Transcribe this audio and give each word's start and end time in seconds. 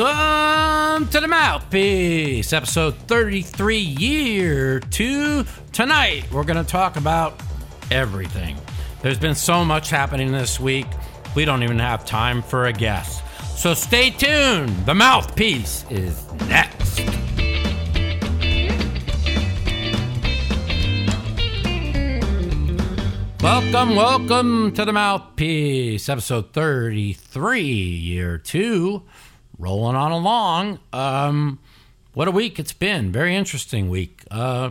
Welcome 0.00 1.08
to 1.08 1.20
the 1.20 1.28
Mouthpiece, 1.28 2.54
episode 2.54 2.96
33, 3.00 3.76
year 3.76 4.80
two. 4.80 5.44
Tonight, 5.72 6.24
we're 6.32 6.44
going 6.44 6.64
to 6.64 6.70
talk 6.70 6.96
about 6.96 7.38
everything. 7.90 8.56
There's 9.02 9.18
been 9.18 9.34
so 9.34 9.62
much 9.62 9.90
happening 9.90 10.32
this 10.32 10.58
week, 10.58 10.86
we 11.36 11.44
don't 11.44 11.62
even 11.62 11.78
have 11.78 12.06
time 12.06 12.40
for 12.40 12.64
a 12.64 12.72
guess. 12.72 13.20
So 13.60 13.74
stay 13.74 14.08
tuned. 14.08 14.70
The 14.86 14.94
Mouthpiece 14.94 15.84
is 15.90 16.32
next. 16.48 17.00
Welcome, 23.42 23.96
welcome 23.96 24.72
to 24.72 24.86
the 24.86 24.94
Mouthpiece, 24.94 26.08
episode 26.08 26.54
33, 26.54 27.60
year 27.60 28.38
two. 28.38 29.02
Rolling 29.60 29.94
on 29.94 30.10
along. 30.10 30.78
Um, 30.90 31.58
what 32.14 32.28
a 32.28 32.30
week 32.30 32.58
it's 32.58 32.72
been. 32.72 33.12
Very 33.12 33.36
interesting 33.36 33.90
week. 33.90 34.24
Uh, 34.30 34.70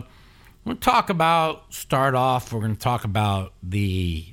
we're 0.64 0.70
going 0.70 0.78
to 0.78 0.84
talk 0.84 1.10
about, 1.10 1.72
start 1.72 2.16
off, 2.16 2.52
we're 2.52 2.58
going 2.58 2.74
to 2.74 2.80
talk 2.80 3.04
about 3.04 3.52
the 3.62 4.26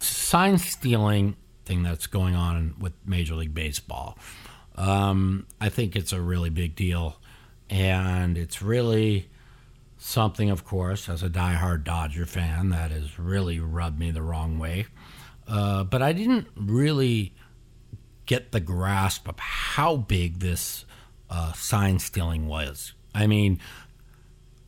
sign 0.00 0.58
stealing 0.58 1.36
thing 1.66 1.84
that's 1.84 2.08
going 2.08 2.34
on 2.34 2.74
with 2.80 2.94
Major 3.06 3.36
League 3.36 3.54
Baseball. 3.54 4.18
Um, 4.74 5.46
I 5.60 5.68
think 5.68 5.94
it's 5.94 6.12
a 6.12 6.20
really 6.20 6.50
big 6.50 6.74
deal. 6.74 7.20
And 7.70 8.36
it's 8.36 8.60
really 8.60 9.28
something, 9.98 10.50
of 10.50 10.64
course, 10.64 11.08
as 11.08 11.22
a 11.22 11.28
diehard 11.28 11.84
Dodger 11.84 12.26
fan, 12.26 12.70
that 12.70 12.90
has 12.90 13.20
really 13.20 13.60
rubbed 13.60 14.00
me 14.00 14.10
the 14.10 14.22
wrong 14.22 14.58
way. 14.58 14.86
Uh, 15.46 15.84
but 15.84 16.02
I 16.02 16.12
didn't 16.12 16.48
really 16.56 17.34
get 18.30 18.52
the 18.52 18.60
grasp 18.60 19.26
of 19.26 19.36
how 19.40 19.96
big 19.96 20.38
this 20.38 20.84
uh, 21.28 21.52
sign 21.54 21.98
stealing 21.98 22.46
was. 22.46 22.92
I 23.12 23.26
mean, 23.26 23.58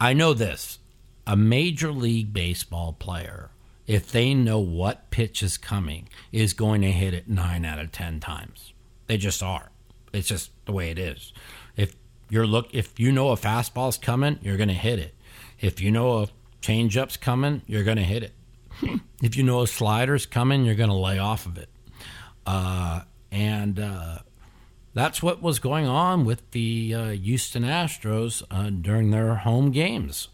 I 0.00 0.14
know 0.14 0.34
this 0.34 0.80
a 1.28 1.36
Major 1.36 1.92
League 1.92 2.32
Baseball 2.32 2.92
player, 2.92 3.50
if 3.86 4.10
they 4.10 4.34
know 4.34 4.58
what 4.58 5.12
pitch 5.12 5.44
is 5.44 5.56
coming, 5.56 6.08
is 6.32 6.54
going 6.54 6.80
to 6.80 6.90
hit 6.90 7.14
it 7.14 7.28
nine 7.28 7.64
out 7.64 7.78
of 7.78 7.92
10 7.92 8.18
times. 8.18 8.72
They 9.06 9.16
just 9.16 9.44
are. 9.44 9.70
It's 10.12 10.26
just 10.26 10.50
the 10.66 10.72
way 10.72 10.90
it 10.90 10.98
is. 10.98 11.32
If 11.76 11.94
you're 12.28 12.48
look, 12.48 12.74
if 12.74 12.98
you 12.98 13.12
know 13.12 13.30
a 13.30 13.36
fastball's 13.36 13.96
coming, 13.96 14.40
you're 14.42 14.56
going 14.56 14.70
to 14.70 14.74
hit 14.74 14.98
it. 14.98 15.14
If 15.60 15.80
you 15.80 15.92
know 15.92 16.24
a 16.24 16.28
changeup's 16.62 17.16
coming, 17.16 17.62
you're 17.68 17.84
going 17.84 17.98
to 17.98 18.02
hit 18.02 18.24
it. 18.24 18.32
if 19.22 19.36
you 19.36 19.44
know 19.44 19.62
a 19.62 19.68
slider's 19.68 20.26
coming, 20.26 20.64
you're 20.64 20.74
going 20.74 20.90
to 20.90 20.96
lay 20.96 21.20
off 21.20 21.46
of 21.46 21.58
it. 21.58 21.68
Uh, 22.44 23.02
and 23.32 23.80
uh, 23.80 24.18
that's 24.94 25.22
what 25.22 25.42
was 25.42 25.58
going 25.58 25.86
on 25.86 26.24
with 26.24 26.48
the 26.50 26.94
uh, 26.94 27.08
Houston 27.10 27.64
Astros 27.64 28.42
uh, 28.50 28.70
during 28.70 29.10
their 29.10 29.36
home 29.36 29.70
games. 29.72 30.28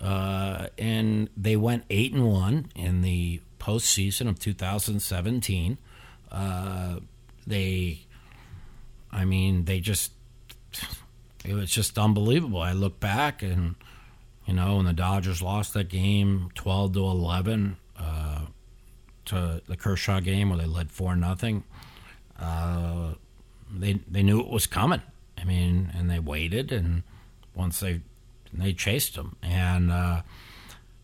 Uh, 0.00 0.66
and 0.78 1.30
they 1.36 1.56
went 1.56 1.84
8 1.88 2.12
and 2.12 2.26
1 2.30 2.72
in 2.76 3.00
the 3.00 3.40
postseason 3.58 4.28
of 4.28 4.38
2017. 4.38 5.78
Uh, 6.30 6.96
they, 7.46 8.00
I 9.10 9.24
mean, 9.24 9.64
they 9.64 9.80
just, 9.80 10.12
it 11.44 11.54
was 11.54 11.70
just 11.70 11.98
unbelievable. 11.98 12.60
I 12.60 12.72
look 12.72 13.00
back 13.00 13.42
and 13.42 13.76
you 14.46 14.52
know, 14.52 14.76
when 14.76 14.84
the 14.84 14.92
Dodgers 14.92 15.40
lost 15.40 15.72
that 15.72 15.88
game 15.88 16.50
12 16.54 16.92
to 16.94 17.00
11 17.00 17.76
uh, 17.98 18.40
to 19.26 19.62
the 19.66 19.76
Kershaw 19.76 20.20
game 20.20 20.50
where 20.50 20.58
they 20.58 20.66
led 20.66 20.90
4 20.90 21.16
nothing, 21.16 21.64
uh, 22.44 23.14
they 23.72 23.94
they 24.08 24.22
knew 24.22 24.40
it 24.40 24.48
was 24.48 24.66
coming. 24.66 25.02
I 25.36 25.44
mean, 25.44 25.92
and 25.96 26.10
they 26.10 26.18
waited, 26.18 26.72
and 26.72 27.02
once 27.54 27.80
they 27.80 28.00
they 28.52 28.72
chased 28.72 29.14
them, 29.16 29.36
and 29.42 29.90
uh, 29.90 30.22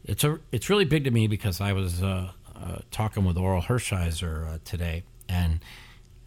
it's 0.05 0.25
a 0.25 0.39
it's 0.53 0.71
really 0.71 0.85
big 0.85 1.05
to 1.05 1.11
me 1.11 1.27
because 1.27 1.61
I 1.61 1.73
was 1.73 2.03
uh, 2.03 2.33
uh, 2.55 2.79
talking 2.91 3.25
with 3.25 3.37
Orel 3.37 3.65
Hershiser 3.65 4.55
uh, 4.55 4.59
today, 4.65 5.05
and 5.29 5.61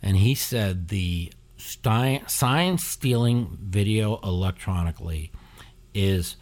and 0.02 0.18
he 0.18 0.36
said 0.36 0.90
the 0.90 1.32
sign 1.58 2.78
stealing 2.78 3.58
video 3.62 4.20
electronically 4.24 5.32
is 5.94 6.36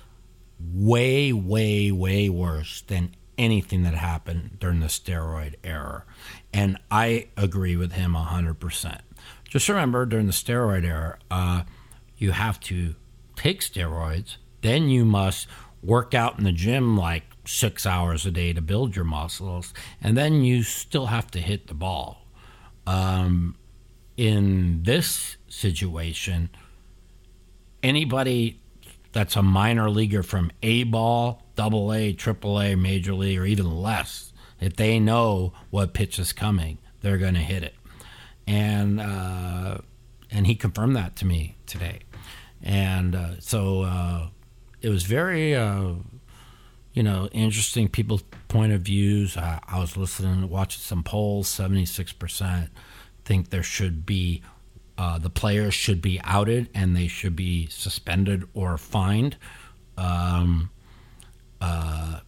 way, 0.73 1.31
way, 1.33 1.91
way 1.91 2.29
worse 2.29 2.81
than 2.81 3.15
anything 3.41 3.81
that 3.83 3.95
happened 3.95 4.57
during 4.59 4.79
the 4.79 4.87
steroid 4.87 5.55
era. 5.63 6.05
And 6.53 6.77
I 6.91 7.29
agree 7.35 7.75
with 7.75 7.93
him 7.93 8.13
100%. 8.13 9.01
Just 9.49 9.67
remember, 9.67 10.05
during 10.05 10.27
the 10.27 10.31
steroid 10.31 10.85
era, 10.85 11.17
uh, 11.29 11.63
you 12.17 12.31
have 12.31 12.59
to 12.61 12.95
take 13.35 13.61
steroids, 13.61 14.37
then 14.61 14.89
you 14.89 15.03
must 15.03 15.47
work 15.81 16.13
out 16.13 16.37
in 16.37 16.43
the 16.43 16.51
gym 16.51 16.95
like 16.95 17.23
six 17.45 17.85
hours 17.85 18.25
a 18.25 18.31
day 18.31 18.53
to 18.53 18.61
build 18.61 18.95
your 18.95 19.05
muscles, 19.05 19.73
and 19.99 20.15
then 20.15 20.43
you 20.43 20.61
still 20.61 21.07
have 21.07 21.31
to 21.31 21.39
hit 21.39 21.67
the 21.67 21.73
ball. 21.73 22.27
Um, 22.85 23.55
in 24.15 24.83
this 24.83 25.37
situation, 25.47 26.49
anybody 27.81 28.61
that's 29.13 29.35
a 29.35 29.41
minor 29.41 29.89
leaguer 29.89 30.21
from 30.21 30.51
A 30.61 30.83
ball, 30.83 31.40
double 31.55 31.93
A, 31.93 32.13
triple 32.13 32.59
A, 32.61 32.75
major 32.75 33.13
league, 33.13 33.39
or 33.39 33.45
even 33.45 33.69
less, 33.81 34.33
if 34.59 34.75
they 34.75 34.99
know 34.99 35.53
what 35.69 35.93
pitch 35.93 36.19
is 36.19 36.33
coming, 36.33 36.77
they're 37.01 37.17
going 37.17 37.33
to 37.33 37.39
hit 37.41 37.63
it. 37.63 37.75
And 38.47 38.99
uh, 38.99 39.79
and 40.29 40.47
he 40.47 40.55
confirmed 40.55 40.95
that 40.95 41.15
to 41.17 41.25
me 41.25 41.57
today. 41.65 41.99
And 42.63 43.15
uh, 43.15 43.39
so 43.39 43.81
uh, 43.81 44.27
it 44.81 44.89
was 44.89 45.03
very, 45.03 45.55
uh, 45.55 45.93
you 46.93 47.03
know, 47.03 47.27
interesting 47.31 47.87
people's 47.87 48.23
point 48.47 48.71
of 48.71 48.81
views. 48.81 49.37
I 49.37 49.59
was 49.73 49.97
listening, 49.97 50.49
watching 50.49 50.81
some 50.81 51.03
polls. 51.03 51.47
Seventy 51.47 51.85
six 51.85 52.13
percent 52.13 52.69
think 53.23 53.49
there 53.49 53.63
should 53.63 54.05
be 54.05 54.41
uh, 54.97 55.17
the 55.17 55.29
players 55.29 55.73
should 55.73 56.01
be 56.01 56.19
outed 56.23 56.69
and 56.73 56.95
they 56.95 57.07
should 57.07 57.35
be 57.35 57.67
suspended 57.67 58.47
or 58.53 58.77
fined. 58.77 59.37
Um, 59.97 60.69
uh, 61.61 62.19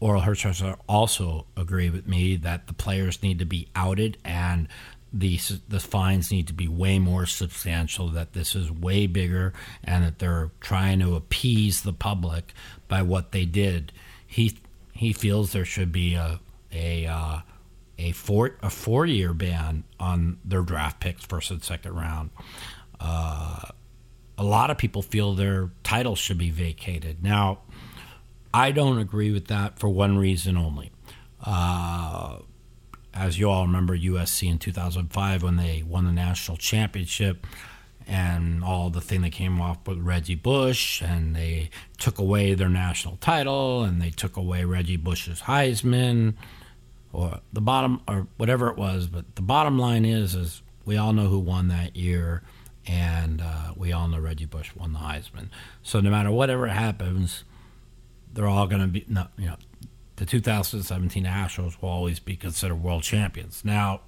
Orel 0.00 0.22
Hershiser 0.22 0.76
also 0.88 1.46
agree 1.56 1.90
with 1.90 2.06
me 2.06 2.36
that 2.36 2.66
the 2.66 2.74
players 2.74 3.22
need 3.22 3.38
to 3.38 3.46
be 3.46 3.68
outed 3.74 4.18
and 4.24 4.68
the 5.12 5.38
the 5.68 5.80
fines 5.80 6.32
need 6.32 6.48
to 6.48 6.52
be 6.52 6.66
way 6.66 6.98
more 6.98 7.24
substantial. 7.24 8.08
That 8.08 8.32
this 8.32 8.54
is 8.54 8.70
way 8.70 9.06
bigger 9.06 9.52
and 9.84 10.04
that 10.04 10.18
they're 10.18 10.50
trying 10.60 10.98
to 11.00 11.14
appease 11.14 11.82
the 11.82 11.92
public 11.92 12.52
by 12.88 13.02
what 13.02 13.32
they 13.32 13.44
did. 13.44 13.92
He 14.26 14.58
he 14.92 15.12
feels 15.12 15.52
there 15.52 15.64
should 15.64 15.92
be 15.92 16.14
a 16.14 16.40
a 16.72 17.06
uh, 17.06 17.38
a 17.96 18.10
four 18.12 18.56
a 18.60 18.70
four 18.70 19.06
year 19.06 19.32
ban 19.32 19.84
on 20.00 20.38
their 20.44 20.62
draft 20.62 21.00
picks 21.00 21.24
first 21.24 21.50
and 21.52 21.62
second 21.62 21.94
round. 21.94 22.30
Uh, 22.98 23.60
a 24.36 24.44
lot 24.44 24.70
of 24.70 24.78
people 24.78 25.00
feel 25.00 25.34
their 25.34 25.70
titles 25.84 26.18
should 26.18 26.38
be 26.38 26.50
vacated. 26.50 27.22
Now, 27.22 27.60
I 28.54 28.70
don't 28.70 28.98
agree 28.98 29.32
with 29.32 29.48
that 29.48 29.80
for 29.80 29.88
one 29.88 30.16
reason 30.16 30.56
only. 30.56 30.92
Uh, 31.44 32.38
as 33.12 33.36
you 33.36 33.50
all 33.50 33.66
remember, 33.66 33.98
USC 33.98 34.48
in 34.48 34.60
2005 34.60 35.42
when 35.42 35.56
they 35.56 35.82
won 35.84 36.04
the 36.04 36.12
national 36.12 36.56
championship 36.56 37.48
and 38.06 38.62
all 38.62 38.90
the 38.90 39.00
thing 39.00 39.22
that 39.22 39.32
came 39.32 39.60
off 39.60 39.78
with 39.88 39.98
Reggie 39.98 40.36
Bush, 40.36 41.02
and 41.02 41.34
they 41.34 41.70
took 41.98 42.18
away 42.20 42.54
their 42.54 42.68
national 42.68 43.16
title, 43.16 43.82
and 43.82 44.00
they 44.00 44.10
took 44.10 44.36
away 44.36 44.64
Reggie 44.64 44.98
Bush's 44.98 45.40
Heisman, 45.40 46.34
or 47.12 47.40
the 47.52 47.60
bottom 47.60 48.02
or 48.06 48.28
whatever 48.36 48.68
it 48.68 48.76
was. 48.76 49.08
But 49.08 49.34
the 49.34 49.42
bottom 49.42 49.80
line 49.80 50.04
is, 50.04 50.36
is 50.36 50.62
we 50.84 50.96
all 50.96 51.12
know 51.12 51.26
who 51.26 51.40
won 51.40 51.66
that 51.68 51.96
year, 51.96 52.42
and 52.86 53.40
uh, 53.40 53.72
we 53.74 53.92
all 53.92 54.06
know 54.06 54.20
Reggie 54.20 54.46
Bush 54.46 54.70
won 54.76 54.92
the 54.92 55.00
Heisman. 55.00 55.48
So 55.82 56.00
no 56.00 56.10
matter 56.10 56.30
whatever 56.30 56.68
happens, 56.68 57.42
they're 58.34 58.46
all 58.46 58.66
going 58.66 58.82
to 58.82 58.88
be, 58.88 59.04
you 59.08 59.46
know, 59.46 59.56
the 60.16 60.26
2017 60.26 61.24
Astros 61.24 61.80
will 61.80 61.88
always 61.88 62.20
be 62.20 62.36
considered 62.36 62.76
world 62.76 63.02
champions. 63.02 63.64
Now, 63.64 64.02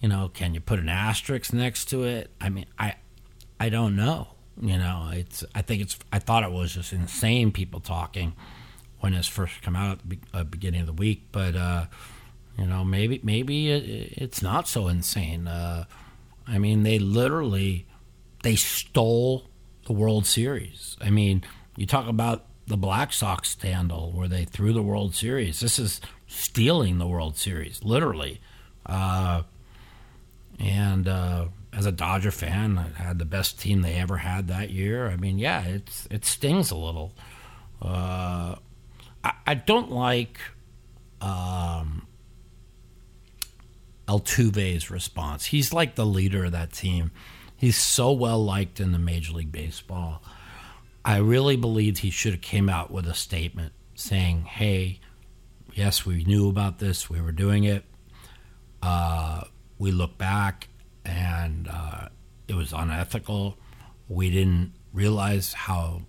you 0.00 0.08
know, 0.08 0.30
can 0.32 0.54
you 0.54 0.60
put 0.60 0.78
an 0.78 0.88
asterisk 0.88 1.52
next 1.52 1.86
to 1.86 2.04
it? 2.04 2.30
I 2.40 2.48
mean, 2.48 2.66
I, 2.78 2.94
I 3.58 3.68
don't 3.68 3.96
know. 3.96 4.28
You 4.60 4.76
know, 4.76 5.10
it's. 5.12 5.42
I 5.54 5.62
think 5.62 5.80
it's. 5.80 5.98
I 6.12 6.18
thought 6.18 6.42
it 6.42 6.50
was 6.50 6.74
just 6.74 6.92
insane 6.92 7.50
people 7.50 7.80
talking 7.80 8.34
when 8.98 9.14
it's 9.14 9.26
first 9.26 9.62
come 9.62 9.74
out 9.74 10.00
at 10.00 10.08
the 10.08 10.18
uh, 10.34 10.44
beginning 10.44 10.82
of 10.82 10.86
the 10.86 10.92
week. 10.92 11.28
But 11.32 11.56
uh, 11.56 11.86
you 12.58 12.66
know, 12.66 12.84
maybe 12.84 13.20
maybe 13.22 13.70
it, 13.70 14.18
it's 14.18 14.42
not 14.42 14.68
so 14.68 14.88
insane. 14.88 15.48
Uh, 15.48 15.84
I 16.46 16.58
mean, 16.58 16.82
they 16.82 16.98
literally 16.98 17.86
they 18.42 18.54
stole 18.54 19.48
the 19.86 19.94
World 19.94 20.26
Series. 20.26 20.98
I 21.00 21.08
mean, 21.08 21.42
you 21.76 21.86
talk 21.86 22.06
about 22.06 22.44
the 22.70 22.76
Black 22.76 23.12
Sox 23.12 23.50
scandal 23.50 24.12
where 24.12 24.28
they 24.28 24.44
threw 24.44 24.72
the 24.72 24.82
World 24.82 25.12
Series. 25.12 25.58
This 25.58 25.78
is 25.78 26.00
stealing 26.28 26.98
the 26.98 27.06
World 27.06 27.36
Series, 27.36 27.82
literally. 27.82 28.40
Uh, 28.86 29.42
and 30.60 31.08
uh, 31.08 31.46
as 31.72 31.84
a 31.84 31.90
Dodger 31.90 32.30
fan, 32.30 32.78
I 32.78 33.02
had 33.02 33.18
the 33.18 33.24
best 33.24 33.58
team 33.58 33.82
they 33.82 33.94
ever 33.94 34.18
had 34.18 34.46
that 34.48 34.70
year. 34.70 35.08
I 35.08 35.16
mean, 35.16 35.38
yeah, 35.38 35.64
it's 35.64 36.06
it 36.12 36.24
stings 36.24 36.70
a 36.70 36.76
little. 36.76 37.12
Uh, 37.82 38.54
I, 39.24 39.32
I 39.48 39.54
don't 39.54 39.90
like 39.90 40.38
um, 41.20 42.06
Altuve's 44.06 44.92
response. 44.92 45.46
He's 45.46 45.72
like 45.72 45.96
the 45.96 46.06
leader 46.06 46.44
of 46.44 46.52
that 46.52 46.72
team. 46.72 47.10
He's 47.56 47.76
so 47.76 48.12
well 48.12 48.42
liked 48.42 48.78
in 48.78 48.92
the 48.92 48.98
Major 48.98 49.32
League 49.32 49.50
Baseball. 49.50 50.22
I 51.04 51.18
really 51.18 51.56
believed 51.56 51.98
he 51.98 52.10
should 52.10 52.32
have 52.32 52.42
came 52.42 52.68
out 52.68 52.90
with 52.90 53.06
a 53.06 53.14
statement 53.14 53.72
saying, 53.94 54.44
"Hey, 54.44 55.00
yes, 55.74 56.04
we 56.04 56.24
knew 56.24 56.48
about 56.48 56.78
this. 56.78 57.08
We 57.08 57.20
were 57.20 57.32
doing 57.32 57.64
it. 57.64 57.84
Uh, 58.82 59.42
we 59.78 59.92
look 59.92 60.18
back, 60.18 60.68
and 61.04 61.68
uh, 61.68 62.08
it 62.48 62.54
was 62.54 62.72
unethical. 62.72 63.56
We 64.08 64.30
didn't 64.30 64.72
realize 64.92 65.52
how 65.52 66.02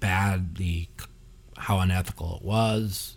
bad 0.00 0.56
the 0.56 0.88
how 1.56 1.78
unethical 1.78 2.36
it 2.36 2.44
was, 2.44 3.16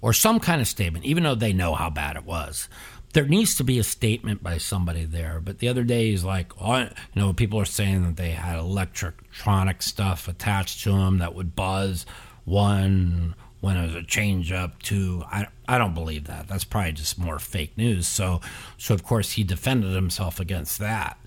or 0.00 0.12
some 0.12 0.40
kind 0.40 0.60
of 0.60 0.66
statement, 0.66 1.04
even 1.04 1.22
though 1.22 1.34
they 1.34 1.52
know 1.52 1.74
how 1.74 1.90
bad 1.90 2.16
it 2.16 2.24
was. 2.24 2.68
There 3.18 3.26
needs 3.26 3.56
to 3.56 3.64
be 3.64 3.80
a 3.80 3.82
statement 3.82 4.44
by 4.44 4.58
somebody 4.58 5.04
there. 5.04 5.40
But 5.42 5.58
the 5.58 5.66
other 5.66 5.82
day, 5.82 6.12
he's 6.12 6.22
like, 6.22 6.52
oh, 6.62 6.78
you 6.78 6.88
know, 7.16 7.32
people 7.32 7.58
are 7.58 7.64
saying 7.64 8.04
that 8.04 8.16
they 8.16 8.30
had 8.30 8.56
electronic 8.56 9.82
stuff 9.82 10.28
attached 10.28 10.84
to 10.84 10.92
them 10.92 11.18
that 11.18 11.34
would 11.34 11.56
buzz. 11.56 12.06
One 12.44 13.34
when 13.60 13.76
it 13.76 13.86
was 13.86 13.96
a 13.96 14.04
change 14.04 14.52
up 14.52 14.80
to 14.84 15.24
I, 15.32 15.48
I 15.66 15.78
don't 15.78 15.94
believe 15.94 16.28
that 16.28 16.46
that's 16.46 16.62
probably 16.62 16.92
just 16.92 17.18
more 17.18 17.40
fake 17.40 17.76
news 17.76 18.06
so 18.06 18.40
so 18.76 18.94
of 18.94 19.02
course 19.02 19.32
he 19.32 19.42
defended 19.42 19.92
himself 19.96 20.38
against 20.38 20.78
that 20.78 21.18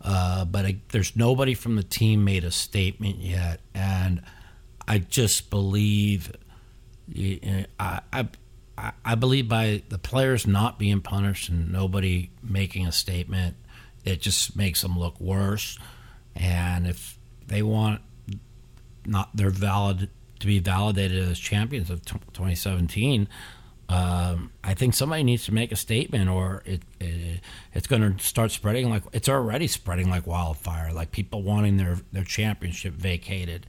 uh, 0.00 0.46
but 0.46 0.64
I, 0.64 0.76
there's 0.92 1.14
nobody 1.14 1.52
from 1.52 1.76
the 1.76 1.82
team 1.82 2.24
made 2.24 2.42
a 2.42 2.50
statement 2.50 3.18
yet 3.18 3.60
and 3.74 4.22
I 4.88 4.96
just 4.96 5.50
believe 5.50 6.32
I, 7.14 8.00
I 8.10 8.28
I 9.04 9.14
believe 9.14 9.48
by 9.48 9.82
the 9.88 9.98
players 9.98 10.46
not 10.46 10.78
being 10.78 11.00
punished 11.00 11.48
and 11.48 11.72
nobody 11.72 12.30
making 12.42 12.86
a 12.86 12.92
statement 12.92 13.56
it 14.04 14.20
just 14.20 14.56
makes 14.56 14.82
them 14.82 14.98
look 14.98 15.18
worse 15.20 15.78
and 16.36 16.86
if 16.86 17.18
they 17.46 17.62
want 17.62 18.00
not 19.06 19.34
their 19.36 19.50
valid 19.50 20.08
to 20.40 20.46
be 20.46 20.58
validated 20.58 21.28
as 21.28 21.38
champions 21.38 21.90
of 21.90 22.04
2017, 22.04 23.28
um, 23.88 24.50
I 24.62 24.74
think 24.74 24.94
somebody 24.94 25.22
needs 25.22 25.44
to 25.46 25.54
make 25.54 25.70
a 25.70 25.76
statement, 25.76 26.30
or 26.30 26.62
it, 26.64 26.82
it 27.00 27.40
it's 27.74 27.86
going 27.86 28.16
to 28.16 28.24
start 28.24 28.50
spreading 28.50 28.88
like 28.88 29.02
it's 29.12 29.28
already 29.28 29.66
spreading 29.66 30.08
like 30.08 30.26
wildfire. 30.26 30.92
Like 30.92 31.12
people 31.12 31.42
wanting 31.42 31.76
their 31.76 31.98
their 32.12 32.24
championship 32.24 32.94
vacated. 32.94 33.66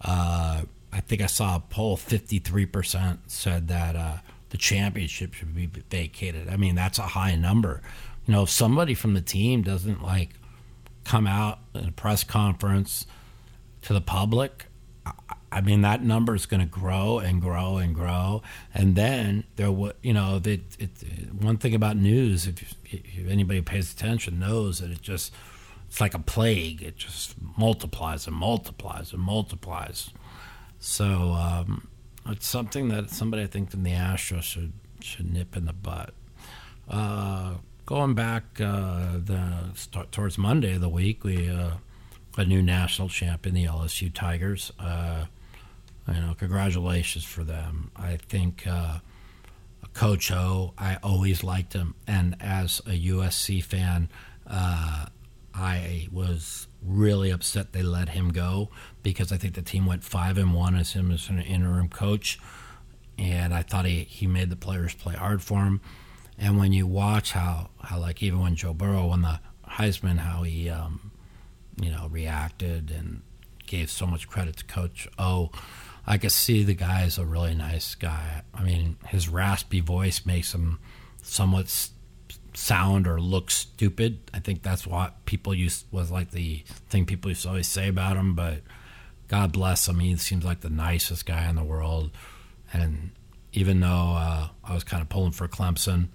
Uh, 0.00 0.62
I 0.92 1.00
think 1.00 1.20
I 1.20 1.26
saw 1.26 1.56
a 1.56 1.60
poll: 1.60 1.96
fifty 1.96 2.38
three 2.38 2.66
percent 2.66 3.20
said 3.26 3.66
that 3.68 3.96
uh, 3.96 4.18
the 4.50 4.56
championship 4.56 5.34
should 5.34 5.54
be 5.54 5.66
vacated. 5.66 6.48
I 6.48 6.56
mean, 6.56 6.74
that's 6.74 6.98
a 6.98 7.02
high 7.02 7.34
number. 7.34 7.82
You 8.26 8.32
know, 8.34 8.42
if 8.42 8.50
somebody 8.50 8.94
from 8.94 9.14
the 9.14 9.20
team 9.20 9.62
doesn't 9.62 10.02
like 10.02 10.30
come 11.04 11.26
out 11.26 11.60
in 11.74 11.88
a 11.88 11.92
press 11.92 12.24
conference 12.24 13.06
to 13.82 13.92
the 13.92 14.00
public 14.00 14.66
I 15.56 15.60
mean, 15.60 15.82
that 15.82 16.02
number 16.02 16.34
is 16.34 16.44
going 16.44 16.60
to 16.60 16.66
grow 16.66 17.18
and 17.18 17.40
grow 17.40 17.78
and 17.78 17.94
grow. 17.94 18.42
And 18.74 18.96
then 18.96 19.44
there 19.56 19.70
will, 19.70 19.92
you 20.02 20.12
know, 20.12 20.40
it, 20.44 20.60
it, 20.78 20.90
one 21.32 21.56
thing 21.56 21.74
about 21.74 21.96
news, 21.96 22.46
if, 22.46 22.74
if 22.84 23.28
anybody 23.28 23.62
pays 23.62 23.92
attention, 23.92 24.38
knows 24.38 24.80
that 24.80 24.90
it 24.90 25.00
just, 25.00 25.32
it's 25.88 26.00
like 26.00 26.14
a 26.14 26.18
plague. 26.18 26.82
It 26.82 26.96
just 26.96 27.36
multiplies 27.56 28.26
and 28.26 28.36
multiplies 28.36 29.12
and 29.12 29.22
multiplies. 29.22 30.10
So 30.78 31.04
um, 31.04 31.88
it's 32.28 32.46
something 32.46 32.88
that 32.88 33.10
somebody 33.10 33.42
I 33.42 33.46
think 33.46 33.72
in 33.74 33.82
the 33.82 33.92
Astros 33.92 34.42
should 34.42 34.72
should 35.00 35.32
nip 35.32 35.56
in 35.56 35.66
the 35.66 35.72
butt. 35.72 36.14
Uh, 36.88 37.54
going 37.84 38.14
back 38.14 38.60
uh, 38.60 39.18
the 39.24 39.72
start, 39.74 40.12
towards 40.12 40.38
Monday 40.38 40.74
of 40.74 40.80
the 40.80 40.88
week, 40.88 41.24
we 41.24 41.48
uh, 41.48 41.72
a 42.36 42.44
new 42.44 42.62
national 42.62 43.08
champion, 43.08 43.54
the 43.54 43.64
LSU 43.64 44.12
Tigers. 44.12 44.72
Uh, 44.78 45.26
you 46.08 46.14
know, 46.14 46.34
congratulations 46.34 47.24
for 47.24 47.42
them. 47.42 47.90
I 47.96 48.16
think 48.16 48.66
uh, 48.66 48.98
Coach 49.94 50.30
O, 50.30 50.74
I 50.78 50.98
always 51.02 51.42
liked 51.42 51.72
him, 51.72 51.94
and 52.06 52.36
as 52.40 52.80
a 52.80 52.90
USC 52.90 53.62
fan, 53.62 54.08
uh, 54.46 55.06
I 55.54 56.08
was 56.12 56.68
really 56.86 57.30
upset 57.30 57.72
they 57.72 57.82
let 57.82 58.10
him 58.10 58.30
go 58.30 58.70
because 59.02 59.32
I 59.32 59.36
think 59.36 59.54
the 59.54 59.62
team 59.62 59.86
went 59.86 60.04
five 60.04 60.38
and 60.38 60.54
one 60.54 60.76
as 60.76 60.92
him 60.92 61.10
as 61.10 61.28
an 61.28 61.40
interim 61.40 61.88
coach, 61.88 62.38
and 63.18 63.54
I 63.54 63.62
thought 63.62 63.84
he, 63.86 64.04
he 64.04 64.26
made 64.26 64.50
the 64.50 64.56
players 64.56 64.94
play 64.94 65.14
hard 65.14 65.42
for 65.42 65.64
him. 65.64 65.80
And 66.38 66.58
when 66.58 66.72
you 66.72 66.86
watch 66.86 67.32
how, 67.32 67.70
how 67.80 67.98
like 67.98 68.22
even 68.22 68.40
when 68.40 68.56
Joe 68.56 68.74
Burrow 68.74 69.06
won 69.06 69.22
the 69.22 69.40
Heisman, 69.66 70.18
how 70.18 70.42
he 70.42 70.68
um, 70.68 71.10
you 71.80 71.90
know 71.90 72.08
reacted 72.10 72.90
and 72.90 73.22
gave 73.66 73.90
so 73.90 74.06
much 74.06 74.28
credit 74.28 74.56
to 74.58 74.64
Coach 74.64 75.08
O 75.18 75.50
I 76.06 76.18
could 76.18 76.32
see 76.32 76.62
the 76.62 76.74
guy 76.74 77.02
is 77.04 77.18
a 77.18 77.24
really 77.24 77.54
nice 77.54 77.96
guy. 77.96 78.42
I 78.54 78.62
mean, 78.62 78.96
his 79.08 79.28
raspy 79.28 79.80
voice 79.80 80.24
makes 80.24 80.54
him 80.54 80.78
somewhat 81.22 81.90
sound 82.56 83.06
or 83.06 83.20
look 83.20 83.50
stupid. 83.50 84.18
I 84.32 84.40
think 84.40 84.62
that's 84.62 84.86
what 84.86 85.24
people 85.26 85.54
used 85.54 85.86
was 85.90 86.10
like 86.10 86.30
the 86.30 86.64
thing 86.88 87.06
people 87.06 87.30
used 87.30 87.42
to 87.42 87.48
always 87.48 87.68
say 87.68 87.88
about 87.88 88.16
him. 88.16 88.34
But 88.34 88.62
God 89.28 89.52
bless 89.52 89.88
him, 89.88 89.98
he 89.98 90.16
seems 90.16 90.44
like 90.44 90.60
the 90.60 90.70
nicest 90.70 91.26
guy 91.26 91.48
in 91.48 91.56
the 91.56 91.64
world. 91.64 92.10
And 92.72 93.10
even 93.52 93.80
though 93.80 94.14
uh, 94.16 94.48
I 94.64 94.74
was 94.74 94.84
kind 94.84 95.02
of 95.02 95.08
pulling 95.08 95.32
for 95.32 95.48
Clemson, 95.48 96.08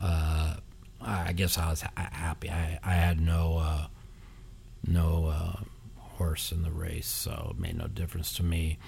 uh, 0.00 0.56
I 1.00 1.32
guess 1.32 1.58
I 1.58 1.70
was 1.70 1.82
ha- 1.82 1.90
happy. 1.96 2.50
I, 2.50 2.78
I 2.82 2.94
had 2.94 3.20
no 3.20 3.58
uh, 3.58 3.86
no 4.86 5.26
uh, 5.26 5.60
horse 5.98 6.52
in 6.52 6.62
the 6.62 6.70
race, 6.70 7.08
so 7.08 7.52
it 7.54 7.60
made 7.60 7.76
no 7.76 7.86
difference 7.86 8.32
to 8.34 8.42
me 8.42 8.78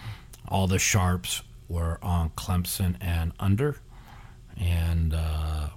all 0.48 0.66
the 0.66 0.78
sharps 0.78 1.42
were 1.68 1.98
on 2.02 2.30
Clemson 2.30 2.96
and 3.00 3.32
under, 3.38 3.76
and 4.58 5.14
uh, 5.14 5.68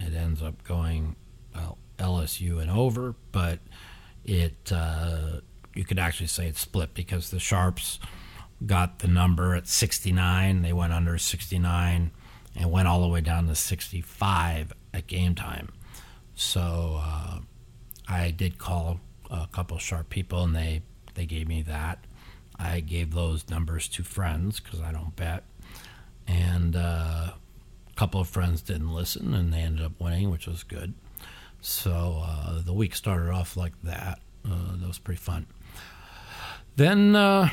it 0.00 0.14
ends 0.14 0.42
up 0.42 0.62
going 0.64 1.16
well, 1.54 1.78
LSU 1.98 2.60
and 2.60 2.70
over, 2.70 3.14
but 3.32 3.58
it 4.24 4.72
uh, 4.72 5.40
you 5.74 5.84
could 5.84 5.98
actually 5.98 6.26
say 6.26 6.46
it's 6.46 6.60
split 6.60 6.94
because 6.94 7.30
the 7.30 7.38
sharps 7.38 7.98
got 8.66 8.98
the 8.98 9.08
number 9.08 9.54
at 9.54 9.68
69, 9.68 10.62
they 10.62 10.72
went 10.72 10.92
under 10.92 11.16
69, 11.18 12.10
and 12.56 12.70
went 12.70 12.88
all 12.88 13.00
the 13.02 13.08
way 13.08 13.20
down 13.20 13.46
to 13.46 13.54
65 13.54 14.72
at 14.92 15.06
game 15.06 15.34
time. 15.34 15.68
So 16.34 17.00
uh, 17.02 17.38
I 18.08 18.30
did 18.30 18.58
call 18.58 19.00
a 19.30 19.46
couple 19.50 19.78
sharp 19.78 20.10
people, 20.10 20.44
and 20.44 20.54
they 20.54 20.82
they 21.14 21.26
gave 21.26 21.48
me 21.48 21.62
that. 21.62 22.04
I 22.58 22.80
gave 22.80 23.12
those 23.12 23.48
numbers 23.48 23.88
to 23.88 24.02
friends 24.02 24.60
because 24.60 24.80
I 24.80 24.92
don't 24.92 25.14
bet. 25.14 25.44
And 26.26 26.74
uh, 26.74 27.32
couple 27.98 28.20
of 28.20 28.28
friends 28.28 28.62
didn't 28.62 28.94
listen 28.94 29.34
and 29.34 29.52
they 29.52 29.58
ended 29.58 29.84
up 29.84 30.00
winning, 30.00 30.30
which 30.30 30.46
was 30.46 30.62
good. 30.62 30.94
So 31.60 32.22
uh, 32.24 32.62
the 32.62 32.72
week 32.72 32.94
started 32.94 33.28
off 33.28 33.56
like 33.56 33.72
that. 33.82 34.20
Uh, 34.48 34.76
that 34.76 34.86
was 34.86 35.00
pretty 35.00 35.18
fun. 35.18 35.46
Then 36.76 37.16
uh, 37.16 37.48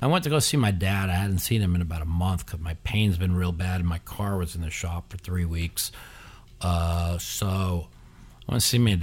I 0.00 0.06
went 0.06 0.24
to 0.24 0.30
go 0.30 0.38
see 0.38 0.56
my 0.56 0.70
dad. 0.70 1.10
I 1.10 1.14
hadn't 1.16 1.40
seen 1.40 1.60
him 1.60 1.74
in 1.74 1.82
about 1.82 2.00
a 2.00 2.06
month 2.06 2.46
because 2.46 2.60
my 2.60 2.72
pain's 2.84 3.18
been 3.18 3.36
real 3.36 3.52
bad 3.52 3.80
and 3.80 3.88
my 3.88 3.98
car 3.98 4.38
was 4.38 4.56
in 4.56 4.62
the 4.62 4.70
shop 4.70 5.10
for 5.10 5.18
three 5.18 5.44
weeks. 5.44 5.92
Uh, 6.62 7.18
so 7.18 7.88
I 8.48 8.52
went 8.52 8.62
to 8.62 8.66
see 8.66 8.78
me. 8.78 8.98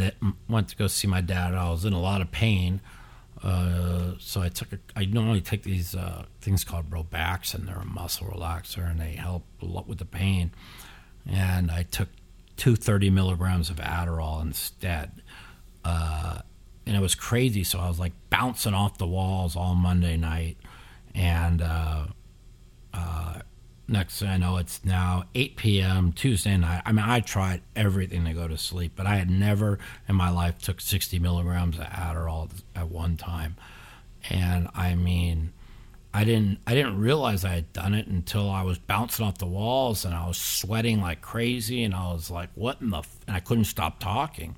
Went 0.50 0.70
to 0.70 0.76
go 0.76 0.88
see 0.88 1.08
my 1.08 1.22
dad. 1.22 1.54
I 1.54 1.70
was 1.70 1.86
in 1.86 1.94
a 1.94 2.02
lot 2.02 2.22
of 2.22 2.32
pain. 2.32 2.82
Uh, 3.44 4.14
so 4.20 4.42
I 4.42 4.50
took 4.50 4.74
a, 4.74 4.80
I 4.96 5.06
normally 5.06 5.42
take 5.42 5.64
these 5.64 5.96
uh, 5.96 6.26
things 6.42 6.64
called 6.64 6.90
Robax, 6.90 7.54
and 7.54 7.68
they're 7.68 7.78
a 7.78 7.86
muscle 7.86 8.28
relaxer, 8.28 8.90
and 8.90 9.00
they 9.00 9.14
help 9.14 9.44
a 9.62 9.66
lot 9.66 9.88
with 9.88 10.00
the 10.00 10.06
pain. 10.06 10.52
And 11.26 11.72
I 11.72 11.84
took 11.84 12.10
two 12.58 12.76
30 12.76 13.10
milligrams 13.10 13.70
of 13.70 13.78
Adderall 13.78 14.42
instead. 14.42 15.22
Uh, 15.86 16.40
and 16.86 16.96
it 16.96 17.00
was 17.02 17.16
crazy. 17.16 17.64
So 17.64 17.80
I 17.80 17.88
was 17.88 18.00
like 18.00 18.14
bouncing 18.30 18.74
off 18.74 18.98
the 18.98 19.08
walls 19.08 19.56
all 19.56 19.76
Monday 19.76 20.18
night. 20.18 20.58
And 21.16 21.62
uh, 21.62 22.06
uh, 22.94 23.40
next 23.90 24.20
thing 24.20 24.30
I 24.30 24.38
know, 24.38 24.58
it's 24.58 24.84
now 24.86 25.26
8 25.36 25.56
p.m. 25.58 26.12
Tuesday 26.14 26.56
night. 26.58 26.82
I 26.86 26.92
mean, 26.92 27.06
I 27.06 27.20
tried 27.20 27.62
everything 27.76 28.26
to 28.26 28.34
go 28.34 28.48
to 28.48 28.58
sleep, 28.58 28.94
but 28.96 29.06
I 29.06 29.16
had 29.18 29.30
never 29.30 29.80
in 30.08 30.16
my 30.16 30.30
life 30.30 30.60
took 30.60 30.80
60 30.82 31.20
milligrams 31.20 31.78
of 31.78 31.86
Adderall 31.86 32.50
at 32.76 32.90
one 32.90 33.18
time. 33.18 33.56
And 34.30 34.68
I 34.76 34.96
mean, 34.96 35.54
I 36.14 36.24
didn't 36.24 36.60
I 36.66 36.74
didn't 36.74 37.00
realize 37.00 37.46
I 37.46 37.50
had 37.56 37.74
done 37.74 37.94
it 37.94 38.08
until 38.08 38.50
I 38.50 38.64
was 38.64 38.80
bouncing 38.80 39.26
off 39.26 39.38
the 39.38 39.46
walls 39.46 40.06
and 40.06 40.14
I 40.16 40.28
was 40.28 40.38
sweating 40.38 41.02
like 41.02 41.22
crazy 41.22 41.84
and 41.84 41.94
I 41.94 42.12
was 42.12 42.32
like, 42.32 42.50
what 42.56 42.82
in 42.82 42.90
the? 42.90 43.00
F-? 43.00 43.20
And 43.28 43.36
I 43.36 43.40
couldn't 43.40 43.66
stop 43.66 44.00
talking. 44.00 44.56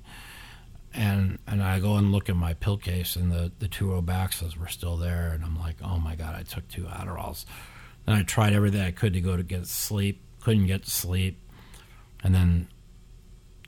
and 0.94 1.38
and 1.46 1.62
I 1.62 1.78
go 1.80 1.96
and 1.96 2.12
look 2.12 2.28
at 2.28 2.36
my 2.36 2.54
pill 2.54 2.76
case, 2.76 3.16
and 3.16 3.30
the 3.32 3.52
the 3.58 3.68
two 3.68 3.86
Robaxas 3.86 4.56
were 4.56 4.68
still 4.68 4.96
there, 4.96 5.30
and 5.34 5.44
I'm 5.44 5.58
like, 5.58 5.76
oh 5.82 5.98
my 5.98 6.14
god, 6.16 6.34
I 6.34 6.42
took 6.42 6.68
two 6.68 6.84
Adderalls. 6.84 7.44
Then 8.06 8.16
I 8.16 8.22
tried 8.22 8.52
everything 8.52 8.80
I 8.80 8.90
could 8.90 9.12
to 9.14 9.20
go 9.20 9.36
to 9.36 9.42
get 9.42 9.66
sleep, 9.66 10.20
couldn't 10.40 10.66
get 10.66 10.86
sleep, 10.86 11.38
and 12.22 12.34
then 12.34 12.68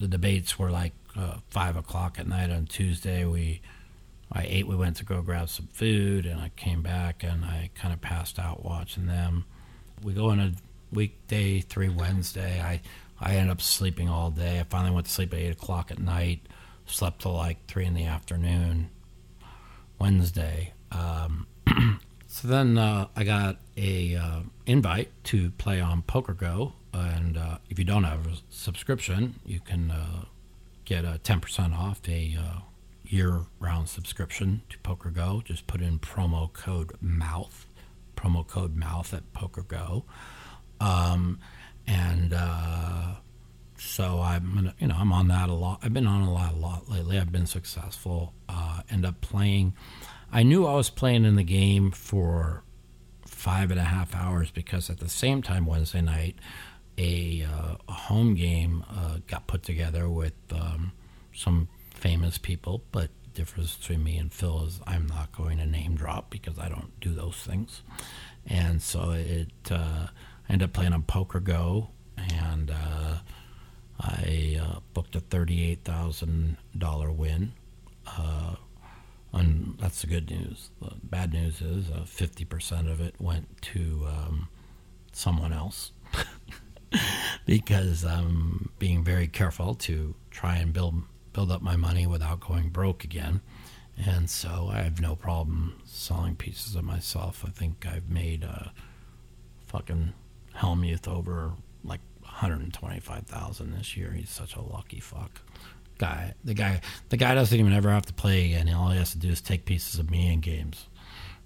the 0.01 0.09
debates 0.09 0.59
were 0.59 0.71
like 0.71 0.93
uh, 1.17 1.39
five 1.51 1.77
o'clock 1.77 2.19
at 2.19 2.27
night 2.27 2.51
on 2.51 2.67
Tuesday. 2.67 3.25
We 3.25 3.61
I 4.33 4.47
ate. 4.49 4.67
We 4.67 4.77
went 4.77 4.97
to 4.97 5.05
go 5.05 5.23
grab 5.23 5.49
some 5.49 5.69
food, 5.73 6.27
and 6.27 6.41
I 6.41 6.51
came 6.57 6.83
back 6.83 7.23
and 7.23 7.45
I 7.45 7.71
kind 7.75 7.95
of 7.95 8.01
passed 8.01 8.39
out 8.39 8.65
watching 8.65 9.07
them. 9.07 9.45
We 10.03 10.13
go 10.13 10.31
in 10.31 10.41
a 10.41 10.53
weekday, 10.93 11.61
three 11.61 11.89
Wednesday. 11.89 12.61
I 12.61 12.81
I 13.21 13.37
ended 13.37 13.53
up 13.53 13.63
sleeping 13.63 14.09
all 14.09 14.31
day. 14.31 14.59
I 14.59 14.65
finally 14.65 14.93
went 14.93 15.07
to 15.07 15.13
sleep 15.13 15.33
at 15.33 15.41
eight 15.41 15.53
o'clock 15.53 15.91
at 15.91 15.99
night. 15.99 16.41
Slept 16.87 17.23
till 17.23 17.33
like 17.33 17.65
three 17.67 17.87
in 17.87 17.95
the 17.95 18.05
afternoon. 18.05 18.91
Wednesday. 19.99 20.73
Um, 20.91 21.47
so 22.35 22.49
then 22.49 22.77
uh, 22.77 23.07
I 23.15 23.23
got 23.23 23.59
a 23.77 24.17
uh, 24.17 24.41
invite 24.67 25.09
to 25.27 25.53
play 25.53 25.81
on 25.81 26.03
Poker 26.03 26.35
Go, 26.35 26.73
and 26.93 27.39
uh, 27.39 27.59
if 27.71 27.79
you 27.79 27.85
don't 27.85 28.03
have 28.03 28.27
a 28.27 28.33
subscription, 28.51 29.39
you 29.47 29.61
can 29.61 29.93
uh, 29.93 30.25
get 30.85 31.05
a 31.05 31.21
ten 31.23 31.39
percent 31.39 31.75
off 31.75 32.01
a 32.09 32.37
uh, 32.37 32.59
year-round 33.05 33.89
subscription 33.89 34.63
to 34.69 34.79
Poker 34.79 35.11
Go. 35.11 35.43
Just 35.45 35.69
put 35.69 35.81
in 35.81 36.01
promo 36.01 36.53
code 36.53 36.95
MOUTH, 37.01 37.69
promo 38.17 38.45
code 38.45 38.75
MOUTH 38.75 39.15
at 39.15 39.33
Poker 39.33 39.63
Go, 39.63 40.05
um, 40.81 41.39
and 41.87 42.35
uh, 42.37 43.15
so 43.79 44.21
I'm 44.21 44.55
gonna, 44.57 44.75
you 44.81 44.89
know, 44.89 44.97
I'm 44.99 45.13
on 45.13 45.29
that 45.29 45.49
a 45.49 45.55
lot. 45.55 45.79
I've 45.85 45.95
been 45.95 46.09
on 46.09 46.23
a 46.23 46.33
lot, 46.33 46.55
a 46.55 46.57
lot 46.57 46.91
lately. 46.91 47.17
I've 47.17 47.31
been 47.31 47.47
successful. 47.47 48.35
End 48.91 49.07
up 49.07 49.21
playing. 49.21 49.73
I 50.35 50.43
knew 50.43 50.67
I 50.67 50.75
was 50.75 50.91
playing 50.91 51.25
in 51.25 51.37
the 51.37 51.45
game 51.45 51.93
for 51.93 52.65
five 53.25 53.71
and 53.71 53.79
a 53.79 53.85
half 53.85 54.17
hours 54.17 54.51
because 54.51 54.91
at 54.91 54.99
the 54.99 55.09
same 55.09 55.43
time 55.43 55.65
Wednesday 55.65 56.01
night, 56.01 56.37
a, 56.99 57.45
uh, 57.45 57.77
a 57.89 57.93
home 57.93 58.35
game 58.35 58.85
uh, 58.91 59.19
got 59.29 59.47
put 59.47 59.63
together 59.63 60.09
with 60.09 60.35
um, 60.51 60.91
some 61.33 61.69
famous 61.91 62.37
people. 62.37 62.83
But 62.91 63.11
the 63.23 63.31
difference 63.31 63.77
between 63.77 64.03
me 64.03 64.17
and 64.17 64.33
Phil 64.33 64.65
is 64.67 64.81
I'm 64.89 65.07
not 65.07 65.31
going 65.31 65.59
to 65.59 65.67
name 65.67 65.95
drop 65.95 66.31
because 66.31 66.59
I 66.59 66.69
don't 66.69 66.99
do 66.99 67.15
those 67.15 67.37
things. 67.37 67.83
And 68.45 68.83
so 68.83 69.13
it 69.13 69.53
uh, 69.71 70.09
I 70.49 70.53
ended 70.53 70.69
up 70.69 70.73
playing 70.73 70.95
on 70.95 71.03
Poker 71.03 71.39
Go 71.39 71.91
and 72.19 72.73
uh, 72.73 73.19
I 74.01 74.61
uh, 74.61 74.81
booked 74.95 75.15
a 75.15 75.21
thirty-eight 75.21 75.85
thousand 75.85 76.57
dollar 76.77 77.13
win, 77.13 77.53
uh, 78.07 78.57
and 79.35 79.77
that's 79.79 80.01
the 80.01 80.07
good 80.07 80.31
news. 80.31 80.71
The 80.81 80.93
bad 81.03 81.33
news 81.33 81.61
is 81.61 81.91
uh, 81.91 82.05
fifty 82.07 82.45
percent 82.45 82.89
of 82.89 83.01
it 83.01 83.15
went 83.19 83.61
to 83.63 84.07
um, 84.07 84.49
someone 85.13 85.53
else 85.53 85.93
because 87.47 88.05
I'm 88.05 88.71
being 88.79 89.05
very 89.05 89.27
careful 89.27 89.75
to 89.75 90.15
try 90.31 90.57
and 90.57 90.73
build 90.73 91.03
build 91.33 91.51
up 91.51 91.63
my 91.63 91.77
money 91.77 92.07
without 92.07 92.41
going 92.41 92.69
broke 92.71 93.05
again. 93.05 93.41
And 93.97 94.29
so 94.29 94.71
I 94.73 94.83
have 94.83 95.01
no 95.01 95.15
problem 95.15 95.81
selling 95.85 96.37
pieces 96.37 96.75
of 96.75 96.85
myself. 96.85 97.45
I 97.47 97.51
think 97.51 97.87
I've 97.87 98.09
made 98.09 98.43
a 98.43 98.73
fucking 99.67 100.15
Hellmuth 100.57 101.07
over 101.09 101.53
like 101.85 102.01
125,000 102.23 103.73
this 103.77 103.97
year. 103.97 104.13
He's 104.13 104.31
such 104.31 104.57
a 104.57 104.61
lucky 104.63 105.01
fuck. 105.01 105.41
Guy, 106.05 106.35
the 106.45 106.55
guy, 106.55 106.81
the 107.09 107.17
guy 107.17 107.35
doesn't 107.35 107.59
even 107.59 107.73
ever 107.73 107.91
have 107.91 108.05
to 108.07 108.13
play 108.13 108.47
again. 108.47 108.69
All 108.75 108.91
he 108.91 108.99
has 108.99 109.13
to 109.13 109.19
do 109.19 109.31
is 109.31 109.41
take 109.41 109.65
pieces 109.65 109.99
of 109.99 110.11
me 110.11 110.31
in 110.33 110.41
games. 110.41 110.87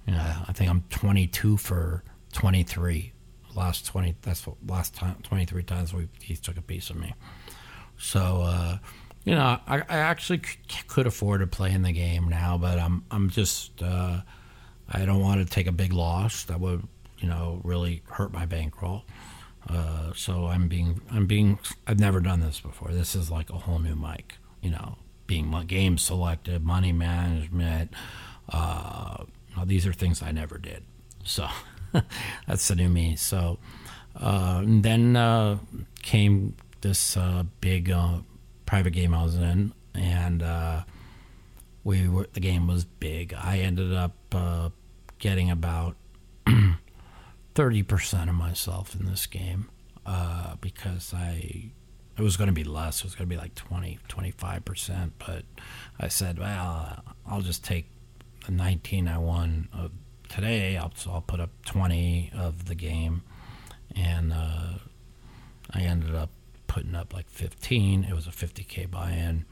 You 0.04 0.14
know, 0.14 0.32
I 0.48 0.52
think 0.52 0.68
I'm 0.68 0.82
22 0.90 1.56
for 1.58 2.02
23. 2.32 3.12
Last 3.54 3.86
20, 3.86 4.16
that's 4.22 4.46
what 4.46 4.56
last 4.66 4.94
time 4.96 5.16
23 5.22 5.62
times 5.62 5.94
we 5.94 6.08
he 6.20 6.34
took 6.34 6.56
a 6.56 6.62
piece 6.62 6.90
of 6.90 6.96
me. 6.96 7.14
So, 7.98 8.42
uh, 8.42 8.78
you 9.24 9.34
know, 9.34 9.60
I, 9.66 9.78
I 9.88 9.98
actually 9.98 10.40
c- 10.44 10.82
could 10.88 11.06
afford 11.06 11.40
to 11.40 11.46
play 11.46 11.70
in 11.70 11.82
the 11.82 11.92
game 11.92 12.28
now, 12.28 12.58
but 12.58 12.78
I'm 12.78 13.04
I'm 13.10 13.30
just 13.30 13.80
uh, 13.82 14.22
I 14.88 15.04
don't 15.04 15.20
want 15.20 15.46
to 15.46 15.54
take 15.54 15.66
a 15.66 15.72
big 15.72 15.92
loss 15.92 16.44
that 16.44 16.58
would 16.58 16.82
you 17.18 17.28
know 17.28 17.60
really 17.62 18.02
hurt 18.10 18.32
my 18.32 18.46
bankroll. 18.46 19.04
Uh, 19.68 20.12
so 20.14 20.46
I'm 20.46 20.68
being 20.68 21.00
I'm 21.10 21.26
being 21.26 21.58
I've 21.86 22.00
never 22.00 22.20
done 22.20 22.40
this 22.40 22.60
before. 22.60 22.90
This 22.90 23.14
is 23.14 23.30
like 23.30 23.50
a 23.50 23.58
whole 23.58 23.78
new 23.78 23.94
mic. 23.94 24.36
You 24.60 24.70
know, 24.70 24.98
being 25.26 25.54
game 25.66 25.98
selected, 25.98 26.64
money 26.64 26.92
management. 26.92 27.92
Uh, 28.48 29.24
these 29.64 29.86
are 29.86 29.92
things 29.92 30.22
I 30.22 30.32
never 30.32 30.58
did. 30.58 30.84
So 31.24 31.48
that's 32.46 32.68
the 32.68 32.76
new 32.76 32.88
me. 32.88 33.16
So 33.16 33.58
uh, 34.16 34.62
then 34.64 35.16
uh, 35.16 35.58
came 36.02 36.56
this 36.80 37.16
uh, 37.16 37.44
big 37.60 37.90
uh, 37.90 38.18
private 38.66 38.92
game 38.92 39.14
I 39.14 39.22
was 39.22 39.36
in, 39.36 39.72
and 39.94 40.42
we 41.84 42.08
were 42.08 42.28
the 42.32 42.40
game 42.40 42.66
was 42.66 42.84
big. 42.84 43.34
I 43.34 43.58
ended 43.58 43.94
up 43.94 44.34
getting 45.18 45.50
about 45.50 45.96
30% 47.54 48.28
of 48.28 48.34
myself 48.34 48.94
in 48.94 49.06
this 49.06 49.26
game 49.26 49.68
uh, 50.06 50.54
because 50.60 51.12
I 51.14 51.72
it 52.18 52.22
was 52.22 52.36
going 52.36 52.48
to 52.48 52.54
be 52.54 52.64
less. 52.64 52.98
It 52.98 53.04
was 53.04 53.14
going 53.14 53.28
to 53.28 53.34
be 53.34 53.40
like 53.40 53.54
20, 53.54 53.98
25%. 54.08 55.10
But 55.18 55.44
I 56.00 56.08
said, 56.08 56.38
well, 56.38 57.04
I'll 57.26 57.42
just 57.42 57.64
take 57.64 57.86
the 58.46 58.52
19 58.52 59.06
I 59.06 59.18
won 59.18 59.68
uh, 59.72 59.88
today. 60.28 60.76
I'll, 60.76 60.92
so 60.94 61.12
I'll 61.12 61.20
put 61.20 61.38
up 61.40 61.50
20 61.66 62.32
of 62.36 62.66
the 62.66 62.74
game. 62.74 63.22
And 63.94 64.32
uh, 64.32 64.78
I 65.70 65.82
ended 65.82 66.14
up 66.14 66.30
putting 66.66 66.94
up 66.94 67.14
like 67.14 67.28
15. 67.28 68.04
It 68.04 68.14
was 68.14 68.26
a 68.26 68.30
50K 68.30 68.90
buy 68.90 69.12
in. 69.12 69.44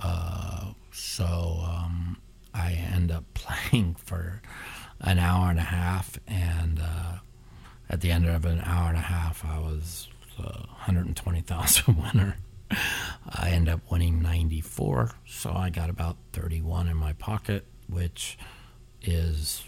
Uh, 0.00 0.72
so 0.90 1.62
um, 1.64 2.18
I 2.54 2.72
end 2.72 3.12
up 3.12 3.24
playing 3.34 3.94
for 3.94 4.42
an 5.00 5.18
hour 5.18 5.50
and 5.50 5.58
a 5.58 5.62
half, 5.62 6.18
and 6.28 6.80
uh, 6.80 7.18
at 7.90 8.00
the 8.00 8.10
end 8.10 8.26
of 8.26 8.44
an 8.44 8.60
hour 8.64 8.88
and 8.88 8.96
a 8.96 9.00
half, 9.00 9.44
I 9.44 9.58
was 9.58 10.08
a 10.38 10.66
120,000 10.68 11.96
winner. 12.14 12.36
I 13.28 13.50
end 13.50 13.68
up 13.68 13.80
winning 13.90 14.22
94, 14.22 15.12
so 15.26 15.52
I 15.52 15.70
got 15.70 15.90
about 15.90 16.16
31 16.32 16.88
in 16.88 16.96
my 16.96 17.12
pocket, 17.14 17.66
which 17.88 18.38
is 19.02 19.62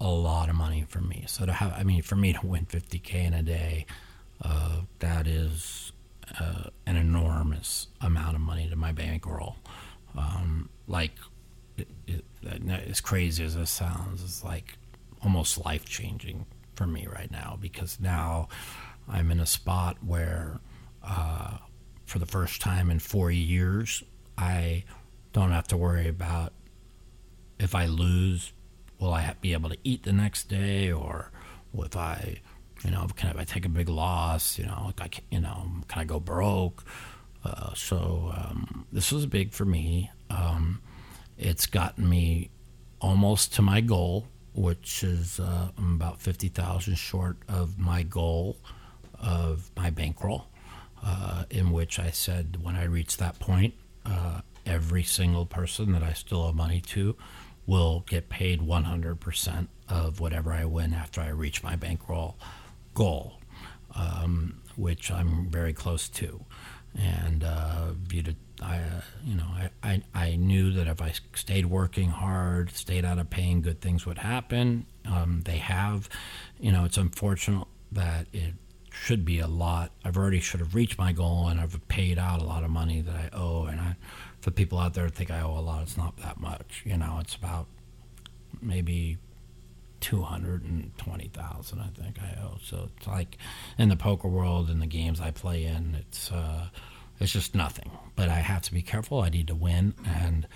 a 0.00 0.08
lot 0.08 0.48
of 0.48 0.56
money 0.56 0.84
for 0.88 1.00
me. 1.00 1.24
So 1.28 1.46
to 1.46 1.52
have, 1.52 1.72
I 1.72 1.84
mean, 1.84 2.02
for 2.02 2.16
me 2.16 2.32
to 2.32 2.44
win 2.44 2.66
50k 2.66 3.14
in 3.14 3.34
a 3.34 3.42
day, 3.42 3.86
uh, 4.42 4.80
that 4.98 5.28
is 5.28 5.92
uh, 6.40 6.64
an 6.86 6.96
enormous 6.96 7.86
amount 8.00 8.34
of 8.34 8.40
money 8.40 8.68
to 8.68 8.76
my 8.76 8.90
bankroll. 8.90 9.56
Um, 10.16 10.68
like 10.88 11.12
it, 11.76 11.88
it, 12.06 12.24
as 12.88 13.00
crazy 13.00 13.44
as 13.44 13.54
this 13.54 13.70
sounds, 13.70 14.22
it's 14.22 14.42
like 14.42 14.76
almost 15.22 15.64
life 15.64 15.84
changing 15.84 16.46
for 16.74 16.86
me 16.86 17.06
right 17.06 17.30
now 17.30 17.56
because 17.60 18.00
now 18.00 18.48
I'm 19.08 19.30
in 19.30 19.40
a 19.40 19.46
spot 19.46 19.98
where, 20.04 20.60
uh, 21.02 21.58
for 22.04 22.18
the 22.18 22.26
first 22.26 22.60
time 22.60 22.90
in 22.90 22.98
four 22.98 23.30
years, 23.30 24.02
I 24.36 24.84
don't 25.32 25.50
have 25.50 25.68
to 25.68 25.76
worry 25.76 26.08
about 26.08 26.52
if 27.58 27.74
I 27.74 27.86
lose, 27.86 28.52
will 28.98 29.12
I 29.12 29.34
be 29.40 29.52
able 29.52 29.70
to 29.70 29.78
eat 29.84 30.02
the 30.02 30.12
next 30.12 30.48
day, 30.48 30.90
or 30.92 31.30
if 31.74 31.96
I, 31.96 32.40
you 32.84 32.90
know, 32.90 33.06
can 33.16 33.38
I 33.38 33.44
take 33.44 33.64
a 33.64 33.68
big 33.68 33.88
loss, 33.88 34.58
you 34.58 34.66
know, 34.66 34.82
like 34.86 35.00
I, 35.00 35.08
you 35.30 35.40
know, 35.40 35.68
can 35.88 36.02
I 36.02 36.04
go 36.04 36.20
broke? 36.20 36.84
Uh, 37.44 37.72
so 37.74 38.32
um, 38.36 38.86
this 38.92 39.12
was 39.12 39.26
big 39.26 39.52
for 39.52 39.64
me. 39.64 40.10
Um, 40.30 40.80
it's 41.38 41.66
gotten 41.66 42.08
me 42.08 42.50
almost 43.00 43.54
to 43.54 43.62
my 43.62 43.80
goal, 43.80 44.26
which 44.54 45.02
is 45.02 45.40
uh, 45.40 45.68
I'm 45.76 45.94
about 45.94 46.20
50,000 46.20 46.94
short 46.96 47.38
of 47.48 47.78
my 47.78 48.02
goal 48.02 48.58
of 49.22 49.70
my 49.76 49.90
bankroll, 49.90 50.46
uh, 51.04 51.44
in 51.50 51.72
which 51.72 51.98
I 51.98 52.10
said 52.10 52.58
when 52.62 52.76
I 52.76 52.84
reach 52.84 53.16
that 53.16 53.38
point, 53.38 53.74
uh, 54.04 54.40
every 54.66 55.02
single 55.02 55.46
person 55.46 55.92
that 55.92 56.02
I 56.02 56.12
still 56.12 56.42
owe 56.42 56.52
money 56.52 56.80
to 56.80 57.16
will 57.66 58.04
get 58.08 58.28
paid 58.28 58.60
100% 58.60 59.68
of 59.88 60.20
whatever 60.20 60.52
I 60.52 60.64
win 60.64 60.94
after 60.94 61.20
I 61.20 61.28
reach 61.28 61.62
my 61.62 61.76
bankroll 61.76 62.36
goal, 62.94 63.34
um, 63.94 64.60
which 64.76 65.10
I'm 65.10 65.48
very 65.48 65.72
close 65.72 66.08
to. 66.10 66.44
And 66.98 67.44
uh, 67.44 67.92
I, 68.62 68.76
uh, 68.76 69.00
you 69.24 69.34
know, 69.34 69.46
I, 69.46 69.70
I, 69.82 70.02
I 70.14 70.36
knew 70.36 70.72
that 70.72 70.86
if 70.86 71.00
I 71.00 71.12
stayed 71.34 71.66
working 71.66 72.10
hard, 72.10 72.70
stayed 72.70 73.04
out 73.04 73.18
of 73.18 73.30
pain, 73.30 73.60
good 73.62 73.80
things 73.80 74.04
would 74.06 74.18
happen. 74.18 74.86
Um, 75.06 75.42
they 75.44 75.58
have, 75.58 76.08
you 76.60 76.70
know, 76.70 76.84
it's 76.84 76.98
unfortunate 76.98 77.66
that 77.92 78.26
it 78.32 78.54
should 78.92 79.24
be 79.24 79.40
a 79.40 79.46
lot. 79.46 79.92
I've 80.04 80.16
already 80.16 80.40
should 80.40 80.60
have 80.60 80.74
reached 80.74 80.98
my 80.98 81.12
goal, 81.12 81.48
and 81.48 81.60
I've 81.60 81.76
paid 81.88 82.18
out 82.18 82.40
a 82.40 82.44
lot 82.44 82.62
of 82.62 82.70
money 82.70 83.00
that 83.00 83.14
I 83.14 83.30
owe. 83.32 83.64
And 83.64 83.80
I, 83.80 83.96
for 84.40 84.50
people 84.50 84.78
out 84.78 84.94
there 84.94 85.08
think 85.08 85.30
I 85.30 85.40
owe 85.40 85.58
a 85.58 85.60
lot, 85.60 85.82
it's 85.82 85.96
not 85.96 86.16
that 86.18 86.40
much. 86.40 86.82
You 86.84 86.96
know, 86.96 87.18
it's 87.20 87.34
about 87.34 87.66
maybe 88.60 89.18
two 90.00 90.22
hundred 90.22 90.64
and 90.64 90.96
twenty 90.98 91.28
thousand. 91.28 91.80
I 91.80 91.88
think 91.88 92.18
I 92.20 92.38
owe. 92.42 92.58
So 92.62 92.90
it's 92.96 93.06
like 93.06 93.38
in 93.78 93.88
the 93.88 93.96
poker 93.96 94.28
world, 94.28 94.68
in 94.68 94.80
the 94.80 94.86
games 94.86 95.20
I 95.20 95.30
play 95.30 95.64
in, 95.64 95.96
it's 95.98 96.30
uh, 96.30 96.68
it's 97.18 97.32
just 97.32 97.54
nothing. 97.54 97.90
But 98.14 98.28
I 98.28 98.40
have 98.40 98.62
to 98.62 98.72
be 98.72 98.82
careful. 98.82 99.20
I 99.20 99.30
need 99.30 99.48
to 99.48 99.54
win, 99.54 99.94
and 100.04 100.46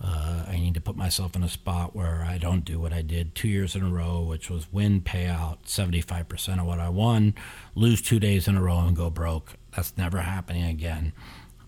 uh, 0.00 0.44
I 0.46 0.56
need 0.58 0.74
to 0.74 0.80
put 0.80 0.96
myself 0.96 1.34
in 1.34 1.42
a 1.42 1.48
spot 1.48 1.94
where 1.96 2.24
I 2.24 2.38
don't 2.38 2.64
do 2.64 2.78
what 2.78 2.92
I 2.92 3.02
did 3.02 3.34
two 3.34 3.48
years 3.48 3.74
in 3.74 3.82
a 3.82 3.90
row, 3.90 4.22
which 4.22 4.48
was 4.48 4.72
win 4.72 5.00
payout 5.00 5.58
75% 5.66 6.60
of 6.60 6.66
what 6.66 6.78
I 6.78 6.88
won, 6.88 7.34
lose 7.74 8.00
two 8.00 8.20
days 8.20 8.46
in 8.46 8.56
a 8.56 8.62
row, 8.62 8.78
and 8.78 8.96
go 8.96 9.10
broke. 9.10 9.54
That's 9.74 9.96
never 9.96 10.20
happening 10.20 10.64
again. 10.64 11.12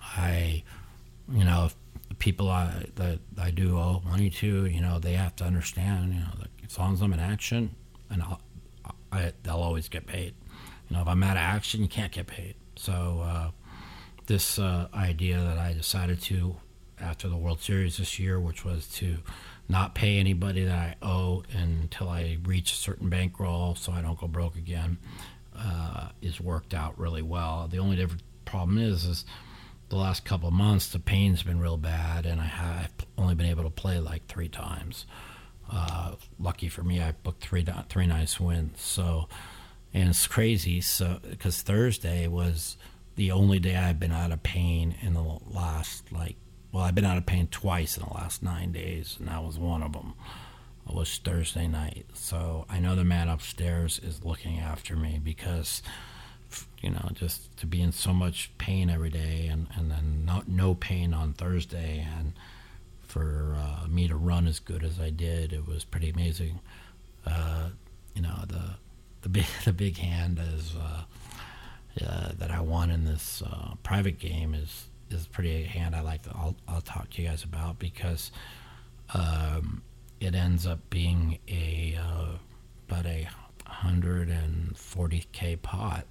I, 0.01 0.63
you 1.31 1.45
know, 1.45 1.71
people 2.19 2.49
I, 2.49 2.87
that 2.95 3.19
I 3.37 3.51
do 3.51 3.79
owe 3.79 4.01
money 4.05 4.31
to, 4.31 4.67
you 4.67 4.81
know, 4.81 5.01
they 5.01 5.15
have 5.15 5.35
to 5.37 5.45
understand, 5.45 6.15
you 6.15 6.21
know, 6.21 6.33
that 6.39 6.49
as 6.65 6.79
long 6.79 6.93
as 6.93 7.03
I'm 7.03 7.13
in 7.13 7.21
action, 7.21 7.75
and 8.11 8.23
I'll, 8.23 8.41
I, 9.11 9.33
they'll 9.43 9.57
always 9.57 9.89
get 9.89 10.07
paid. 10.07 10.35
You 10.89 10.97
know, 10.97 11.03
if 11.03 11.09
I'm 11.09 11.23
out 11.25 11.37
of 11.37 11.43
action, 11.43 11.83
you 11.83 11.89
can't 11.89 12.13
get 12.13 12.29
paid. 12.29 12.55
So, 12.77 13.23
uh, 13.25 13.51
this 14.27 14.61
uh, 14.61 14.87
idea 14.95 15.39
that 15.39 15.59
I 15.59 15.73
decided 15.73 16.21
to 16.23 16.55
after 17.01 17.29
the 17.29 17.37
World 17.37 17.61
Series 17.61 17.97
this 17.97 18.19
year, 18.19 18.39
which 18.41 18.65
was 18.65 18.87
to 18.95 19.19
not 19.69 19.95
pay 19.95 20.19
anybody 20.19 20.65
that 20.65 20.97
I 21.03 21.07
owe 21.07 21.45
until 21.53 22.09
I 22.09 22.39
reach 22.45 22.73
a 22.73 22.77
certain 22.77 23.09
bankroll 23.09 23.75
so 23.75 23.93
I 23.93 24.03
don't 24.03 24.19
go 24.19 24.27
broke 24.27 24.57
again, 24.57 24.99
uh, 25.57 26.09
is 26.21 26.41
worked 26.41 26.75
out 26.75 26.99
really 26.99 27.23
well. 27.23 27.69
The 27.71 27.79
only 27.79 27.97
different 27.97 28.23
problem 28.45 28.79
is, 28.79 29.05
is 29.05 29.25
the 29.89 29.97
last 29.97 30.25
couple 30.25 30.49
of 30.49 30.55
months 30.55 30.89
the 30.89 30.99
pain's 30.99 31.43
been 31.43 31.61
real 31.61 31.77
bad, 31.77 32.27
and 32.27 32.41
I 32.41 32.47
have 32.47 32.91
only 33.19 33.35
been 33.35 33.47
able 33.47 33.65
to 33.65 33.71
play 33.71 33.99
like 33.99 34.27
three 34.27 34.49
times. 34.49 35.07
Uh, 35.71 36.17
lucky 36.39 36.69
for 36.69 36.83
me, 36.83 37.01
I 37.01 37.13
booked 37.13 37.43
three 37.43 37.65
three 37.89 38.07
nice 38.07 38.41
wins. 38.41 38.81
So, 38.81 39.29
and 39.95 40.09
it's 40.09 40.27
crazy. 40.27 40.81
So 40.81 41.21
because 41.29 41.63
Thursday 41.63 42.27
was 42.27 42.77
the 43.17 43.31
only 43.31 43.59
day 43.59 43.77
I've 43.77 44.01
been 44.01 44.13
out 44.13 44.33
of 44.33 44.43
pain 44.43 44.97
in 45.03 45.15
the 45.15 45.23
last 45.23 46.11
like 46.11 46.37
well, 46.73 46.85
I've 46.85 46.95
been 46.95 47.05
out 47.05 47.19
of 47.19 47.27
pain 47.27 47.49
twice 47.51 47.97
in 47.97 48.05
the 48.05 48.15
last 48.15 48.43
nine 48.43 48.73
days, 48.73 49.17
and 49.19 49.29
that 49.29 49.43
was 49.43 49.59
one 49.59 49.83
of 49.83 49.93
them. 49.93 50.15
It 50.89 50.95
was 50.95 51.19
Thursday 51.19 51.67
night. 51.67 52.07
So 52.15 52.67
I 52.69 52.79
know 52.79 52.97
the 52.97 53.05
man 53.05 53.29
upstairs 53.29 54.01
is 54.03 54.25
looking 54.25 54.59
after 54.59 54.97
me 54.97 55.21
because, 55.23 55.83
you 56.81 56.91
know, 56.91 57.11
just 57.13 57.57
to 57.59 57.67
be 57.67 57.83
in 57.83 57.93
so 57.93 58.13
much 58.13 58.51
pain 58.59 58.91
every 58.91 59.11
day 59.11 59.47
and, 59.47 59.69
and 59.77 59.91
then 59.91 60.25
not, 60.25 60.49
no 60.49 60.75
pain 60.75 61.13
on 61.13 61.33
Thursday 61.33 62.07
and 62.19 62.33
for 63.11 63.57
uh, 63.59 63.89
me 63.89 64.07
to 64.07 64.17
run 64.17 64.47
as 64.47 64.61
good 64.61 64.85
as 64.85 65.01
I 65.01 65.11
did, 65.11 65.53
it 65.53 65.67
was 65.67 65.85
pretty 65.85 66.11
amazing. 66.11 66.61
Uh, 67.27 67.71
you 68.15 68.23
know, 68.23 68.45
the 68.47 68.77
the 69.23 69.29
big 69.29 69.47
the 69.65 69.73
big 69.73 69.99
hand 69.99 70.41
is 70.55 70.75
uh, 70.77 71.03
uh 72.05 72.33
that 72.39 72.51
I 72.51 72.61
won 72.61 72.91
in 72.91 73.05
this 73.05 73.43
uh, 73.43 73.75
private 73.83 74.19
game 74.19 74.55
is 74.55 74.87
is 75.11 75.27
pretty 75.27 75.65
hand 75.65 75.95
I 75.95 76.01
like. 76.01 76.23
To, 76.23 76.31
I'll 76.31 76.57
I'll 76.69 76.81
talk 76.81 77.11
to 77.11 77.23
you 77.23 77.29
guys 77.29 77.45
about 77.45 77.79
because 77.79 78.31
um, 79.15 79.83
it 80.21 80.35
ends 80.35 80.67
up 80.67 80.79
being 80.91 81.39
a 81.49 81.99
uh, 82.01 82.37
about 82.89 83.07
a 83.07 83.29
hundred 83.67 84.29
and 84.29 84.77
forty 84.77 85.27
k 85.33 85.57
pot. 85.57 86.07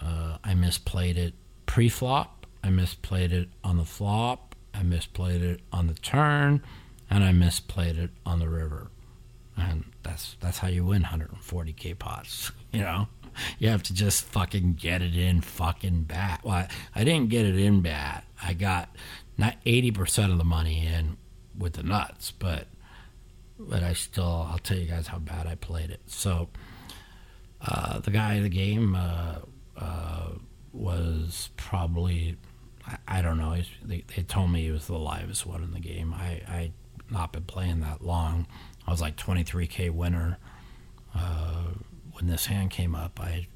Uh, 0.00 0.38
I 0.42 0.54
misplayed 0.54 1.16
it 1.16 1.34
pre-flop. 1.66 2.46
I 2.62 2.68
misplayed 2.68 3.32
it 3.32 3.48
on 3.62 3.76
the 3.76 3.84
flop. 3.84 4.54
I 4.72 4.82
misplayed 4.82 5.42
it 5.42 5.60
on 5.72 5.86
the 5.86 5.94
turn, 5.94 6.62
and 7.08 7.22
I 7.22 7.32
misplayed 7.32 7.96
it 7.96 8.10
on 8.26 8.40
the 8.40 8.48
river. 8.48 8.90
And 9.56 9.84
that's 10.02 10.36
that's 10.40 10.58
how 10.58 10.68
you 10.68 10.84
win 10.84 11.02
140k 11.02 11.98
pots. 11.98 12.52
You 12.74 12.80
know 12.80 13.06
you 13.58 13.68
have 13.68 13.82
to 13.84 13.94
just 13.94 14.24
fucking 14.24 14.74
get 14.74 15.02
it 15.02 15.16
in 15.16 15.40
fucking 15.40 16.04
bat. 16.04 16.40
Well, 16.44 16.66
I, 16.94 17.04
didn't 17.04 17.30
get 17.30 17.46
it 17.46 17.56
in 17.56 17.80
bat. 17.80 18.24
I 18.42 18.54
got 18.54 18.94
not 19.36 19.56
80% 19.64 20.30
of 20.30 20.38
the 20.38 20.44
money 20.44 20.86
in 20.86 21.16
with 21.56 21.74
the 21.74 21.82
nuts, 21.82 22.30
but 22.30 22.66
but 23.58 23.84
I 23.84 23.92
still 23.92 24.48
I'll 24.50 24.58
tell 24.58 24.76
you 24.76 24.86
guys 24.86 25.06
how 25.06 25.18
bad 25.18 25.46
I 25.46 25.54
played 25.54 25.90
it. 25.90 26.00
So 26.06 26.48
uh, 27.60 28.00
the 28.00 28.10
guy 28.10 28.34
of 28.34 28.42
the 28.42 28.48
game 28.48 28.96
uh, 28.96 29.36
uh, 29.76 30.30
was 30.72 31.50
probably 31.56 32.36
I, 32.86 32.96
I 33.06 33.22
don't 33.22 33.38
know. 33.38 33.56
They, 33.82 34.04
they, 34.14 34.22
told 34.22 34.50
me 34.50 34.64
he 34.64 34.70
was 34.70 34.86
the 34.86 34.98
livest 34.98 35.46
one 35.46 35.62
in 35.62 35.72
the 35.72 35.80
game. 35.80 36.12
I 36.12 36.42
I 36.48 36.72
not 37.10 37.32
been 37.32 37.44
playing 37.44 37.80
that 37.80 38.02
long. 38.04 38.46
I 38.86 38.90
was 38.90 39.00
like 39.00 39.16
23k 39.16 39.90
winner. 39.90 40.38
When 42.14 42.26
this 42.26 42.46
hand 42.46 42.70
came 42.70 42.94
up, 42.94 43.20
I 43.20 43.46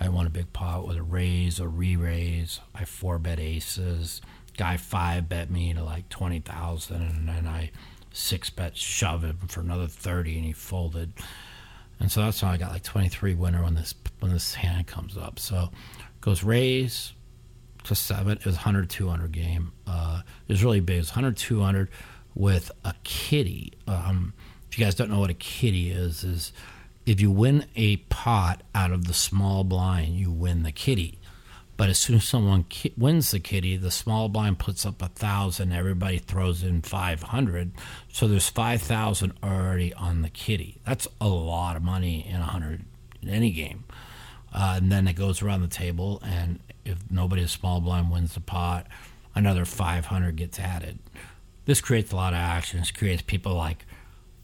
I 0.00 0.08
won 0.08 0.26
a 0.26 0.30
big 0.30 0.52
pot 0.52 0.86
with 0.86 0.96
a 0.96 1.02
raise, 1.02 1.60
a 1.60 1.68
re-raise. 1.68 2.60
I 2.74 2.84
four 2.84 3.18
bet 3.18 3.38
aces. 3.38 4.20
Guy 4.56 4.76
five 4.76 5.28
bet 5.28 5.50
me 5.50 5.72
to 5.74 5.82
like 5.84 6.08
twenty 6.08 6.40
thousand, 6.40 7.02
and 7.02 7.28
then 7.28 7.46
I 7.46 7.70
six 8.12 8.50
bet 8.50 8.76
shove 8.76 9.22
him 9.22 9.38
for 9.48 9.60
another 9.60 9.86
thirty, 9.86 10.36
and 10.36 10.44
he 10.44 10.52
folded. 10.52 11.12
And 12.00 12.10
so 12.10 12.20
that's 12.20 12.40
how 12.40 12.48
I 12.48 12.56
got 12.56 12.72
like 12.72 12.82
twenty 12.82 13.08
three 13.08 13.34
winner 13.34 13.62
when 13.62 13.74
this 13.74 13.94
when 14.20 14.32
this 14.32 14.54
hand 14.54 14.86
comes 14.86 15.16
up. 15.16 15.38
So 15.38 15.70
goes 16.20 16.42
raise 16.42 17.12
to 17.84 17.94
seven. 17.94 18.32
It 18.38 18.46
was 18.46 18.54
100 18.54 18.88
200 18.88 19.32
game. 19.32 19.72
Uh, 19.86 20.22
it 20.48 20.52
was 20.52 20.64
really 20.64 20.80
big. 20.80 20.96
It 20.96 21.00
was 21.00 21.10
100 21.10 21.36
200 21.36 21.88
with 22.34 22.70
a 22.84 22.94
kitty. 23.04 23.72
Um, 23.86 24.32
if 24.70 24.78
you 24.78 24.84
guys 24.84 24.94
don't 24.94 25.10
know 25.10 25.20
what 25.20 25.30
a 25.30 25.34
kitty 25.34 25.90
is, 25.90 26.24
is 26.24 26.52
if 27.06 27.20
you 27.20 27.30
win 27.30 27.66
a 27.76 27.96
pot 27.96 28.62
out 28.74 28.92
of 28.92 29.06
the 29.06 29.14
small 29.14 29.64
blind, 29.64 30.14
you 30.14 30.30
win 30.30 30.62
the 30.62 30.72
kitty. 30.72 31.18
But 31.76 31.88
as 31.88 31.98
soon 31.98 32.16
as 32.16 32.24
someone 32.24 32.64
ki- 32.64 32.92
wins 32.96 33.30
the 33.32 33.40
kitty, 33.40 33.76
the 33.76 33.90
small 33.90 34.28
blind 34.28 34.58
puts 34.58 34.86
up 34.86 35.02
a 35.02 35.08
thousand. 35.08 35.72
Everybody 35.72 36.18
throws 36.18 36.62
in 36.62 36.82
five 36.82 37.22
hundred, 37.22 37.72
so 38.12 38.28
there's 38.28 38.48
five 38.48 38.82
thousand 38.82 39.32
already 39.42 39.92
on 39.94 40.22
the 40.22 40.28
kitty. 40.28 40.80
That's 40.86 41.08
a 41.20 41.28
lot 41.28 41.76
of 41.76 41.82
money 41.82 42.26
in 42.28 42.36
a 42.36 42.44
hundred 42.44 42.84
in 43.20 43.30
any 43.30 43.50
game. 43.50 43.84
Uh, 44.54 44.74
and 44.76 44.92
then 44.92 45.08
it 45.08 45.14
goes 45.14 45.42
around 45.42 45.62
the 45.62 45.68
table, 45.68 46.20
and 46.24 46.60
if 46.84 46.98
nobody 47.10 47.46
small 47.46 47.80
blind 47.80 48.10
wins 48.12 48.34
the 48.34 48.40
pot, 48.40 48.86
another 49.34 49.64
five 49.64 50.04
hundred 50.06 50.36
gets 50.36 50.60
added. 50.60 50.98
This 51.64 51.80
creates 51.80 52.12
a 52.12 52.16
lot 52.16 52.34
of 52.34 52.38
action. 52.38 52.84
Creates 52.96 53.22
people 53.22 53.54
like 53.54 53.86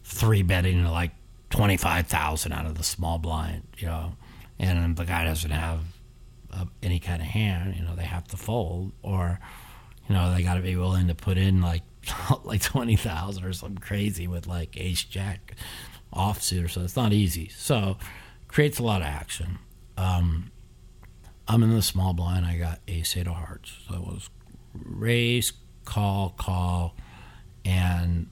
three 0.03 0.42
betting 0.42 0.85
like 0.85 1.11
25,000 1.51 2.53
out 2.53 2.67
of 2.67 2.77
the 2.77 2.85
small 2.85 3.19
blind, 3.19 3.63
you 3.79 3.87
know, 3.87 4.13
and 4.59 4.97
the 4.97 5.05
guy 5.05 5.25
doesn't 5.25 5.51
have 5.51 5.81
uh, 6.53 6.65
any 6.83 6.99
kind 6.99 7.23
of 7.23 7.29
hand, 7.29 7.77
you 7.77 7.83
know, 7.83 7.95
they 7.95 8.05
have 8.05 8.27
to 8.29 8.37
fold 8.37 8.93
or, 9.03 9.39
you 10.09 10.15
know, 10.15 10.35
they 10.35 10.43
got 10.43 10.55
to 10.55 10.61
be 10.61 10.77
willing 10.77 11.09
to 11.09 11.15
put 11.15 11.39
in 11.39 11.61
like 11.61 11.83
like 12.45 12.63
20,000 12.63 13.45
or 13.45 13.53
something 13.53 13.79
crazy 13.79 14.27
with 14.27 14.47
like 14.47 14.77
ace 14.77 15.05
jack 15.05 15.55
offsuit 16.13 16.65
or 16.65 16.69
so. 16.69 16.83
It's 16.83 16.97
not 16.97 17.13
easy. 17.13 17.49
So 17.49 17.99
creates 18.47 18.79
a 18.79 18.83
lot 18.83 19.03
of 19.03 19.07
action. 19.07 19.59
Um, 19.97 20.51
I'm 21.47 21.63
in 21.63 21.71
the 21.71 21.83
small 21.83 22.13
blind. 22.13 22.47
I 22.47 22.57
got 22.59 22.81
ace 22.89 23.17
eight 23.17 23.27
of 23.27 23.35
hearts. 23.35 23.77
So 23.89 23.95
it 23.95 24.01
was 24.01 24.31
raise, 24.75 25.53
call, 25.85 26.35
call, 26.37 26.95
and 27.65 28.29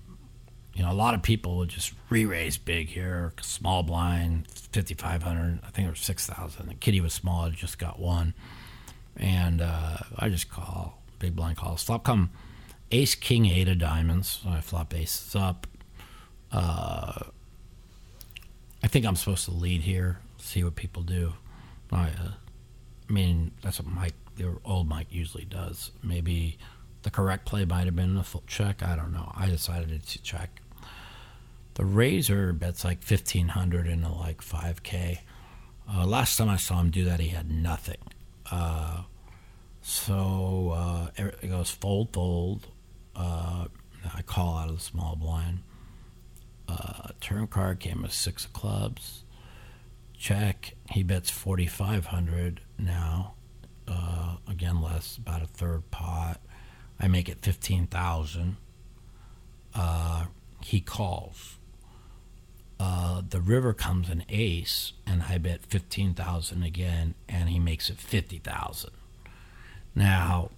you 0.77 0.83
know, 0.83 0.93
a 0.93 0.95
lot 0.95 1.15
of 1.15 1.23
people 1.23 1.57
would 1.57 1.71
just 1.71 1.95
re-raise 2.11 2.59
big 2.59 2.89
here, 2.89 3.33
small 3.41 3.83
blind, 3.83 4.47
5,500. 4.73 5.61
I 5.67 5.71
think 5.71 5.87
it 5.89 5.91
was 5.91 6.01
6,000. 6.01 6.69
The 6.69 6.75
kitty 6.75 7.01
was 7.01 7.15
small. 7.15 7.47
I 7.47 7.51
just 7.51 7.79
got 7.79 7.99
one. 7.99 8.35
And 9.17 9.63
uh, 9.63 9.97
I 10.19 10.29
just 10.29 10.51
call, 10.51 11.03
big 11.19 11.35
blind 11.35 11.57
call. 11.57 11.77
Flop 11.77 12.05
come 12.05 12.29
ace, 12.93 13.15
king, 13.15 13.47
eight 13.47 13.69
of 13.69 13.79
diamonds. 13.79 14.41
So 14.43 14.51
I 14.51 14.61
flop 14.61 14.95
aces 14.95 15.35
up. 15.35 15.67
Uh, 16.53 17.21
I 18.83 18.87
think 18.89 19.07
I'm 19.07 19.17
supposed 19.17 19.47
to 19.47 19.53
lead 19.53 19.81
here, 19.81 20.19
see 20.37 20.63
what 20.63 20.77
people 20.77 21.03
do. 21.03 21.33
I, 21.91 22.09
uh, 22.09 22.33
I 23.09 23.13
mean, 23.13 23.53
that's 23.63 23.81
what 23.81 23.89
Mike, 23.89 24.15
the 24.37 24.59
old 24.63 24.89
Mike 24.89 25.07
usually 25.11 25.47
does. 25.47 25.91
Maybe 26.03 26.59
the 27.03 27.11
correct 27.11 27.47
play 27.47 27.65
might 27.65 27.87
have 27.87 27.97
been 27.97 28.19
a 28.19 28.23
full 28.23 28.45
check. 28.47 28.83
I 28.83 28.95
don't 28.95 29.13
know. 29.13 29.33
I 29.35 29.47
decided 29.47 30.07
to 30.07 30.23
check 30.23 30.61
the 31.77 31.85
raiser 31.85 32.53
bets 32.53 32.85
like 32.85 33.03
fifteen 33.03 33.49
hundred 33.49 33.87
into 33.87 34.09
like 34.13 34.43
five 34.43 34.83
k. 34.83 35.21
Uh, 35.89 36.05
last 36.05 36.37
time 36.37 36.49
I 36.49 36.57
saw 36.57 36.81
him 36.81 36.91
do 36.91 37.05
that, 37.05 37.21
he 37.21 37.29
had 37.29 37.51
nothing. 37.51 38.01
Uh, 38.51 39.03
so 39.83 40.73
uh, 40.75 41.11
it 41.17 41.49
goes 41.49 41.71
fold, 41.71 42.13
fold. 42.13 42.67
Uh, 43.15 43.67
I 44.15 44.23
call 44.23 44.57
out 44.59 44.69
of 44.69 44.77
the 44.77 44.83
small 44.83 45.17
blind. 45.17 45.61
Uh, 46.69 47.11
turn 47.21 47.47
card 47.47 47.79
came 47.79 48.03
with 48.03 48.13
six 48.13 48.45
of 48.45 48.53
clubs. 48.53 49.23
check. 50.19 50.75
He 50.91 51.03
bets 51.03 51.31
4,500 51.31 52.61
now. 52.79 53.35
Uh, 53.87 54.37
again, 54.49 54.81
less, 54.83 55.17
about 55.17 55.43
a 55.43 55.47
third 55.47 55.91
pot. 55.91 56.41
I 56.99 57.07
make 57.09 57.29
it 57.29 57.39
15,000. 57.43 58.57
Uh, 59.75 60.27
he 60.63 60.81
calls. 60.81 61.56
Uh, 62.79 63.23
the 63.29 63.41
river 63.41 63.73
comes 63.73 64.11
an 64.11 64.25
ace, 64.29 64.93
and 65.07 65.23
I 65.23 65.39
bet 65.39 65.65
15,000 65.67 66.63
again, 66.63 67.15
and 67.29 67.49
he 67.49 67.59
makes 67.59 67.89
it 67.89 67.97
50,000. 67.99 68.91
Now, 69.95 70.51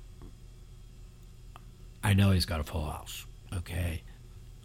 I 2.02 2.14
know 2.14 2.32
he's 2.32 2.44
got 2.44 2.58
a 2.58 2.64
full 2.64 2.86
house, 2.86 3.24
okay? 3.54 4.02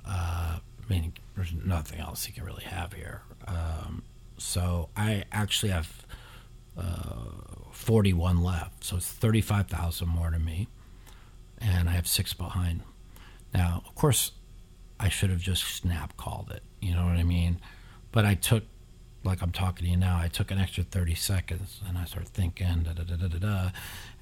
Uh, 0.05 0.59
I 0.59 0.89
mean, 0.89 1.13
there's 1.35 1.53
nothing 1.53 1.99
else 1.99 2.25
he 2.25 2.33
can 2.33 2.43
really 2.43 2.63
have 2.63 2.93
here. 2.93 3.21
Um, 3.47 4.03
so 4.37 4.89
I 4.97 5.23
actually 5.31 5.71
have 5.71 6.05
uh, 6.77 7.71
41 7.71 8.43
left. 8.43 8.83
So 8.83 8.97
it's 8.97 9.07
35,000 9.07 10.07
more 10.07 10.29
to 10.29 10.39
me. 10.39 10.67
And 11.59 11.87
I 11.87 11.93
have 11.93 12.07
six 12.07 12.33
behind. 12.33 12.81
Now, 13.53 13.83
of 13.85 13.95
course, 13.95 14.31
I 15.03 15.09
should 15.09 15.31
have 15.31 15.41
just 15.41 15.65
snap 15.65 16.15
called 16.15 16.49
it. 16.49 16.63
You 16.79 16.95
know 16.95 17.03
what 17.03 17.17
I 17.17 17.23
mean? 17.23 17.59
But 18.13 18.23
I 18.23 18.35
took, 18.35 18.63
like 19.25 19.41
I'm 19.41 19.51
talking 19.51 19.83
to 19.85 19.91
you 19.91 19.97
now, 19.97 20.17
I 20.17 20.29
took 20.29 20.49
an 20.49 20.59
extra 20.59 20.85
30 20.85 21.13
seconds 21.15 21.81
and 21.85 21.97
I 21.97 22.05
start 22.05 22.29
thinking, 22.29 22.83
da 22.83 22.93
da 22.93 23.03
da 23.03 23.17
da 23.17 23.27
da 23.27 23.37
da. 23.37 23.71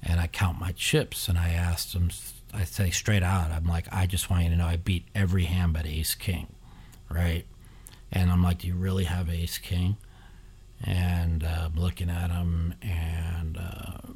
And 0.02 0.18
I 0.18 0.26
count 0.26 0.58
my 0.58 0.72
chips 0.72 1.28
and 1.28 1.38
I 1.38 1.50
asked 1.50 1.92
him, 1.92 2.10
I 2.52 2.64
say 2.64 2.90
straight 2.90 3.22
out, 3.22 3.52
I'm 3.52 3.64
like, 3.64 3.86
I 3.92 4.06
just 4.06 4.28
want 4.28 4.42
you 4.42 4.50
to 4.50 4.56
know 4.56 4.66
I 4.66 4.74
beat 4.74 5.06
every 5.14 5.44
hand 5.44 5.72
but 5.72 5.86
ace 5.86 6.16
king, 6.16 6.52
right? 7.08 7.46
And 8.10 8.32
I'm 8.32 8.42
like, 8.42 8.58
do 8.58 8.66
you 8.66 8.74
really 8.74 9.04
have 9.04 9.30
ace 9.30 9.58
king? 9.58 9.98
And 10.82 11.44
uh, 11.44 11.66
I'm 11.66 11.76
looking 11.76 12.10
at 12.10 12.30
him, 12.30 12.74
and 12.82 13.56
uh, 13.56 14.14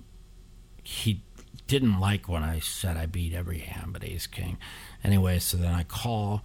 he 0.82 1.22
didn't 1.66 2.00
like 2.00 2.28
when 2.28 2.42
I 2.42 2.60
said 2.60 2.96
I 2.96 3.06
beat 3.06 3.32
every 3.32 3.58
hand 3.58 3.92
but 3.92 4.04
ace 4.04 4.26
king. 4.26 4.58
Anyway, 5.02 5.38
so 5.38 5.56
then 5.56 5.72
I 5.72 5.82
call. 5.82 6.42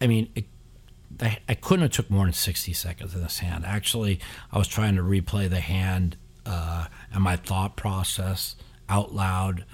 I 0.00 0.06
mean, 0.06 0.30
it, 0.34 0.44
I, 1.20 1.38
I 1.48 1.54
couldn't 1.54 1.82
have 1.82 1.92
took 1.92 2.10
more 2.10 2.24
than 2.24 2.32
60 2.32 2.72
seconds 2.72 3.14
in 3.14 3.22
this 3.22 3.38
hand. 3.40 3.64
Actually, 3.66 4.20
I 4.52 4.58
was 4.58 4.68
trying 4.68 4.96
to 4.96 5.02
replay 5.02 5.48
the 5.48 5.60
hand 5.60 6.16
uh, 6.46 6.86
and 7.12 7.22
my 7.22 7.36
thought 7.36 7.76
process 7.76 8.56
out 8.88 9.14
loud 9.14 9.64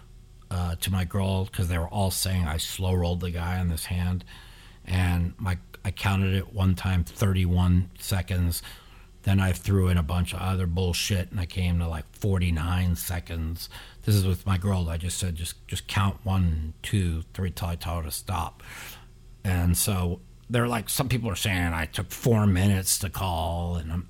uh, 0.51 0.77
to 0.77 0.93
my 0.93 1.05
girl 1.05 1.45
because 1.45 1.69
they 1.69 1.79
were 1.79 1.89
all 1.89 2.11
saying 2.11 2.45
I 2.47 2.57
slow 2.57 2.95
rolled 2.95 3.21
the 3.21 3.31
guy 3.31 3.59
on 3.59 3.69
this 3.69 3.87
hand, 3.87 4.25
and 4.85 5.35
my 5.39 5.59
I 5.85 5.91
counted 5.91 6.35
it 6.35 6.53
one 6.53 6.75
time 6.75 7.05
31 7.05 7.91
seconds. 7.99 8.63
Then 9.27 9.41
I 9.41 9.51
threw 9.51 9.89
in 9.89 9.97
a 9.99 10.05
bunch 10.05 10.33
of 10.33 10.39
other 10.39 10.69
bullshit, 10.69 11.33
and 11.33 11.41
I 11.41 11.47
came 11.47 11.81
to 11.81 11.89
like 11.89 12.05
49 12.13 12.95
seconds. 12.95 13.69
This 14.05 14.15
is 14.15 14.25
with 14.25 14.47
my 14.47 14.57
girl. 14.57 14.89
I 14.89 14.99
just 14.99 15.19
said 15.19 15.35
just 15.35 15.67
just 15.67 15.89
count 15.89 16.19
one, 16.23 16.75
two, 16.81 17.25
three 17.35 17.51
till 17.51 17.67
I 17.67 17.75
told 17.75 18.05
her 18.05 18.11
to 18.11 18.15
stop. 18.15 18.63
And 19.43 19.77
so 19.77 20.21
they're 20.49 20.69
like 20.69 20.89
some 20.89 21.09
people 21.09 21.29
are 21.29 21.35
saying 21.35 21.73
I 21.73 21.87
took 21.87 22.13
four 22.13 22.47
minutes 22.47 23.01
to 23.01 23.11
call, 23.11 23.75
and 23.75 23.93
I'm, 23.93 24.09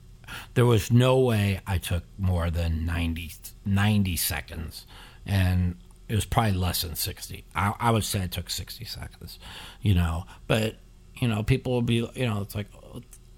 there 0.52 0.66
was 0.66 0.90
no 0.92 1.18
way 1.18 1.60
I 1.66 1.78
took 1.78 2.04
more 2.18 2.50
than 2.50 2.84
90, 2.84 3.32
90 3.64 4.16
seconds. 4.16 4.86
And 5.24 5.76
it 6.10 6.14
was 6.14 6.26
probably 6.26 6.52
less 6.52 6.82
than 6.82 6.94
60. 6.94 7.42
I, 7.54 7.72
I 7.80 7.90
would 7.90 8.04
say 8.04 8.20
it 8.20 8.32
took 8.32 8.50
60 8.50 8.84
seconds, 8.84 9.38
you 9.80 9.94
know. 9.94 10.24
But, 10.46 10.76
you 11.14 11.28
know, 11.28 11.42
people 11.42 11.72
will 11.72 11.80
be, 11.80 12.06
you 12.14 12.26
know, 12.26 12.42
it's 12.42 12.54
like 12.54 12.68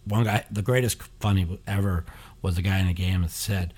one 0.09 0.25
guy, 0.25 0.45
the 0.51 0.63
greatest 0.63 1.03
funny 1.21 1.61
ever 1.67 2.05
was 2.43 2.57
the 2.57 2.63
guy 2.63 2.79
in 2.79 2.87
the 2.87 2.93
game 2.93 3.23
that 3.23 3.31
said, 3.31 3.75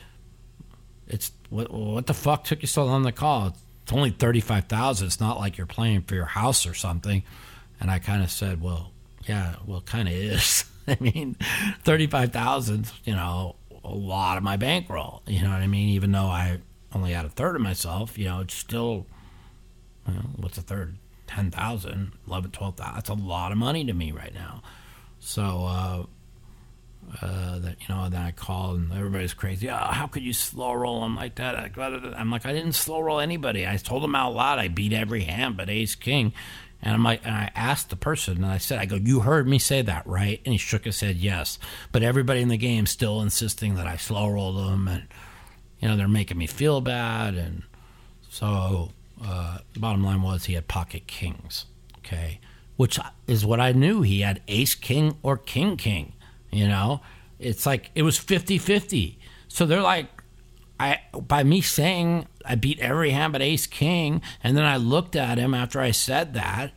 it's 1.07 1.33
what, 1.49 1.73
what 1.73 2.07
the 2.07 2.15
fuck 2.15 2.45
took 2.45 2.63
you 2.63 2.69
so 2.69 2.85
long 2.85 3.05
to 3.05 3.13
call? 3.13 3.49
It's 3.83 3.93
only 3.93 4.11
35,000. 4.11 5.07
It's 5.07 5.21
not 5.21 5.39
like 5.39 5.59
you're 5.59 5.67
playing 5.67 6.03
for 6.03 6.15
your 6.15 6.27
house 6.27 6.67
or 6.67 6.75
something. 6.75 7.23
And 7.81 7.91
I 7.91 7.99
kind 7.99 8.23
of 8.23 8.31
said, 8.31 8.63
well, 8.63 8.93
yeah, 9.27 9.57
well, 9.67 9.81
kind 9.81 10.09
of 10.09 10.15
is. 10.15 10.65
I 10.89 10.97
mean, 11.01 11.37
35,000, 11.85 12.91
you 13.05 13.15
know, 13.15 13.57
a 13.85 13.91
lot 13.91 14.37
of 14.37 14.43
my 14.43 14.57
bankroll. 14.57 15.23
You 15.27 15.43
know 15.43 15.51
what 15.51 15.61
I 15.61 15.67
mean? 15.67 15.89
Even 15.91 16.13
though 16.13 16.27
I 16.27 16.59
only 16.95 17.13
had 17.13 17.25
a 17.25 17.31
third 17.31 17.57
of 17.57 17.63
myself, 17.63 18.19
you 18.19 18.27
know, 18.27 18.41
it's 18.41 18.55
still, 18.55 19.07
you 20.07 20.15
know, 20.15 20.21
what's 20.37 20.59
a 20.59 20.63
third? 20.63 20.97
10,000, 21.27 22.13
11, 22.27 22.51
12,000. 22.51 22.95
That's 22.95 23.09
a 23.09 23.15
lot 23.15 23.53
of 23.53 23.59
money 23.59 23.85
to 23.85 23.93
me 23.93 24.11
right 24.11 24.35
now. 24.35 24.63
So, 25.21 25.65
uh, 25.65 26.07
uh, 27.21 27.59
that 27.59 27.77
you 27.81 27.95
know, 27.95 28.09
then 28.09 28.23
I 28.23 28.31
called 28.31 28.79
and 28.79 28.93
everybody's 28.93 29.35
crazy. 29.35 29.69
Oh, 29.69 29.77
how 29.77 30.07
could 30.07 30.23
you 30.23 30.33
slow 30.33 30.73
roll 30.73 31.01
them 31.01 31.17
like 31.17 31.37
that? 31.37 31.57
I'm 31.57 32.31
like, 32.31 32.47
I 32.47 32.53
didn't 32.53 32.73
slow 32.73 33.01
roll 33.01 33.21
anybody. 33.21 33.67
I 33.67 33.77
told 33.77 34.03
them 34.03 34.15
out 34.15 34.35
loud 34.35 34.59
I 34.59 34.69
beat 34.69 34.93
every 34.93 35.23
hand 35.23 35.57
but 35.57 35.69
Ace 35.69 35.95
King, 35.95 36.33
and 36.83 36.95
I'm 36.95 37.05
like, 37.05 37.21
and 37.25 37.35
I 37.35 37.51
asked 37.55 37.91
the 37.91 37.97
person, 37.97 38.39
and 38.39 38.47
I 38.47 38.59
said, 38.59 38.79
I 38.79 38.87
go, 38.87 38.97
you 38.97 39.21
heard 39.21 39.47
me 39.47 39.59
say 39.59 39.83
that, 39.83 40.07
right? 40.07 40.41
And 40.45 40.53
he 40.53 40.59
shook 40.59 40.85
his 40.85 41.01
head, 41.01 41.17
yes. 41.17 41.59
But 41.93 42.03
everybody 42.03 42.41
in 42.41 42.49
the 42.49 42.57
game 42.57 42.87
still 42.87 43.21
insisting 43.21 43.75
that 43.75 43.87
I 43.87 43.97
slow 43.97 44.29
rolled 44.29 44.57
them, 44.57 44.89
and 44.89 45.07
you 45.81 45.89
know, 45.89 45.97
they're 45.97 46.09
making 46.09 46.39
me 46.39 46.47
feel 46.47 46.81
bad. 46.81 47.35
And 47.35 47.63
so 48.29 48.93
uh, 49.23 49.59
the 49.75 49.81
bottom 49.81 50.03
line 50.05 50.23
was 50.23 50.45
he 50.45 50.55
had 50.55 50.69
pocket 50.69 51.07
kings, 51.07 51.67
okay, 51.99 52.41
which 52.77 52.99
is 53.27 53.45
what 53.45 53.61
I 53.61 53.73
knew. 53.73 54.03
He 54.03 54.21
had 54.21 54.41
ace 54.49 54.75
king 54.75 55.17
or 55.23 55.37
king 55.37 55.77
king, 55.77 56.15
you 56.51 56.69
know. 56.69 57.01
It's 57.39 57.65
like 57.65 57.91
it 57.95 58.03
was 58.03 58.19
50 58.19 58.59
50. 58.59 59.19
So 59.49 59.67
they're 59.67 59.81
like, 59.81 60.09
I 60.79 61.01
by 61.13 61.43
me 61.43 61.61
saying 61.61 62.27
I 62.45 62.55
beat 62.55 62.79
every 62.81 63.11
hand 63.11 63.33
but 63.33 63.43
ace 63.43 63.67
king, 63.67 64.23
and 64.43 64.57
then 64.57 64.65
I 64.65 64.77
looked 64.77 65.17
at 65.17 65.39
him 65.39 65.55
after 65.55 65.81
I 65.81 65.91
said 65.91 66.35
that. 66.35 66.73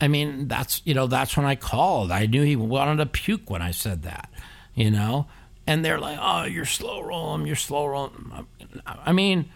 I 0.00 0.08
mean, 0.08 0.48
that's 0.48 0.82
you 0.84 0.94
know 0.94 1.06
that's 1.06 1.36
when 1.36 1.46
I 1.46 1.54
called. 1.54 2.10
I 2.10 2.26
knew 2.26 2.42
he 2.42 2.56
wanted 2.56 2.96
to 2.96 3.06
puke 3.06 3.50
when 3.50 3.62
I 3.62 3.70
said 3.70 4.02
that, 4.02 4.30
you 4.74 4.90
know 4.90 5.26
and 5.66 5.84
they're 5.84 5.98
like, 5.98 6.18
"Oh, 6.20 6.44
you're 6.44 6.64
slow 6.64 7.02
rolling, 7.02 7.46
you're 7.46 7.56
slow 7.56 7.86
rolling." 7.86 8.46
I 8.86 9.12
mean, 9.12 9.50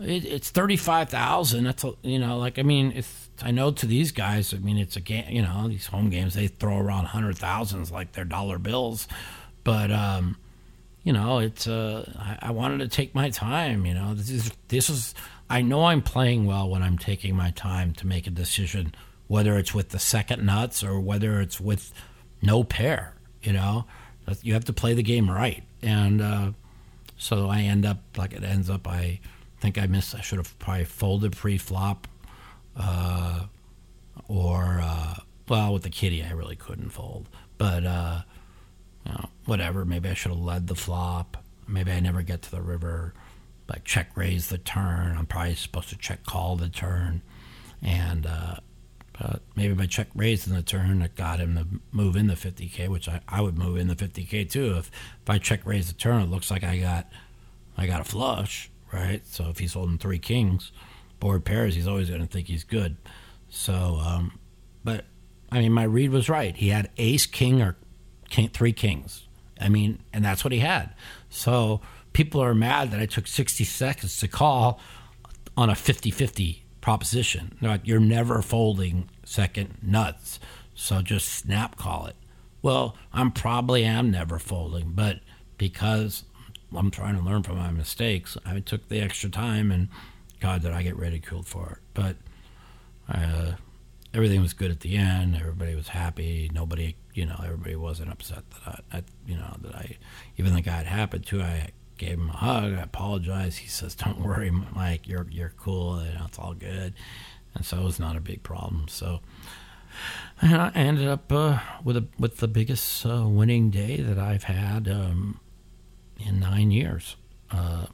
it, 0.00 0.24
it's 0.24 0.50
thirty 0.50 0.76
five 0.76 1.08
thousand. 1.08 1.64
That's 1.64 1.84
a, 1.84 1.94
you 2.02 2.18
know, 2.18 2.38
like 2.38 2.58
I 2.58 2.62
mean, 2.62 2.92
it's 2.94 3.27
I 3.42 3.50
know 3.50 3.70
to 3.70 3.86
these 3.86 4.12
guys. 4.12 4.52
I 4.52 4.58
mean, 4.58 4.78
it's 4.78 4.96
a 4.96 5.00
game. 5.00 5.24
You 5.28 5.42
know, 5.42 5.68
these 5.68 5.86
home 5.86 6.10
games 6.10 6.34
they 6.34 6.48
throw 6.48 6.78
around 6.78 7.06
hundred 7.06 7.38
thousands 7.38 7.90
like 7.90 8.12
they're 8.12 8.24
dollar 8.24 8.58
bills, 8.58 9.08
but 9.64 9.90
um, 9.90 10.36
you 11.04 11.12
know, 11.12 11.38
it's 11.38 11.66
uh, 11.66 12.10
I, 12.18 12.48
I 12.48 12.50
wanted 12.50 12.78
to 12.78 12.88
take 12.88 13.14
my 13.14 13.30
time. 13.30 13.86
You 13.86 13.94
know, 13.94 14.14
this 14.14 14.30
is 14.30 14.52
this 14.68 14.90
is. 14.90 15.14
I 15.50 15.62
know 15.62 15.84
I'm 15.84 16.02
playing 16.02 16.44
well 16.44 16.68
when 16.68 16.82
I'm 16.82 16.98
taking 16.98 17.34
my 17.34 17.50
time 17.52 17.94
to 17.94 18.06
make 18.06 18.26
a 18.26 18.30
decision, 18.30 18.94
whether 19.28 19.56
it's 19.56 19.72
with 19.72 19.90
the 19.90 19.98
second 19.98 20.44
nuts 20.44 20.84
or 20.84 21.00
whether 21.00 21.40
it's 21.40 21.60
with 21.60 21.92
no 22.42 22.64
pair. 22.64 23.14
You 23.42 23.52
know 23.52 23.86
you 24.42 24.54
have 24.54 24.64
to 24.66 24.72
play 24.72 24.94
the 24.94 25.02
game 25.02 25.30
right. 25.30 25.62
And 25.82 26.20
uh, 26.20 26.52
so 27.16 27.48
I 27.48 27.62
end 27.62 27.86
up 27.86 27.98
like 28.16 28.32
it 28.32 28.42
ends 28.42 28.68
up. 28.70 28.86
I 28.86 29.20
think 29.60 29.78
I 29.78 29.86
missed. 29.86 30.14
I 30.14 30.20
should 30.20 30.38
have 30.38 30.58
probably 30.58 30.84
folded 30.84 31.36
pre-flop, 31.36 32.06
uh, 32.78 33.44
or 34.28 34.80
uh, 34.82 35.14
well, 35.48 35.72
with 35.72 35.82
the 35.82 35.90
kitty 35.90 36.22
I 36.22 36.32
really 36.32 36.56
couldn't 36.56 36.90
fold. 36.90 37.28
But 37.56 37.84
uh, 37.84 38.22
you 39.06 39.12
know, 39.12 39.28
whatever. 39.44 39.84
Maybe 39.84 40.08
I 40.08 40.14
should 40.14 40.32
have 40.32 40.40
led 40.40 40.66
the 40.66 40.74
flop. 40.74 41.36
Maybe 41.66 41.92
I 41.92 42.00
never 42.00 42.22
get 42.22 42.42
to 42.42 42.50
the 42.50 42.62
river. 42.62 43.14
Like 43.68 43.84
check 43.84 44.10
raise 44.16 44.48
the 44.48 44.58
turn. 44.58 45.16
I'm 45.16 45.26
probably 45.26 45.54
supposed 45.54 45.90
to 45.90 45.96
check 45.96 46.24
call 46.24 46.56
the 46.56 46.68
turn, 46.68 47.20
and 47.82 48.26
uh, 48.26 48.56
maybe 49.56 49.74
my 49.74 49.86
check 49.86 50.08
raised 50.14 50.48
in 50.48 50.54
the 50.54 50.62
turn 50.62 51.00
that 51.00 51.16
got 51.16 51.40
him 51.40 51.56
to 51.56 51.66
move 51.90 52.16
in 52.16 52.28
the 52.28 52.34
50k, 52.34 52.88
which 52.88 53.08
I, 53.08 53.20
I 53.28 53.40
would 53.40 53.58
move 53.58 53.76
in 53.76 53.88
the 53.88 53.96
50k 53.96 54.48
too. 54.48 54.76
If 54.76 54.90
if 55.22 55.30
I 55.30 55.38
check 55.38 55.66
raise 55.66 55.88
the 55.88 55.98
turn, 55.98 56.22
it 56.22 56.30
looks 56.30 56.50
like 56.50 56.64
I 56.64 56.78
got 56.78 57.10
I 57.76 57.86
got 57.86 58.00
a 58.00 58.04
flush, 58.04 58.70
right? 58.92 59.26
So 59.26 59.48
if 59.48 59.58
he's 59.58 59.74
holding 59.74 59.98
three 59.98 60.18
kings, 60.18 60.72
board 61.20 61.44
pairs, 61.44 61.74
he's 61.74 61.86
always 61.86 62.08
going 62.08 62.20
to 62.20 62.26
think 62.26 62.46
he's 62.48 62.64
good. 62.64 62.96
So, 63.48 64.00
um, 64.04 64.38
but 64.84 65.04
I 65.50 65.60
mean, 65.60 65.72
my 65.72 65.84
read 65.84 66.10
was 66.10 66.28
right. 66.28 66.54
He 66.54 66.68
had 66.68 66.90
ace, 66.96 67.26
king, 67.26 67.62
or 67.62 67.76
king, 68.28 68.48
three 68.48 68.72
kings. 68.72 69.26
I 69.60 69.68
mean, 69.68 70.00
and 70.12 70.24
that's 70.24 70.44
what 70.44 70.52
he 70.52 70.60
had. 70.60 70.90
So 71.30 71.80
people 72.12 72.42
are 72.42 72.54
mad 72.54 72.90
that 72.90 73.00
I 73.00 73.06
took 73.06 73.26
60 73.26 73.64
seconds 73.64 74.18
to 74.20 74.28
call 74.28 74.80
on 75.56 75.70
a 75.70 75.74
50 75.74 76.10
50 76.10 76.64
proposition. 76.80 77.56
Like 77.60 77.82
you're 77.84 78.00
never 78.00 78.40
folding 78.42 79.10
second 79.24 79.78
nuts, 79.82 80.38
so 80.74 81.02
just 81.02 81.28
snap 81.28 81.76
call 81.76 82.06
it. 82.06 82.16
Well, 82.62 82.96
I'm 83.12 83.30
probably 83.30 83.84
am 83.84 84.10
never 84.10 84.38
folding, 84.38 84.92
but 84.94 85.20
because 85.58 86.24
I'm 86.74 86.90
trying 86.90 87.16
to 87.16 87.22
learn 87.22 87.42
from 87.42 87.56
my 87.56 87.70
mistakes, 87.70 88.36
I 88.44 88.60
took 88.60 88.88
the 88.88 89.00
extra 89.00 89.30
time, 89.30 89.70
and 89.70 89.88
God, 90.40 90.62
did 90.62 90.72
I 90.72 90.82
get 90.82 90.96
ridiculed 90.96 91.46
for 91.46 91.70
it. 91.72 91.78
But 91.94 92.16
uh, 93.08 93.52
everything 94.14 94.40
was 94.40 94.52
good 94.52 94.70
at 94.70 94.80
the 94.80 94.96
end. 94.96 95.36
Everybody 95.36 95.74
was 95.74 95.88
happy. 95.88 96.50
Nobody, 96.52 96.96
you 97.14 97.26
know, 97.26 97.40
everybody 97.42 97.76
wasn't 97.76 98.10
upset 98.10 98.44
that 98.50 98.84
I, 98.92 98.98
I 98.98 99.02
you 99.26 99.36
know, 99.36 99.56
that 99.62 99.74
I, 99.74 99.96
even 100.36 100.54
the 100.54 100.60
guy 100.60 100.80
it 100.80 100.86
happened 100.86 101.26
to, 101.26 101.42
I 101.42 101.70
gave 101.96 102.18
him 102.18 102.30
a 102.30 102.36
hug. 102.36 102.74
I 102.74 102.82
apologized. 102.82 103.58
He 103.58 103.68
says, 103.68 103.94
"Don't 103.96 104.20
worry, 104.20 104.50
Mike. 104.50 105.08
You're 105.08 105.26
you're 105.30 105.54
cool. 105.58 106.04
You 106.04 106.12
know, 106.12 106.24
it's 106.26 106.38
all 106.38 106.54
good." 106.54 106.94
And 107.54 107.64
so 107.64 107.78
it 107.78 107.84
was 107.84 107.98
not 107.98 108.16
a 108.16 108.20
big 108.20 108.42
problem. 108.42 108.86
So 108.88 109.20
and 110.40 110.54
I 110.54 110.70
ended 110.74 111.08
up 111.08 111.32
uh, 111.32 111.58
with 111.82 111.96
a, 111.96 112.06
with 112.18 112.38
the 112.38 112.48
biggest 112.48 113.04
uh, 113.04 113.26
winning 113.26 113.70
day 113.70 114.00
that 114.00 114.18
I've 114.18 114.44
had 114.44 114.88
um, 114.88 115.40
in 116.18 116.40
nine 116.40 116.70
years. 116.70 117.16
Uh, 117.50 117.86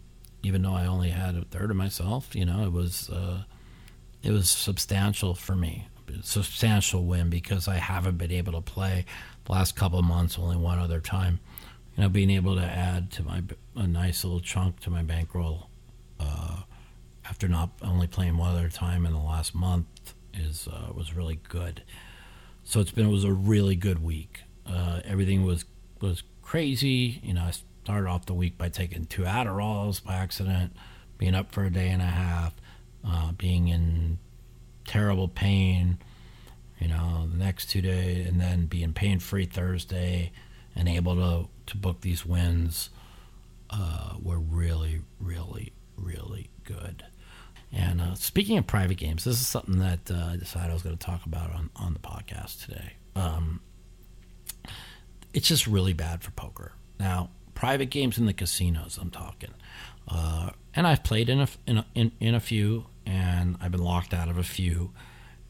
even 0.44 0.62
though 0.62 0.74
I 0.74 0.86
only 0.86 1.10
had 1.10 1.34
a 1.36 1.42
third 1.42 1.70
of 1.70 1.76
myself, 1.76 2.34
you 2.36 2.44
know, 2.44 2.64
it 2.64 2.72
was 2.72 3.08
uh, 3.10 3.44
it 4.22 4.30
was 4.30 4.48
substantial 4.48 5.34
for 5.34 5.56
me. 5.56 5.88
Substantial 6.22 7.04
win 7.04 7.30
because 7.30 7.66
I 7.66 7.76
haven't 7.76 8.18
been 8.18 8.30
able 8.30 8.52
to 8.52 8.60
play 8.60 9.04
the 9.46 9.52
last 9.52 9.74
couple 9.74 9.98
of 9.98 10.04
months. 10.04 10.38
Only 10.38 10.56
one 10.56 10.78
other 10.78 11.00
time, 11.00 11.40
you 11.96 12.02
know, 12.02 12.08
being 12.08 12.30
able 12.30 12.54
to 12.56 12.62
add 12.62 13.10
to 13.12 13.22
my 13.22 13.42
a 13.74 13.86
nice 13.86 14.22
little 14.22 14.40
chunk 14.40 14.80
to 14.80 14.90
my 14.90 15.02
bankroll 15.02 15.70
uh, 16.20 16.60
after 17.24 17.48
not 17.48 17.70
only 17.82 18.06
playing 18.06 18.36
one 18.36 18.50
other 18.54 18.68
time 18.68 19.06
in 19.06 19.12
the 19.12 19.18
last 19.18 19.54
month 19.54 20.14
is 20.34 20.68
uh, 20.68 20.92
was 20.94 21.14
really 21.14 21.40
good. 21.48 21.82
So 22.64 22.80
it's 22.80 22.90
been 22.90 23.06
it 23.06 23.12
was 23.12 23.24
a 23.24 23.32
really 23.32 23.76
good 23.76 24.02
week. 24.02 24.42
Uh, 24.66 25.00
everything 25.04 25.44
was 25.44 25.64
was 26.00 26.22
crazy. 26.42 27.20
You 27.22 27.34
know, 27.34 27.42
I 27.42 27.52
started 27.84 28.08
off 28.08 28.24
the 28.24 28.32
week 28.32 28.56
by 28.56 28.70
taking 28.70 29.04
two 29.04 29.24
Adderalls 29.24 30.02
by 30.02 30.14
accident, 30.14 30.74
being 31.18 31.34
up 31.34 31.52
for 31.52 31.64
a 31.64 31.70
day 31.70 31.90
and 31.90 32.00
a 32.00 32.06
half, 32.06 32.54
uh, 33.06 33.32
being 33.32 33.68
in 33.68 34.18
terrible 34.86 35.28
pain. 35.28 35.98
You 36.80 36.88
know, 36.88 37.28
the 37.30 37.36
next 37.36 37.70
two 37.70 37.82
days, 37.82 38.26
and 38.26 38.40
then 38.40 38.66
being 38.66 38.94
pain 38.94 39.20
free 39.20 39.44
Thursday, 39.44 40.32
and 40.74 40.88
able 40.88 41.14
to 41.16 41.48
to 41.66 41.76
book 41.76 42.00
these 42.00 42.24
wins 42.24 42.88
uh, 43.68 44.14
were 44.22 44.38
really, 44.38 45.02
really, 45.20 45.72
really 45.96 46.48
good. 46.64 47.04
And 47.70 48.00
uh, 48.00 48.14
speaking 48.14 48.56
of 48.56 48.66
private 48.66 48.96
games, 48.96 49.24
this 49.24 49.40
is 49.40 49.46
something 49.46 49.78
that 49.80 50.10
uh, 50.10 50.30
I 50.32 50.36
decided 50.36 50.70
I 50.70 50.74
was 50.74 50.82
going 50.82 50.96
to 50.96 51.06
talk 51.06 51.26
about 51.26 51.52
on, 51.52 51.70
on 51.76 51.92
the 51.92 51.98
podcast 51.98 52.64
today. 52.64 52.94
Um, 53.14 53.60
it's 55.34 55.48
just 55.48 55.66
really 55.66 55.92
bad 55.92 56.22
for 56.22 56.30
poker. 56.32 56.72
Now, 56.98 57.30
private 57.54 57.90
games 57.90 58.18
in 58.18 58.26
the 58.26 58.32
casinos, 58.32 58.98
I'm 59.00 59.10
talking. 59.10 59.54
Uh, 60.08 60.50
and 60.74 60.86
I've 60.86 61.02
played 61.02 61.28
in 61.28 61.40
a, 61.40 61.48
in, 61.66 61.78
a, 61.78 61.86
in, 61.94 62.12
in 62.20 62.34
a 62.34 62.40
few, 62.40 62.86
and 63.06 63.56
I've 63.60 63.72
been 63.72 63.84
locked 63.84 64.12
out 64.12 64.28
of 64.28 64.38
a 64.38 64.42
few. 64.42 64.92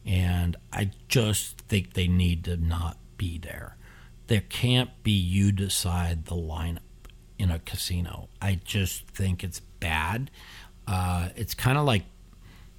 And 0.05 0.55
I 0.71 0.91
just 1.07 1.57
think 1.61 1.93
they 1.93 2.07
need 2.07 2.43
to 2.45 2.57
not 2.57 2.97
be 3.17 3.37
there. 3.37 3.75
There 4.27 4.43
can't 4.49 4.91
be 5.03 5.11
you 5.11 5.51
decide 5.51 6.25
the 6.25 6.35
lineup 6.35 6.79
in 7.37 7.51
a 7.51 7.59
casino. 7.59 8.29
I 8.41 8.59
just 8.63 9.07
think 9.07 9.43
it's 9.43 9.59
bad. 9.59 10.31
Uh, 10.87 11.29
it's 11.35 11.53
kind 11.53 11.77
of 11.77 11.85
like 11.85 12.03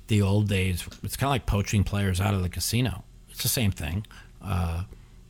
the 0.06 0.22
old 0.22 0.48
days. 0.48 0.86
It's 1.02 1.16
kind 1.16 1.28
of 1.28 1.32
like 1.32 1.46
poaching 1.46 1.84
players 1.84 2.20
out 2.20 2.34
of 2.34 2.42
the 2.42 2.48
casino. 2.48 3.04
It's 3.30 3.42
the 3.42 3.48
same 3.48 3.70
thing. 3.70 4.06
Uh, 4.40 4.84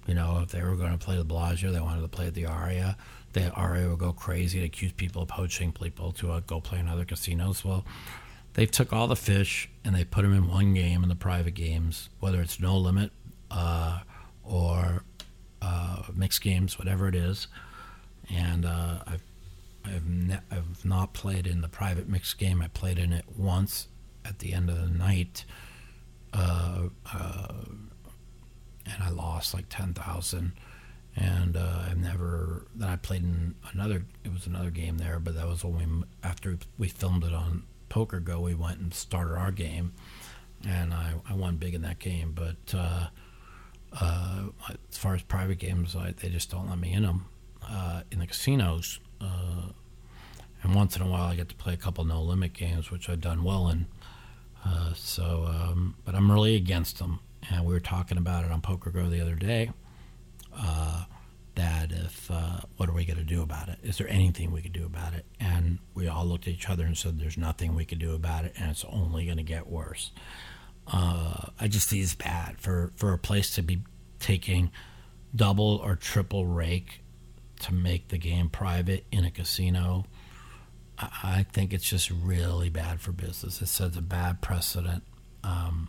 you 0.06 0.14
know, 0.14 0.40
if 0.42 0.50
they 0.50 0.62
were 0.62 0.76
going 0.76 0.92
to 0.92 1.04
play 1.04 1.16
the 1.16 1.24
Bellagio, 1.24 1.72
they 1.72 1.80
wanted 1.80 2.02
to 2.02 2.08
play 2.08 2.30
the 2.30 2.46
Aria. 2.46 2.96
The 3.36 3.50
Aria 3.50 3.86
will 3.86 3.96
go 3.96 4.14
crazy 4.14 4.60
and 4.60 4.66
accuse 4.66 4.92
people 4.92 5.20
of 5.20 5.28
poaching 5.28 5.70
people 5.70 6.10
to 6.12 6.32
uh, 6.32 6.40
go 6.40 6.58
play 6.58 6.78
in 6.78 6.88
other 6.88 7.04
casinos. 7.04 7.66
Well, 7.66 7.84
they 8.54 8.64
took 8.64 8.94
all 8.94 9.08
the 9.08 9.14
fish 9.14 9.68
and 9.84 9.94
they 9.94 10.04
put 10.04 10.22
them 10.22 10.32
in 10.32 10.48
one 10.48 10.72
game 10.72 11.02
in 11.02 11.10
the 11.10 11.14
private 11.16 11.52
games, 11.52 12.08
whether 12.18 12.40
it's 12.40 12.58
no 12.58 12.78
limit 12.78 13.10
uh, 13.50 14.00
or 14.42 15.02
uh, 15.60 16.04
mixed 16.14 16.40
games, 16.40 16.78
whatever 16.78 17.08
it 17.08 17.14
is. 17.14 17.46
And 18.34 18.64
uh, 18.64 19.00
I've 19.06 19.22
I've, 19.84 20.08
ne- 20.08 20.40
I've 20.50 20.82
not 20.86 21.12
played 21.12 21.46
in 21.46 21.60
the 21.60 21.68
private 21.68 22.08
mixed 22.08 22.38
game. 22.38 22.62
I 22.62 22.68
played 22.68 22.98
in 22.98 23.12
it 23.12 23.26
once 23.36 23.88
at 24.24 24.38
the 24.38 24.54
end 24.54 24.70
of 24.70 24.80
the 24.80 24.88
night, 24.88 25.44
uh, 26.32 26.88
uh, 27.12 27.52
and 28.86 29.02
I 29.02 29.10
lost 29.10 29.52
like 29.52 29.66
ten 29.68 29.92
thousand. 29.92 30.52
And 31.16 31.56
uh, 31.56 31.84
I've 31.90 31.98
never. 31.98 32.66
Then 32.74 32.88
I 32.88 32.96
played 32.96 33.22
in 33.22 33.54
another. 33.72 34.04
It 34.22 34.32
was 34.32 34.46
another 34.46 34.70
game 34.70 34.98
there, 34.98 35.18
but 35.18 35.34
that 35.34 35.48
was 35.48 35.64
when 35.64 36.00
we 36.00 36.04
after 36.22 36.58
we 36.76 36.88
filmed 36.88 37.24
it 37.24 37.32
on 37.32 37.62
Poker 37.88 38.20
Go. 38.20 38.40
We 38.40 38.54
went 38.54 38.80
and 38.80 38.92
started 38.92 39.34
our 39.34 39.50
game, 39.50 39.94
and 40.68 40.92
I, 40.92 41.14
I 41.28 41.34
won 41.34 41.56
big 41.56 41.74
in 41.74 41.80
that 41.82 42.00
game. 42.00 42.32
But 42.34 42.74
uh, 42.74 43.06
uh, 43.98 44.42
as 44.90 44.98
far 44.98 45.14
as 45.14 45.22
private 45.22 45.58
games, 45.58 45.96
I, 45.96 46.12
they 46.12 46.28
just 46.28 46.50
don't 46.50 46.68
let 46.68 46.78
me 46.78 46.92
in 46.92 47.04
them 47.04 47.26
uh, 47.68 48.02
in 48.10 48.18
the 48.18 48.26
casinos. 48.26 49.00
Uh, 49.20 49.70
and 50.62 50.74
once 50.74 50.96
in 50.96 51.02
a 51.02 51.06
while, 51.06 51.24
I 51.24 51.36
get 51.36 51.48
to 51.48 51.54
play 51.54 51.74
a 51.74 51.76
couple 51.76 52.04
no 52.04 52.22
limit 52.22 52.52
games, 52.52 52.90
which 52.90 53.08
I've 53.08 53.20
done 53.20 53.44
well 53.44 53.68
in. 53.68 53.86
Uh, 54.64 54.92
so, 54.94 55.46
um, 55.48 55.94
but 56.04 56.14
I'm 56.14 56.30
really 56.30 56.56
against 56.56 56.98
them. 56.98 57.20
And 57.50 57.64
we 57.64 57.72
were 57.72 57.80
talking 57.80 58.18
about 58.18 58.44
it 58.44 58.50
on 58.50 58.60
Poker 58.60 58.90
Go 58.90 59.08
the 59.08 59.20
other 59.20 59.36
day. 59.36 59.70
Uh, 60.56 61.04
that 61.54 61.90
if 61.90 62.30
uh, 62.30 62.60
what 62.76 62.88
are 62.88 62.92
we 62.92 63.06
going 63.06 63.18
to 63.18 63.24
do 63.24 63.42
about 63.42 63.68
it? 63.68 63.78
Is 63.82 63.96
there 63.96 64.08
anything 64.08 64.50
we 64.50 64.60
could 64.60 64.74
do 64.74 64.84
about 64.84 65.14
it? 65.14 65.24
And 65.40 65.78
we 65.94 66.06
all 66.06 66.26
looked 66.26 66.46
at 66.46 66.52
each 66.52 66.68
other 66.68 66.84
and 66.84 66.96
said, 66.96 67.18
"There's 67.18 67.38
nothing 67.38 67.74
we 67.74 67.84
could 67.84 67.98
do 67.98 68.14
about 68.14 68.44
it, 68.44 68.52
and 68.58 68.70
it's 68.70 68.84
only 68.84 69.24
going 69.24 69.38
to 69.38 69.42
get 69.42 69.66
worse." 69.66 70.10
Uh, 70.86 71.48
I 71.58 71.68
just 71.68 71.88
think 71.88 72.02
it's 72.02 72.14
bad 72.14 72.58
for 72.58 72.92
for 72.96 73.12
a 73.12 73.18
place 73.18 73.54
to 73.54 73.62
be 73.62 73.80
taking 74.20 74.70
double 75.34 75.80
or 75.82 75.96
triple 75.96 76.46
rake 76.46 77.00
to 77.60 77.72
make 77.72 78.08
the 78.08 78.18
game 78.18 78.48
private 78.50 79.04
in 79.10 79.24
a 79.24 79.30
casino 79.30 80.04
I 80.98 81.44
think 81.52 81.72
it's 81.72 81.88
just 81.88 82.10
really 82.10 82.70
bad 82.70 83.00
for 83.00 83.12
business. 83.12 83.60
It 83.60 83.66
sets 83.66 83.96
a 83.96 84.02
bad 84.02 84.40
precedent. 84.40 85.02
Um, 85.44 85.88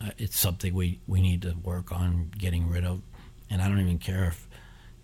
uh, 0.00 0.10
it's 0.18 0.38
something 0.38 0.74
we, 0.74 1.00
we 1.06 1.22
need 1.22 1.42
to 1.42 1.54
work 1.62 1.90
on 1.90 2.30
getting 2.36 2.68
rid 2.68 2.84
of. 2.84 3.00
And 3.50 3.62
I 3.62 3.68
don't 3.68 3.80
even 3.80 3.98
care 3.98 4.24
if 4.24 4.48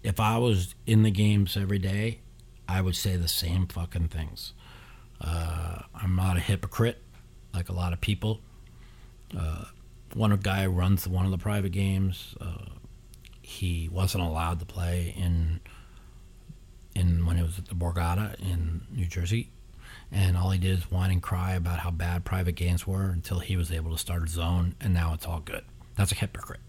if 0.03 0.19
I 0.19 0.39
was 0.39 0.75
in 0.87 1.05
the 1.05 1.11
games 1.11 1.57
every 1.57 1.79
day, 1.79 2.21
I 2.69 2.81
would 2.81 2.97
say 2.97 3.17
the 3.17 3.29
same 3.29 3.67
fucking 3.67 4.09
things. 4.09 4.53
Uh, 5.21 5.83
I'm 5.95 6.17
not 6.17 6.37
a 6.37 6.41
hypocrite 6.41 7.01
like 7.55 7.69
a 7.69 7.73
lot 7.73 7.93
of 7.93 8.01
people. 8.01 8.41
Uh, 9.37 9.65
one 10.15 10.35
guy 10.39 10.67
runs 10.67 11.07
one 11.07 11.25
of 11.25 11.31
the 11.31 11.39
private 11.39 11.73
games. 11.73 12.35
Uh, 12.41 12.67
he 13.41 13.89
wasn't 13.91 14.25
allowed 14.25 14.59
to 14.61 14.67
play 14.67 15.15
in 15.17 15.61
in 16.95 17.25
when 17.25 17.39
it 17.39 17.43
was 17.43 17.59
at 17.59 17.67
the 17.67 17.75
Borgata 17.75 18.39
in 18.39 18.83
New 18.91 19.07
Jersey, 19.07 19.51
and 20.11 20.37
all 20.37 20.51
he 20.51 20.59
did 20.59 20.79
is 20.79 20.91
whine 20.91 21.11
and 21.11 21.23
cry 21.23 21.55
about 21.55 21.79
how 21.79 21.91
bad 21.91 22.25
private 22.25 22.53
games 22.53 22.87
were 22.87 23.11
until 23.11 23.39
he 23.39 23.57
was 23.57 23.73
able 23.73 23.93
to 23.93 23.99
start 23.99 24.23
his 24.23 24.39
own, 24.39 24.75
and 24.81 24.93
now 24.93 25.15
it's 25.15 25.25
all 25.25 25.41
good. 25.41 25.65
That's 25.97 26.13
a 26.13 26.17
hypocrite. 26.17 26.61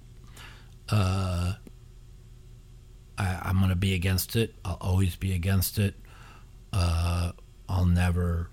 Uh, 0.89 1.55
I, 3.17 3.39
I'm 3.43 3.57
going 3.57 3.69
to 3.69 3.75
be 3.75 3.93
against 3.93 4.35
it. 4.35 4.55
I'll 4.65 4.77
always 4.81 5.15
be 5.15 5.33
against 5.33 5.79
it. 5.79 5.95
Uh, 6.71 7.31
I'll 7.69 7.85
never 7.85 8.49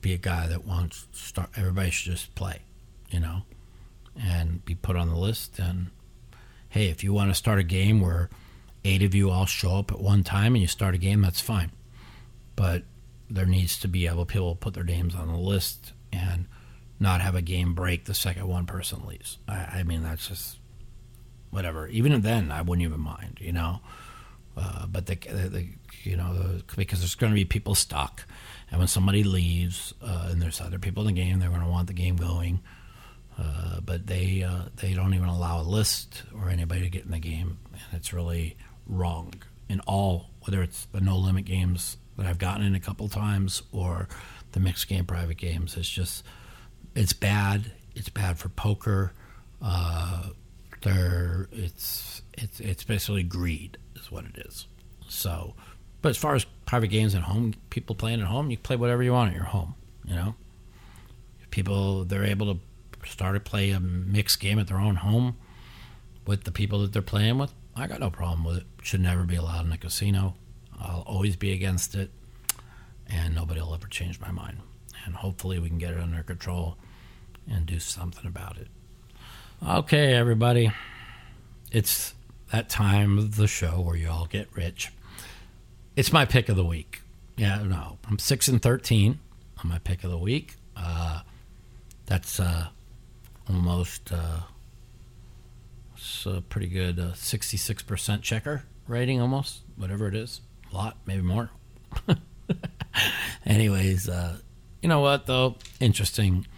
be 0.00 0.12
a 0.14 0.18
guy 0.18 0.46
that 0.46 0.64
wants 0.64 1.08
start. 1.12 1.50
Everybody 1.56 1.90
should 1.90 2.12
just 2.12 2.34
play, 2.34 2.60
you 3.10 3.20
know, 3.20 3.42
and 4.20 4.64
be 4.64 4.74
put 4.74 4.96
on 4.96 5.08
the 5.08 5.16
list. 5.16 5.58
And 5.58 5.90
hey, 6.68 6.88
if 6.88 7.02
you 7.02 7.12
want 7.12 7.30
to 7.30 7.34
start 7.34 7.58
a 7.58 7.64
game 7.64 8.00
where 8.00 8.30
eight 8.84 9.02
of 9.02 9.14
you 9.14 9.30
all 9.30 9.46
show 9.46 9.78
up 9.78 9.92
at 9.92 10.00
one 10.00 10.24
time 10.24 10.54
and 10.54 10.62
you 10.62 10.68
start 10.68 10.94
a 10.94 10.98
game, 10.98 11.22
that's 11.22 11.40
fine. 11.40 11.72
But 12.56 12.82
there 13.30 13.46
needs 13.46 13.78
to 13.80 13.88
be 13.88 14.06
able 14.06 14.26
people 14.26 14.54
put 14.54 14.74
their 14.74 14.84
names 14.84 15.14
on 15.14 15.28
the 15.28 15.38
list 15.38 15.92
and 16.12 16.46
not 17.00 17.20
have 17.20 17.34
a 17.34 17.42
game 17.42 17.74
break 17.74 18.04
the 18.04 18.14
second 18.14 18.46
one 18.46 18.66
person 18.66 19.06
leaves. 19.06 19.38
I, 19.48 19.54
I 19.54 19.82
mean, 19.82 20.02
that's 20.02 20.28
just 20.28 20.58
whatever. 21.52 21.86
Even 21.86 22.20
then, 22.22 22.50
I 22.50 22.62
wouldn't 22.62 22.84
even 22.84 23.00
mind, 23.00 23.38
you 23.40 23.52
know. 23.52 23.80
Uh, 24.56 24.86
but 24.86 25.06
the, 25.06 25.14
the, 25.14 25.48
the, 25.48 25.66
you 26.02 26.16
know 26.16 26.34
the, 26.34 26.64
because 26.76 26.98
there's 26.98 27.14
going 27.14 27.32
to 27.32 27.34
be 27.34 27.44
people 27.44 27.74
stuck, 27.74 28.26
and 28.70 28.78
when 28.80 28.88
somebody 28.88 29.22
leaves 29.22 29.94
uh, 30.02 30.28
and 30.30 30.42
there's 30.42 30.60
other 30.60 30.78
people 30.78 31.06
in 31.06 31.14
the 31.14 31.22
game, 31.22 31.38
they're 31.38 31.48
going 31.48 31.62
to 31.62 31.68
want 31.68 31.86
the 31.86 31.94
game 31.94 32.16
going. 32.16 32.60
Uh, 33.38 33.80
but 33.80 34.06
they 34.06 34.42
uh, 34.42 34.64
they 34.76 34.92
don't 34.92 35.14
even 35.14 35.28
allow 35.28 35.60
a 35.60 35.62
list 35.62 36.24
or 36.34 36.50
anybody 36.50 36.82
to 36.82 36.90
get 36.90 37.04
in 37.04 37.12
the 37.12 37.18
game, 37.18 37.58
and 37.72 37.82
it's 37.92 38.12
really 38.12 38.56
wrong 38.86 39.32
in 39.68 39.80
all, 39.80 40.28
whether 40.42 40.62
it's 40.62 40.86
the 40.92 41.00
no 41.00 41.16
limit 41.16 41.46
games 41.46 41.96
that 42.18 42.26
I've 42.26 42.38
gotten 42.38 42.66
in 42.66 42.74
a 42.74 42.80
couple 42.80 43.08
times 43.08 43.62
or 43.72 44.06
the 44.52 44.60
mixed 44.60 44.86
game 44.86 45.06
private 45.06 45.38
games. 45.38 45.76
It's 45.78 45.88
just, 45.88 46.24
it's 46.94 47.14
bad. 47.14 47.72
It's 47.94 48.10
bad 48.10 48.38
for 48.38 48.50
poker. 48.50 49.12
Uh, 49.62 50.28
there, 50.82 51.48
it's 51.52 52.22
it's 52.34 52.60
it's 52.60 52.84
basically 52.84 53.22
greed 53.22 53.78
is 53.96 54.10
what 54.10 54.24
it 54.24 54.38
is. 54.46 54.66
So, 55.08 55.54
but 56.00 56.10
as 56.10 56.16
far 56.16 56.34
as 56.34 56.44
private 56.66 56.88
games 56.88 57.14
at 57.14 57.22
home, 57.22 57.54
people 57.70 57.94
playing 57.94 58.20
at 58.20 58.26
home, 58.26 58.50
you 58.50 58.56
play 58.56 58.76
whatever 58.76 59.02
you 59.02 59.12
want 59.12 59.30
at 59.30 59.36
your 59.36 59.46
home. 59.46 59.74
You 60.04 60.14
know, 60.14 60.34
people 61.50 62.04
they're 62.04 62.24
able 62.24 62.54
to 62.54 62.60
start 63.08 63.34
to 63.34 63.40
play 63.40 63.70
a 63.70 63.80
mixed 63.80 64.40
game 64.40 64.58
at 64.58 64.68
their 64.68 64.78
own 64.78 64.96
home 64.96 65.36
with 66.26 66.44
the 66.44 66.52
people 66.52 66.80
that 66.80 66.92
they're 66.92 67.02
playing 67.02 67.38
with, 67.38 67.52
I 67.74 67.86
got 67.86 68.00
no 68.00 68.10
problem 68.10 68.44
with 68.44 68.58
it. 68.58 68.66
Should 68.82 69.00
never 69.00 69.24
be 69.24 69.36
allowed 69.36 69.66
in 69.66 69.72
a 69.72 69.78
casino. 69.78 70.34
I'll 70.80 71.02
always 71.02 71.36
be 71.36 71.52
against 71.52 71.94
it, 71.94 72.10
and 73.06 73.34
nobody 73.34 73.60
will 73.60 73.74
ever 73.74 73.86
change 73.86 74.20
my 74.20 74.30
mind. 74.30 74.58
And 75.04 75.14
hopefully, 75.14 75.58
we 75.58 75.68
can 75.68 75.78
get 75.78 75.94
it 75.94 76.00
under 76.00 76.22
control 76.22 76.76
and 77.50 77.66
do 77.66 77.78
something 77.80 78.26
about 78.26 78.56
it. 78.58 78.68
Okay, 79.68 80.12
everybody. 80.12 80.72
It's 81.70 82.14
that 82.50 82.68
time 82.68 83.16
of 83.16 83.36
the 83.36 83.46
show 83.46 83.80
where 83.80 83.94
you 83.94 84.10
all 84.10 84.26
get 84.26 84.48
rich. 84.56 84.90
It's 85.94 86.12
my 86.12 86.24
pick 86.24 86.48
of 86.48 86.56
the 86.56 86.64
week. 86.64 87.00
Yeah, 87.36 87.62
no, 87.62 87.98
I'm 88.08 88.18
six 88.18 88.48
and 88.48 88.60
thirteen 88.60 89.20
on 89.62 89.70
my 89.70 89.78
pick 89.78 90.02
of 90.02 90.10
the 90.10 90.18
week. 90.18 90.56
Uh, 90.76 91.20
that's 92.06 92.40
uh, 92.40 92.70
almost 93.48 94.10
uh, 94.12 94.40
it's 95.96 96.26
a 96.26 96.40
pretty 96.40 96.66
good 96.66 96.98
uh, 96.98 97.12
66% 97.12 98.20
checker 98.22 98.64
rating, 98.88 99.20
almost 99.20 99.60
whatever 99.76 100.08
it 100.08 100.16
is, 100.16 100.40
a 100.72 100.76
lot, 100.76 100.96
maybe 101.06 101.22
more. 101.22 101.50
Anyways, 103.46 104.08
uh, 104.08 104.38
you 104.82 104.88
know 104.88 105.00
what 105.00 105.26
though? 105.26 105.54
Interesting 105.78 106.48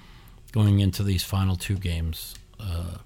going 0.53 0.81
into 0.81 1.03
these 1.03 1.23
final 1.23 1.57
two 1.57 1.77
games. 1.77 2.35
Uh, 2.59 2.99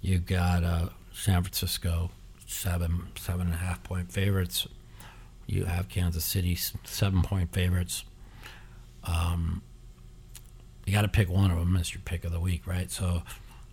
you 0.00 0.18
got 0.18 0.64
uh, 0.64 0.88
San 1.12 1.42
Francisco 1.42 2.10
seven 2.46 3.08
seven 3.16 3.46
and 3.46 3.54
a 3.54 3.58
half 3.58 3.82
point 3.82 4.12
favorites. 4.12 4.66
You 5.46 5.64
have 5.64 5.88
Kansas 5.88 6.24
City 6.24 6.56
seven 6.84 7.22
point 7.22 7.52
favorites. 7.52 8.04
Um, 9.04 9.62
you 10.86 10.92
got 10.92 11.02
to 11.02 11.08
pick 11.08 11.28
one 11.28 11.50
of 11.50 11.58
them 11.58 11.76
as 11.76 11.92
your 11.94 12.02
pick 12.04 12.24
of 12.24 12.32
the 12.32 12.40
week, 12.40 12.66
right? 12.66 12.90
So 12.90 13.22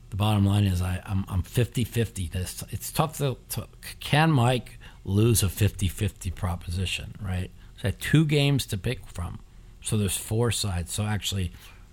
the 0.10 0.16
bottom 0.16 0.46
line 0.46 0.66
is 0.66 0.82
I, 0.82 1.02
I'm, 1.06 1.26
I'm 1.28 1.44
50-50. 1.44 2.32
This 2.32 2.64
it's 2.70 2.92
tough 2.92 3.18
to, 3.18 3.38
to 3.50 3.68
can 4.00 4.32
Mike 4.32 4.78
lose 5.04 5.44
a 5.44 5.48
50-50 5.48 6.34
proposition, 6.36 7.16
right? 7.22 7.50
So 7.78 7.84
I 7.84 7.88
had 7.88 8.00
two 8.00 8.26
games 8.26 8.66
to 8.68 8.78
pick 8.78 9.06
from. 9.08 9.40
So 9.82 9.98
there's 9.98 10.18
four 10.18 10.52
sides. 10.52 10.94
So 10.94 11.04
actually 11.04 11.52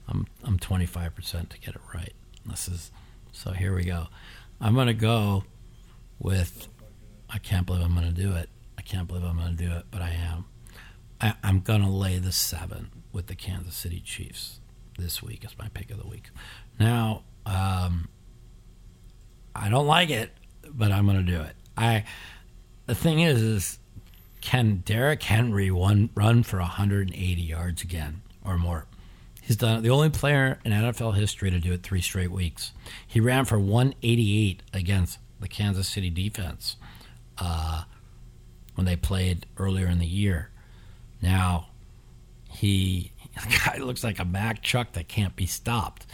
I'm 0.08 0.26
I'm 0.44 0.58
25% 0.58 1.48
to 1.48 1.60
get 1.60 1.74
it 1.74 1.80
right. 1.94 2.12
This 2.46 2.68
is 2.68 2.90
so 3.38 3.52
here 3.52 3.72
we 3.72 3.84
go. 3.84 4.08
I'm 4.60 4.74
going 4.74 4.88
to 4.88 4.94
go 4.94 5.44
with 6.18 6.66
I 7.30 7.38
can't 7.38 7.66
believe 7.66 7.84
I'm 7.84 7.94
going 7.94 8.12
to 8.12 8.20
do 8.20 8.32
it. 8.32 8.48
I 8.76 8.82
can't 8.82 9.06
believe 9.06 9.22
I'm 9.22 9.36
going 9.36 9.56
to 9.56 9.64
do 9.64 9.72
it, 9.72 9.84
but 9.90 10.02
I 10.02 10.10
am. 10.10 10.46
I, 11.20 11.34
I'm 11.44 11.60
going 11.60 11.82
to 11.82 11.88
lay 11.88 12.18
the 12.18 12.32
7 12.32 12.90
with 13.12 13.28
the 13.28 13.36
Kansas 13.36 13.76
City 13.76 14.00
Chiefs 14.00 14.60
this 14.98 15.22
week 15.22 15.44
as 15.44 15.56
my 15.56 15.68
pick 15.68 15.90
of 15.90 16.02
the 16.02 16.08
week. 16.08 16.30
Now, 16.80 17.22
um, 17.46 18.08
I 19.54 19.68
don't 19.68 19.86
like 19.86 20.10
it, 20.10 20.30
but 20.68 20.90
I'm 20.90 21.06
going 21.06 21.24
to 21.24 21.32
do 21.32 21.40
it. 21.40 21.54
I 21.76 22.04
the 22.86 22.94
thing 22.96 23.20
is, 23.20 23.40
is 23.40 23.78
can 24.40 24.82
Derrick 24.84 25.22
Henry 25.22 25.70
one 25.70 26.10
run 26.16 26.42
for 26.42 26.58
180 26.58 27.40
yards 27.40 27.82
again 27.82 28.22
or 28.44 28.58
more? 28.58 28.86
He's 29.48 29.56
done 29.56 29.78
it—the 29.78 29.88
only 29.88 30.10
player 30.10 30.58
in 30.62 30.72
NFL 30.72 31.16
history 31.16 31.50
to 31.50 31.58
do 31.58 31.72
it 31.72 31.82
three 31.82 32.02
straight 32.02 32.30
weeks. 32.30 32.72
He 33.06 33.18
ran 33.18 33.46
for 33.46 33.58
188 33.58 34.62
against 34.74 35.18
the 35.40 35.48
Kansas 35.48 35.88
City 35.88 36.10
defense 36.10 36.76
uh, 37.38 37.84
when 38.74 38.84
they 38.84 38.94
played 38.94 39.46
earlier 39.56 39.86
in 39.86 40.00
the 40.00 40.06
year. 40.06 40.50
Now 41.22 41.68
he 42.50 43.10
the 43.36 43.58
guy 43.64 43.78
looks 43.78 44.04
like 44.04 44.18
a 44.18 44.24
Mack 44.26 44.62
truck 44.62 44.92
that 44.92 45.08
can't 45.08 45.34
be 45.34 45.46
stopped. 45.46 46.04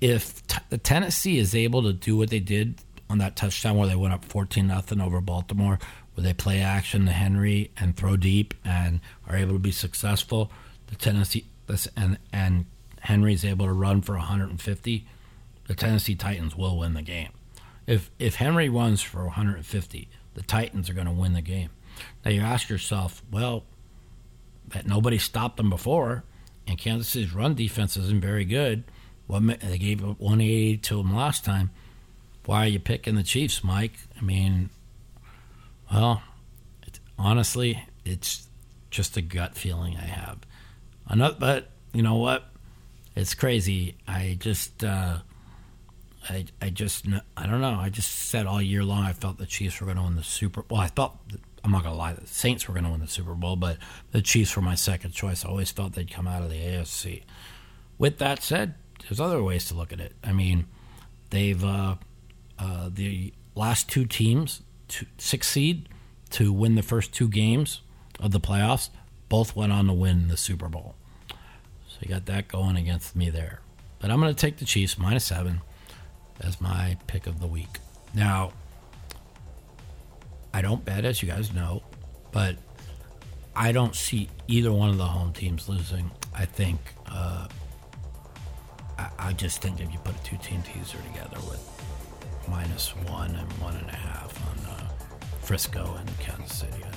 If 0.00 0.46
t- 0.46 0.58
the 0.70 0.78
Tennessee 0.78 1.38
is 1.38 1.52
able 1.52 1.82
to 1.82 1.92
do 1.92 2.16
what 2.16 2.30
they 2.30 2.38
did 2.38 2.76
on 3.10 3.18
that 3.18 3.34
touchdown 3.34 3.76
where 3.76 3.88
they 3.88 3.96
went 3.96 4.14
up 4.14 4.24
14 4.24 4.64
nothing 4.64 5.00
over 5.00 5.20
Baltimore, 5.20 5.80
where 6.14 6.22
they 6.22 6.32
play 6.32 6.60
action 6.60 7.06
to 7.06 7.12
Henry 7.12 7.72
and 7.76 7.96
throw 7.96 8.16
deep 8.16 8.54
and 8.64 9.00
are 9.28 9.34
able 9.34 9.54
to 9.54 9.58
be 9.58 9.72
successful, 9.72 10.52
the 10.86 10.94
Tennessee 10.94 11.44
and 11.96 12.18
and 12.32 12.66
Henry's 13.00 13.44
able 13.44 13.66
to 13.66 13.72
run 13.72 14.02
for 14.02 14.14
150, 14.14 15.06
the 15.66 15.74
Tennessee 15.74 16.14
Titans 16.14 16.56
will 16.56 16.78
win 16.78 16.94
the 16.94 17.02
game. 17.02 17.30
If 17.86 18.10
if 18.18 18.36
Henry 18.36 18.68
runs 18.68 19.02
for 19.02 19.24
150, 19.24 20.08
the 20.34 20.42
Titans 20.42 20.90
are 20.90 20.94
going 20.94 21.06
to 21.06 21.12
win 21.12 21.34
the 21.34 21.42
game. 21.42 21.70
Now 22.24 22.30
you 22.30 22.40
ask 22.40 22.68
yourself, 22.68 23.22
well, 23.30 23.64
that 24.68 24.86
nobody 24.86 25.18
stopped 25.18 25.56
them 25.56 25.70
before, 25.70 26.24
and 26.66 26.78
Kansas 26.78 27.08
City's 27.08 27.32
run 27.32 27.54
defense 27.54 27.96
isn't 27.96 28.20
very 28.20 28.44
good. 28.44 28.84
Well, 29.28 29.40
they 29.40 29.78
gave 29.78 30.04
up 30.04 30.20
180 30.20 30.76
to 30.78 30.96
them 30.98 31.14
last 31.14 31.44
time. 31.44 31.70
Why 32.44 32.64
are 32.64 32.68
you 32.68 32.78
picking 32.78 33.16
the 33.16 33.24
Chiefs, 33.24 33.64
Mike? 33.64 33.94
I 34.16 34.22
mean, 34.22 34.70
well, 35.92 36.22
honestly, 37.18 37.82
it's 38.04 38.48
just 38.90 39.16
a 39.16 39.22
gut 39.22 39.56
feeling 39.56 39.96
I 39.96 40.06
have. 40.06 40.38
Another, 41.06 41.36
but 41.38 41.70
you 41.92 42.02
know 42.02 42.16
what? 42.16 42.44
It's 43.14 43.34
crazy. 43.34 43.96
I 44.06 44.36
just, 44.38 44.84
uh, 44.84 45.18
I, 46.28 46.46
I 46.60 46.70
just, 46.70 47.06
I 47.36 47.46
don't 47.46 47.60
know. 47.60 47.78
I 47.80 47.88
just 47.88 48.10
said 48.10 48.46
all 48.46 48.60
year 48.60 48.84
long 48.84 49.04
I 49.04 49.12
felt 49.12 49.38
the 49.38 49.46
Chiefs 49.46 49.80
were 49.80 49.86
going 49.86 49.96
to 49.96 50.02
win 50.02 50.16
the 50.16 50.24
Super. 50.24 50.64
Well, 50.68 50.80
I 50.80 50.88
thought 50.88 51.18
I'm 51.66 51.72
not 51.72 51.82
gonna 51.82 51.96
lie, 51.96 52.12
the 52.12 52.24
Saints 52.28 52.68
were 52.68 52.74
gonna 52.74 52.92
win 52.92 53.00
the 53.00 53.08
Super 53.08 53.34
Bowl, 53.34 53.56
but 53.56 53.78
the 54.12 54.22
Chiefs 54.22 54.54
were 54.54 54.62
my 54.62 54.76
second 54.76 55.10
choice. 55.10 55.44
I 55.44 55.48
always 55.48 55.72
felt 55.72 55.94
they'd 55.94 56.08
come 56.08 56.28
out 56.28 56.42
of 56.42 56.48
the 56.48 56.60
AFC. 56.60 57.24
With 57.98 58.18
that 58.18 58.40
said, 58.44 58.74
there's 59.02 59.18
other 59.18 59.42
ways 59.42 59.66
to 59.66 59.74
look 59.74 59.92
at 59.92 59.98
it. 59.98 60.12
I 60.22 60.32
mean, 60.32 60.66
they've 61.30 61.62
uh, 61.64 61.96
uh, 62.56 62.90
the 62.92 63.34
last 63.56 63.88
two 63.88 64.04
teams 64.04 64.62
to 64.88 65.06
succeed 65.18 65.88
to 66.30 66.52
win 66.52 66.76
the 66.76 66.84
first 66.84 67.12
two 67.12 67.26
games 67.26 67.80
of 68.20 68.30
the 68.30 68.38
playoffs, 68.40 68.90
both 69.28 69.56
went 69.56 69.72
on 69.72 69.86
to 69.86 69.92
win 69.92 70.28
the 70.28 70.36
Super 70.36 70.68
Bowl. 70.68 70.94
So 71.28 71.98
you 72.00 72.08
got 72.08 72.26
that 72.26 72.48
going 72.48 72.76
against 72.76 73.16
me 73.16 73.30
there. 73.30 73.60
But 73.98 74.10
I'm 74.10 74.20
going 74.20 74.34
to 74.34 74.40
take 74.40 74.58
the 74.58 74.64
Chiefs 74.64 74.98
minus 74.98 75.24
seven 75.24 75.62
as 76.40 76.60
my 76.60 76.98
pick 77.06 77.26
of 77.26 77.40
the 77.40 77.46
week. 77.46 77.78
Now, 78.14 78.52
I 80.52 80.62
don't 80.62 80.84
bet, 80.84 81.04
as 81.04 81.22
you 81.22 81.28
guys 81.28 81.52
know, 81.52 81.82
but 82.32 82.56
I 83.54 83.72
don't 83.72 83.94
see 83.94 84.28
either 84.48 84.72
one 84.72 84.90
of 84.90 84.98
the 84.98 85.06
home 85.06 85.32
teams 85.32 85.68
losing. 85.68 86.10
I 86.34 86.44
think, 86.44 86.78
uh, 87.06 87.48
I, 88.98 89.08
I, 89.18 89.32
just 89.32 89.62
think 89.62 89.80
if 89.80 89.92
you 89.92 89.98
put 90.00 90.14
a 90.14 90.22
two 90.22 90.36
team 90.38 90.62
teaser 90.62 90.98
together 91.12 91.38
with 91.48 91.62
minus 92.48 92.90
one 93.08 93.34
and 93.34 93.52
one 93.54 93.76
and 93.76 93.88
a 93.88 93.96
half 93.96 94.38
on 94.50 94.66
uh, 94.66 94.88
Frisco 95.40 95.96
and 95.98 96.18
Kansas 96.18 96.58
City, 96.58 96.82
I, 96.84 96.95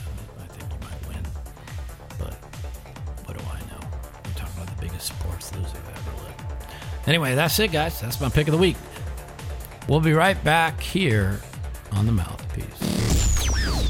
But 2.20 2.34
what 3.26 3.38
do 3.38 3.44
I 3.46 3.60
know? 3.72 3.88
We're 4.26 4.34
talking 4.34 4.62
about 4.62 4.76
the 4.76 4.82
biggest 4.82 5.08
sports 5.08 5.56
loser 5.56 5.78
that 5.78 5.98
ever 5.98 6.24
lived. 6.24 6.44
Anyway, 7.08 7.34
that's 7.34 7.58
it, 7.60 7.72
guys. 7.72 8.00
That's 8.00 8.22
my 8.22 8.30
pick 8.30 8.48
of 8.48 8.52
the 8.52 8.60
week. 8.60 8.78
We'll 9.88 10.02
be 10.02 10.14
right 10.14 10.42
back 10.44 10.80
here 10.80 11.40
on 11.94 12.06
the 12.06 12.12
mouthpiece. 12.12 13.00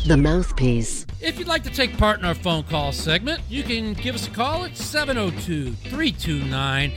The 0.06 0.16
Mouthpiece. 0.18 1.06
If 1.22 1.38
you'd 1.38 1.50
like 1.50 1.64
to 1.64 1.70
take 1.70 1.98
part 1.98 2.20
in 2.20 2.26
our 2.26 2.34
phone 2.34 2.64
call 2.64 2.94
segment, 2.94 3.42
you 3.50 3.64
can 3.64 3.94
give 3.94 4.16
us 4.16 4.28
a 4.28 4.32
call 4.32 4.64
at 4.64 4.78
702 4.78 5.74
329 5.74 6.94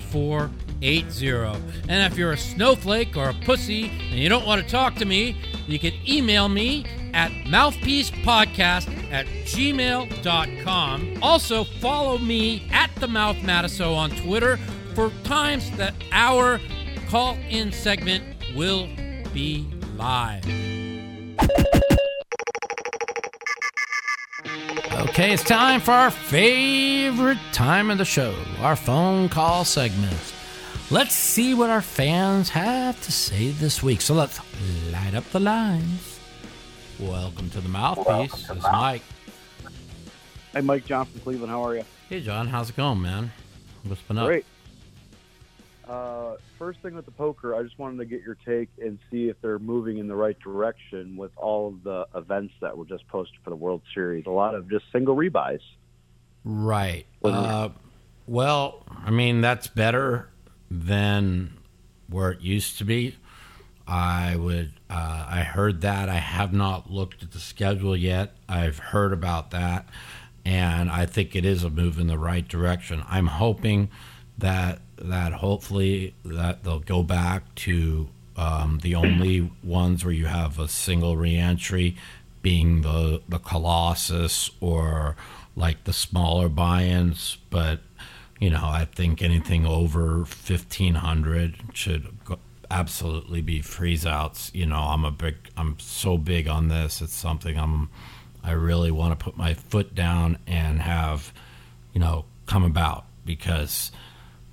0480. 0.00 1.26
And 1.88 2.12
if 2.12 2.18
you're 2.18 2.32
a 2.32 2.38
snowflake 2.38 3.16
or 3.16 3.28
a 3.28 3.34
pussy 3.34 3.90
and 4.10 4.18
you 4.18 4.28
don't 4.28 4.46
want 4.46 4.62
to 4.62 4.68
talk 4.68 4.94
to 4.96 5.04
me, 5.04 5.36
you 5.66 5.78
can 5.78 5.92
email 6.08 6.48
me 6.48 6.86
at 7.16 7.32
mouthpiecepodcast 7.46 9.10
at 9.10 9.26
gmail.com. 9.46 11.18
Also, 11.22 11.64
follow 11.64 12.18
me 12.18 12.68
at 12.70 12.94
the 12.96 13.08
Mouth 13.08 13.36
Matusow 13.36 13.96
on 13.96 14.10
Twitter 14.10 14.58
for 14.94 15.10
times 15.24 15.70
that 15.78 15.94
our 16.12 16.60
call 17.08 17.38
in 17.48 17.72
segment 17.72 18.22
will 18.54 18.86
be 19.32 19.66
live. 19.96 20.44
Okay, 25.08 25.32
it's 25.32 25.42
time 25.42 25.80
for 25.80 25.92
our 25.92 26.10
favorite 26.10 27.38
time 27.52 27.90
of 27.90 27.96
the 27.96 28.04
show, 28.04 28.34
our 28.60 28.76
phone 28.76 29.30
call 29.30 29.64
segment. 29.64 30.34
Let's 30.90 31.14
see 31.14 31.54
what 31.54 31.70
our 31.70 31.80
fans 31.80 32.50
have 32.50 33.00
to 33.02 33.12
say 33.12 33.52
this 33.52 33.82
week. 33.82 34.02
So 34.02 34.14
let's 34.14 34.38
light 34.92 35.14
up 35.14 35.24
the 35.30 35.40
lines. 35.40 36.15
Welcome 36.98 37.50
to 37.50 37.60
the 37.60 37.68
mouthpiece. 37.68 38.32
This 38.32 38.56
is 38.56 38.62
Mike. 38.62 39.02
Hey, 40.54 40.62
Mike 40.62 40.86
John 40.86 41.04
from 41.04 41.20
Cleveland. 41.20 41.50
How 41.50 41.62
are 41.62 41.76
you? 41.76 41.84
Hey, 42.08 42.22
John. 42.22 42.48
How's 42.48 42.70
it 42.70 42.76
going, 42.76 43.02
man? 43.02 43.30
What's 43.84 44.00
been 44.00 44.16
up? 44.16 44.26
Great. 44.26 44.46
Uh, 45.86 46.36
first 46.58 46.80
thing 46.80 46.94
with 46.94 47.04
the 47.04 47.10
poker, 47.10 47.54
I 47.54 47.62
just 47.62 47.78
wanted 47.78 47.98
to 47.98 48.06
get 48.06 48.22
your 48.22 48.36
take 48.46 48.70
and 48.82 48.98
see 49.10 49.28
if 49.28 49.38
they're 49.42 49.58
moving 49.58 49.98
in 49.98 50.08
the 50.08 50.16
right 50.16 50.38
direction 50.40 51.18
with 51.18 51.32
all 51.36 51.68
of 51.68 51.82
the 51.84 52.06
events 52.14 52.54
that 52.62 52.76
were 52.76 52.86
just 52.86 53.06
posted 53.08 53.38
for 53.44 53.50
the 53.50 53.56
World 53.56 53.82
Series. 53.92 54.24
A 54.24 54.30
lot 54.30 54.54
of 54.54 54.70
just 54.70 54.86
single 54.90 55.14
rebuys. 55.14 55.60
Right. 56.44 57.04
Uh, 57.22 57.68
well, 58.26 58.84
I 59.04 59.10
mean 59.10 59.42
that's 59.42 59.66
better 59.66 60.30
than 60.70 61.58
where 62.08 62.30
it 62.30 62.40
used 62.40 62.78
to 62.78 62.84
be. 62.84 63.16
I 63.86 64.36
would. 64.36 64.72
Uh, 64.90 65.26
I 65.28 65.40
heard 65.42 65.80
that. 65.82 66.08
I 66.08 66.16
have 66.16 66.52
not 66.52 66.90
looked 66.90 67.22
at 67.22 67.32
the 67.32 67.38
schedule 67.38 67.96
yet. 67.96 68.34
I've 68.48 68.78
heard 68.78 69.12
about 69.12 69.50
that, 69.52 69.88
and 70.44 70.90
I 70.90 71.06
think 71.06 71.36
it 71.36 71.44
is 71.44 71.62
a 71.64 71.70
move 71.70 71.98
in 71.98 72.08
the 72.08 72.18
right 72.18 72.46
direction. 72.46 73.02
I'm 73.08 73.28
hoping 73.28 73.88
that 74.38 74.80
that 74.98 75.34
hopefully 75.34 76.14
that 76.24 76.64
they'll 76.64 76.80
go 76.80 77.02
back 77.02 77.54
to 77.54 78.08
um, 78.36 78.80
the 78.82 78.94
only 78.94 79.50
ones 79.62 80.04
where 80.04 80.14
you 80.14 80.26
have 80.26 80.58
a 80.58 80.68
single 80.68 81.16
reentry, 81.16 81.96
being 82.42 82.82
the 82.82 83.22
the 83.28 83.38
Colossus 83.38 84.50
or 84.60 85.16
like 85.54 85.84
the 85.84 85.92
smaller 85.92 86.48
buy-ins, 86.48 87.38
but 87.50 87.80
you 88.38 88.50
know, 88.50 88.64
I 88.64 88.84
think 88.84 89.22
anything 89.22 89.64
over 89.64 90.18
1500 90.18 91.56
should 91.72 92.24
go, 92.24 92.38
absolutely 92.70 93.40
be 93.40 93.60
freeze 93.60 94.06
outs. 94.06 94.50
You 94.54 94.66
know, 94.66 94.78
I'm 94.78 95.04
a 95.04 95.10
big, 95.10 95.36
I'm 95.56 95.78
so 95.78 96.18
big 96.18 96.48
on 96.48 96.68
this. 96.68 97.00
It's 97.00 97.14
something 97.14 97.58
I'm, 97.58 97.88
I 98.42 98.52
really 98.52 98.90
want 98.90 99.18
to 99.18 99.24
put 99.24 99.36
my 99.36 99.54
foot 99.54 99.94
down 99.94 100.38
and 100.46 100.80
have, 100.80 101.32
you 101.92 102.00
know, 102.00 102.24
come 102.46 102.64
about 102.64 103.06
because, 103.24 103.90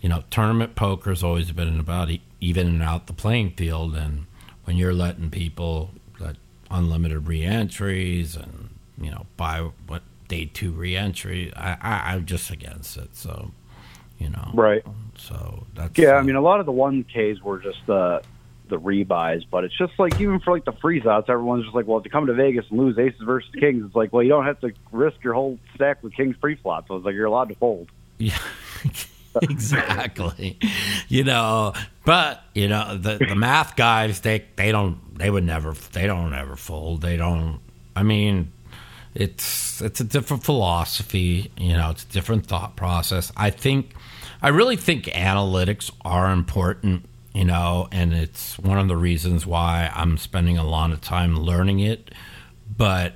you 0.02 0.10
know, 0.10 0.24
tournament 0.30 0.76
poker 0.76 1.12
has 1.12 1.24
always 1.24 1.52
been 1.52 1.80
about 1.80 2.10
evening 2.42 2.82
out 2.82 3.08
the 3.08 3.14
playing 3.14 3.52
field. 3.52 3.96
And 3.96 4.26
when 4.66 4.78
you're 4.78 4.94
letting 4.94 5.30
people 5.30 5.92
let 6.20 6.38
unlimited 6.72 7.28
reentries 7.28 8.36
and, 8.36 8.70
you 9.00 9.12
know, 9.12 9.28
buy 9.38 9.70
what 9.88 10.04
day 10.28 10.46
two 10.46 10.72
reentry, 10.72 11.54
I, 11.56 11.78
I, 11.82 12.14
I'm 12.14 12.26
just 12.26 12.50
against 12.50 12.98
it. 12.98 13.16
So, 13.16 13.52
you 14.18 14.30
know. 14.30 14.52
Right. 14.54 14.84
So 15.18 15.66
that's 15.76 15.98
Yeah, 15.98 16.16
uh, 16.16 16.20
I 16.20 16.22
mean, 16.22 16.36
a 16.36 16.42
lot 16.42 16.60
of 16.60 16.66
the 16.66 16.72
one 16.72 17.04
Ks 17.04 17.42
were 17.42 17.60
just 17.60 17.86
the 17.86 18.22
the 18.70 18.80
rebuys, 18.80 19.44
but 19.50 19.64
it's 19.64 19.78
just 19.78 19.94
like 20.00 20.20
even 20.20 20.40
for 20.40 20.52
like 20.52 20.66
the 20.66 20.72
freeze 20.74 21.06
outs, 21.06 21.30
everyone's 21.30 21.64
just 21.64 21.76
like, 21.76 21.86
well, 21.86 22.00
if 22.00 22.06
you 22.06 22.12
come 22.12 22.26
to 22.28 22.34
Vegas 22.34 22.66
and 22.70 22.80
lose 22.80 22.98
aces 22.98 23.22
versus 23.22 23.54
kings, 23.60 23.86
it's 23.86 23.96
like, 23.96 24.14
well, 24.14 24.24
you 24.24 24.30
don't 24.30 24.46
have 24.46 24.60
to 24.62 24.72
risk 24.92 25.24
your 25.24 25.34
whole 25.34 25.60
stack 25.76 26.02
with 26.02 26.14
kings 26.14 26.36
pre-flop. 26.38 26.88
So 26.88 26.96
it's 26.96 27.06
like 27.06 27.14
you're 27.14 27.26
allowed 27.26 27.50
to 27.50 27.56
fold. 27.56 27.90
Yeah, 28.18 28.38
exactly. 29.42 30.58
You 31.08 31.24
know, 31.24 31.74
but 32.06 32.44
you 32.56 32.68
know 32.68 32.98
the 32.98 33.18
the 33.18 33.36
math 33.36 33.76
guys 33.76 34.22
they 34.22 34.46
they 34.56 34.72
don't 34.72 35.18
they 35.18 35.30
would 35.30 35.44
never 35.44 35.74
they 35.92 36.08
don't 36.08 36.34
ever 36.34 36.56
fold. 36.56 37.02
They 37.02 37.18
don't. 37.18 37.60
I 37.96 38.04
mean, 38.04 38.52
it's 39.14 39.82
it's 39.82 40.00
a 40.00 40.04
different 40.04 40.44
philosophy. 40.44 41.52
You 41.58 41.74
know, 41.74 41.92
it's 41.92 42.04
a 42.04 42.08
different 42.08 42.46
thought 42.46 42.76
process. 42.76 43.32
I 43.36 43.50
think 43.50 43.94
I 44.44 44.50
really 44.50 44.76
think 44.76 45.06
analytics 45.06 45.90
are 46.04 46.32
important. 46.32 47.10
You 47.34 47.46
know, 47.46 47.88
and 47.92 48.14
it's 48.14 48.60
one 48.60 48.78
of 48.78 48.88
the 48.88 48.96
reasons 48.96 49.44
why 49.44 49.90
I'm 49.96 50.20
spending 50.20 50.60
a 50.60 50.64
lot 50.64 50.92
of 50.92 51.02
time 51.02 51.36
learning 51.36 51.80
it. 51.80 52.12
But 52.78 53.14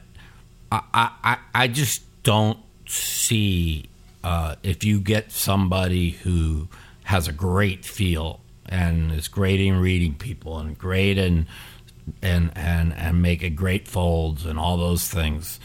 I 0.72 0.82
I, 1.24 1.38
I 1.54 1.68
just 1.68 2.02
don't 2.24 2.58
see 2.88 3.86
uh, 4.24 4.56
if 4.64 4.84
you 4.84 5.00
get 5.00 5.32
somebody 5.32 6.12
who 6.12 6.68
has 7.04 7.28
a 7.28 7.32
great 7.32 7.86
feel 7.86 8.42
and 8.66 9.12
is 9.12 9.28
great 9.28 9.60
in 9.60 9.80
reading 9.80 10.16
people 10.16 10.58
and 10.58 10.76
great 10.76 11.20
in 11.20 11.46
and 12.24 12.52
and 12.56 12.94
and 12.94 13.22
making 13.22 13.56
great 13.56 13.88
folds 13.88 14.46
and 14.46 14.58
all 14.58 14.78
those 14.78 15.08
things, 15.08 15.60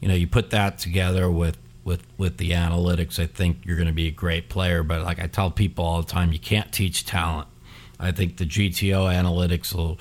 you 0.00 0.08
know, 0.08 0.14
you 0.14 0.26
put 0.26 0.48
that 0.50 0.78
together 0.78 1.30
with 1.30 1.58
with 1.88 2.02
with 2.18 2.36
the 2.36 2.50
analytics. 2.50 3.18
I 3.18 3.26
think 3.26 3.64
you're 3.64 3.76
going 3.76 3.88
to 3.88 3.94
be 3.94 4.06
a 4.06 4.12
great 4.12 4.48
player. 4.50 4.82
But 4.82 5.02
like 5.02 5.18
I 5.18 5.26
tell 5.26 5.50
people 5.50 5.84
all 5.84 6.02
the 6.02 6.06
time, 6.08 6.32
you 6.32 6.38
can't 6.38 6.70
teach 6.70 7.06
talent. 7.06 7.48
I 7.98 8.12
think 8.12 8.36
the 8.36 8.44
GTO 8.44 9.10
analytics 9.12 9.74
will 9.74 9.98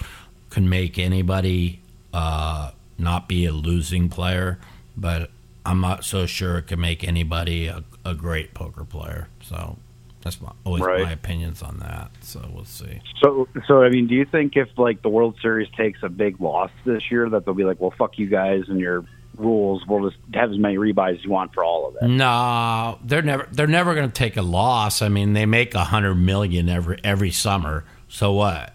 can 0.49 0.69
make 0.69 0.99
anybody 0.99 1.79
uh, 2.13 2.71
not 2.99 3.27
be 3.27 3.45
a 3.45 3.51
losing 3.51 4.09
player, 4.09 4.59
but 4.95 5.31
I'm 5.65 5.81
not 5.81 6.03
so 6.03 6.25
sure 6.25 6.57
it 6.57 6.67
can 6.67 6.79
make 6.79 7.07
anybody 7.07 7.67
a, 7.67 7.83
a 8.05 8.13
great 8.13 8.53
poker 8.53 8.83
player. 8.83 9.29
So 9.41 9.77
that's 10.21 10.41
my, 10.41 10.51
always 10.65 10.83
Right. 10.83 11.03
my 11.03 11.11
opinions 11.11 11.61
on 11.61 11.79
that. 11.79 12.11
So 12.21 12.49
we'll 12.53 12.65
see. 12.65 12.99
So, 13.23 13.47
so 13.67 13.81
I 13.81 13.89
mean, 13.89 14.07
do 14.07 14.15
you 14.15 14.25
think 14.25 14.55
if 14.55 14.69
like 14.77 15.01
the 15.01 15.09
World 15.09 15.35
Series 15.41 15.69
takes 15.77 15.99
a 16.03 16.09
big 16.09 16.39
loss 16.41 16.71
this 16.85 17.09
year, 17.09 17.29
that 17.29 17.45
they'll 17.45 17.53
be 17.53 17.63
like, 17.63 17.79
well, 17.79 17.93
fuck 17.97 18.17
you 18.17 18.27
guys 18.27 18.63
and 18.67 18.79
your 18.79 19.05
rules, 19.37 19.83
we'll 19.87 20.09
just 20.09 20.21
have 20.33 20.51
as 20.51 20.57
many 20.57 20.77
rebuys 20.77 21.17
as 21.19 21.23
you 21.23 21.29
want 21.31 21.53
for 21.53 21.63
all 21.63 21.87
of 21.87 21.95
it? 22.01 22.07
No, 22.07 22.99
they're 23.03 23.21
never 23.21 23.47
they're 23.51 23.67
never 23.67 23.93
going 23.95 24.07
to 24.07 24.13
take 24.13 24.37
a 24.37 24.41
loss. 24.41 25.01
I 25.01 25.09
mean, 25.09 25.33
they 25.33 25.45
make 25.45 25.73
a 25.75 25.83
hundred 25.83 26.15
million 26.15 26.69
every 26.69 26.99
every 27.03 27.31
summer. 27.31 27.85
So 28.07 28.31
what? 28.33 28.73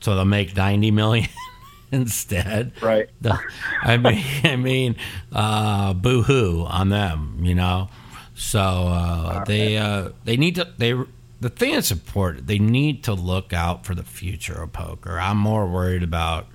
So 0.00 0.14
they'll 0.14 0.24
make 0.24 0.56
ninety 0.56 0.90
million 0.90 1.28
instead. 1.92 2.72
Right. 2.82 3.08
The- 3.20 3.38
I 3.82 3.96
mean, 3.96 4.24
I 4.44 4.56
mean, 4.56 4.96
uh, 5.32 5.94
boo 5.94 6.22
hoo 6.22 6.64
on 6.68 6.88
them. 6.88 7.38
You 7.42 7.54
know. 7.54 7.88
So 8.34 8.60
uh, 8.60 9.44
they 9.44 9.76
uh, 9.78 10.10
they 10.24 10.36
need 10.36 10.56
to 10.56 10.68
they. 10.78 10.94
The 11.40 11.48
thing 11.50 11.74
that's 11.74 11.90
important, 11.90 12.46
they 12.46 12.60
need 12.60 13.02
to 13.04 13.14
look 13.14 13.52
out 13.52 13.84
for 13.84 13.96
the 13.96 14.04
future 14.04 14.62
of 14.62 14.72
poker. 14.72 15.18
I'm 15.18 15.38
more 15.38 15.66
worried 15.66 16.04
about 16.04 16.46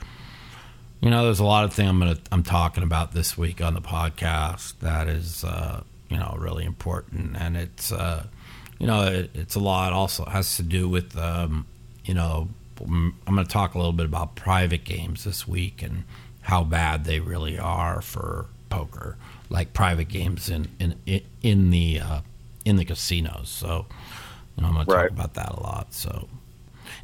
you 1.01 1.09
know, 1.09 1.25
there's 1.25 1.39
a 1.39 1.45
lot 1.45 1.63
of 1.65 1.73
things 1.73 1.89
I'm 1.89 1.99
gonna 1.99 2.17
I'm 2.31 2.43
talking 2.43 2.83
about 2.83 3.13
this 3.13 3.37
week 3.37 3.61
on 3.61 3.73
the 3.73 3.81
podcast 3.81 4.73
that 4.79 5.07
is 5.07 5.43
uh, 5.43 5.83
you 6.09 6.17
know 6.17 6.35
really 6.39 6.65
important, 6.65 7.35
and 7.37 7.55
it's 7.55 7.91
uh, 7.91 8.25
you 8.79 8.87
know 8.87 9.03
it, 9.03 9.31
it's 9.33 9.55
a 9.55 9.59
lot. 9.59 9.93
Also 9.93 10.25
has 10.25 10.57
to 10.57 10.63
do 10.63 10.89
with 10.89 11.17
um, 11.17 11.65
you 12.05 12.13
know 12.13 12.49
I'm 12.79 13.15
going 13.25 13.37
to 13.45 13.51
talk 13.51 13.73
a 13.73 13.77
little 13.77 13.91
bit 13.93 14.05
about 14.05 14.35
private 14.35 14.83
games 14.83 15.23
this 15.23 15.47
week 15.47 15.81
and 15.81 16.03
how 16.41 16.63
bad 16.63 17.05
they 17.05 17.19
really 17.19 17.57
are 17.57 18.01
for 18.03 18.45
poker, 18.69 19.17
like 19.49 19.73
private 19.73 20.07
games 20.09 20.47
in 20.49 20.67
in 20.79 21.21
in 21.41 21.69
the 21.71 21.99
uh, 21.99 22.21
in 22.65 22.75
the 22.77 22.85
casinos. 22.85 23.49
So 23.49 23.85
you 24.55 24.61
know 24.63 24.69
I'm 24.69 24.73
going 24.75 24.85
to 24.87 24.93
Right. 24.93 25.01
talk 25.03 25.11
about 25.11 25.33
that 25.35 25.49
a 25.51 25.59
lot. 25.61 25.93
So. 25.93 26.27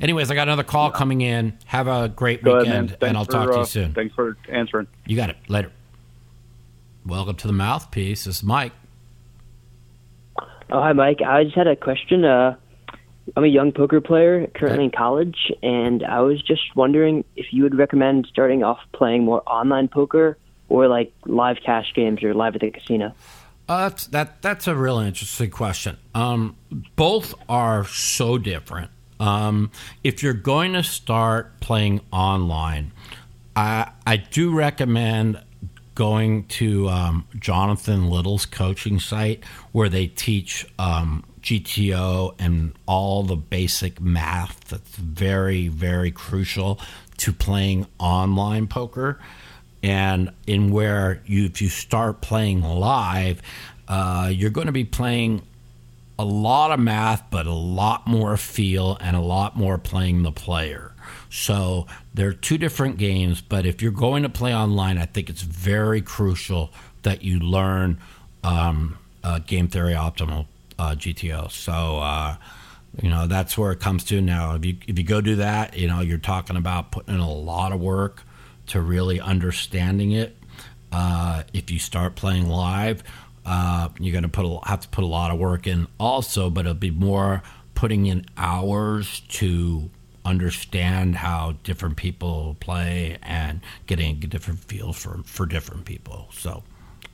Anyways, 0.04 0.30
I 0.30 0.36
got 0.36 0.50
another 0.50 0.64
call 0.64 0.92
coming 0.92 1.22
in. 1.22 1.58
Have 1.64 1.88
a 1.88 2.10
great 2.10 2.44
Go 2.44 2.58
weekend, 2.58 2.74
man. 2.74 2.88
Thanks 2.90 3.04
and 3.04 3.18
I'll 3.18 3.24
for, 3.24 3.32
talk 3.32 3.48
to 3.48 3.56
uh, 3.56 3.60
you 3.60 3.66
soon. 3.66 3.94
Thanks 3.94 4.14
for 4.14 4.36
answering. 4.50 4.88
You 5.06 5.16
got 5.16 5.30
it. 5.30 5.38
Later. 5.48 5.72
Welcome 7.06 7.38
to 7.38 7.48
the 7.48 7.54
mouthpiece. 7.54 8.26
This 8.26 8.38
is 8.38 8.44
Mike. 8.44 8.74
Oh, 10.38 10.82
hi, 10.82 10.92
Mike. 10.92 11.22
I 11.22 11.46
just 11.46 11.56
had 11.56 11.68
a 11.68 11.78
question. 11.78 12.26
Uh, 12.26 12.58
I'm 13.38 13.46
a 13.46 13.48
young 13.48 13.72
poker 13.72 14.02
player 14.02 14.46
currently 14.48 14.84
in 14.84 14.92
college, 14.92 15.38
and 15.62 16.04
I 16.04 16.20
was 16.20 16.42
just 16.42 16.76
wondering 16.76 17.24
if 17.38 17.54
you 17.54 17.64
would 17.64 17.78
recommend 17.78 18.28
starting 18.30 18.62
off 18.62 18.80
playing 18.92 19.24
more 19.24 19.42
online 19.48 19.88
poker 19.88 20.38
or 20.68 20.90
like 20.90 21.14
live 21.26 21.58
cash 21.66 21.94
games 21.96 22.24
or 22.24 22.34
live 22.34 22.56
at 22.56 22.62
the 22.62 22.72
casino. 22.72 23.14
Uh, 23.70 23.88
that's 23.88 24.08
that. 24.08 24.42
That's 24.42 24.68
a 24.68 24.76
really 24.76 25.08
interesting 25.08 25.50
question. 25.50 25.98
Um, 26.14 26.58
both 26.98 27.34
are 27.48 27.86
so 27.86 28.38
different. 28.38 28.92
Um, 29.20 29.72
if 30.04 30.24
you're 30.24 30.34
going 30.34 30.74
to 30.74 30.84
start 30.84 31.60
playing 31.60 32.02
online, 32.12 32.92
I 33.56 33.92
I 34.06 34.18
do 34.18 34.54
recommend 34.54 35.42
going 35.96 36.46
to 36.46 36.90
um, 36.90 37.28
Jonathan 37.40 38.10
Little's 38.10 38.46
coaching 38.46 39.00
site 39.00 39.44
where 39.72 39.90
they 39.90 40.08
teach 40.08 40.66
um, 40.80 41.24
GTO 41.42 42.34
and 42.40 42.74
all 42.88 43.24
the 43.24 43.36
basic 43.36 44.02
math 44.02 44.60
that's 44.70 44.96
very 44.96 45.68
very 45.68 46.12
crucial 46.12 46.80
to 47.18 47.32
playing 47.32 47.86
online 48.00 48.68
poker. 48.68 49.20
And 49.84 50.32
in 50.48 50.72
where 50.72 51.22
you 51.26 51.46
if 51.46 51.62
you 51.62 51.70
start 51.70 52.22
playing 52.22 52.62
live 52.62 53.42
uh, 53.88 54.30
you're 54.32 54.50
going 54.50 54.68
to 54.68 54.74
be 54.74 54.86
playing 54.86 55.42
a 56.24 56.26
lot 56.26 56.72
of 56.72 56.80
math 56.80 57.24
but 57.30 57.46
a 57.46 57.54
lot 57.54 58.08
more 58.08 58.38
feel 58.38 58.98
and 59.02 59.16
a 59.16 59.22
lot 59.22 59.56
more 59.58 59.78
playing 59.78 60.24
the 60.24 60.32
player. 60.32 60.92
So 61.30 61.88
they're 62.14 62.34
two 62.34 62.58
different 62.58 62.98
games 62.98 63.42
but 63.42 63.66
if 63.66 63.82
you're 63.82 63.92
going 63.92 64.24
to 64.24 64.30
play 64.30 64.56
online 64.56 64.98
i 64.98 65.06
think 65.06 65.30
it's 65.30 65.42
very 65.42 66.02
crucial 66.02 66.72
that 67.02 67.24
you 67.24 67.40
learn 67.40 68.00
um, 68.44 68.98
uh, 69.24 69.40
game 69.40 69.68
theory 69.68 69.94
optimal 69.94 70.46
uh, 70.80 70.96
gto 70.96 71.50
so 71.52 71.98
uh, 71.98 72.36
you 73.02 73.10
know 73.10 73.28
that's 73.28 73.58
where 73.58 73.72
it 73.72 73.80
comes 73.80 74.04
to 74.06 74.22
now. 74.22 74.56
If 74.56 74.66
you 74.66 74.78
if 74.88 74.98
you 74.98 75.04
go 75.04 75.22
do 75.22 75.38
that 75.38 75.78
you 75.78 75.88
know 75.88 76.02
you're 76.02 76.18
talking 76.18 76.56
about 76.56 76.92
putting 76.92 77.16
in 77.16 77.20
a 77.20 77.32
lot 77.32 77.72
of 77.72 77.80
work 77.80 78.24
to 78.68 78.82
really 78.82 79.20
understanding 79.20 80.12
it. 80.12 80.38
Uh, 80.92 81.42
if 81.54 81.72
you 81.72 81.80
start 81.80 82.16
playing 82.16 82.48
live 82.48 83.04
uh, 83.46 83.90
you're 84.00 84.12
going 84.14 84.24
to 84.24 84.30
put 84.30 84.46
a, 84.46 84.60
have 84.70 84.82
to 84.82 84.88
put 84.90 85.04
a 85.04 85.08
lot 85.08 85.32
of 85.32 85.40
work 85.40 85.68
in 85.68 85.88
also 86.00 86.50
but 86.50 86.62
it'll 86.62 86.74
be 86.74 86.92
more 86.92 87.42
putting 87.76 88.06
in 88.06 88.26
hours 88.38 89.22
to 89.28 89.90
understand 90.26 91.16
how 91.16 91.54
different 91.64 91.98
people 91.98 92.56
play 92.60 93.18
and 93.22 93.60
getting 93.88 94.24
a 94.24 94.28
different 94.28 94.60
feel 94.60 94.94
for, 94.94 95.22
for 95.26 95.46
different 95.46 95.86
people 95.86 96.28
so 96.32 96.64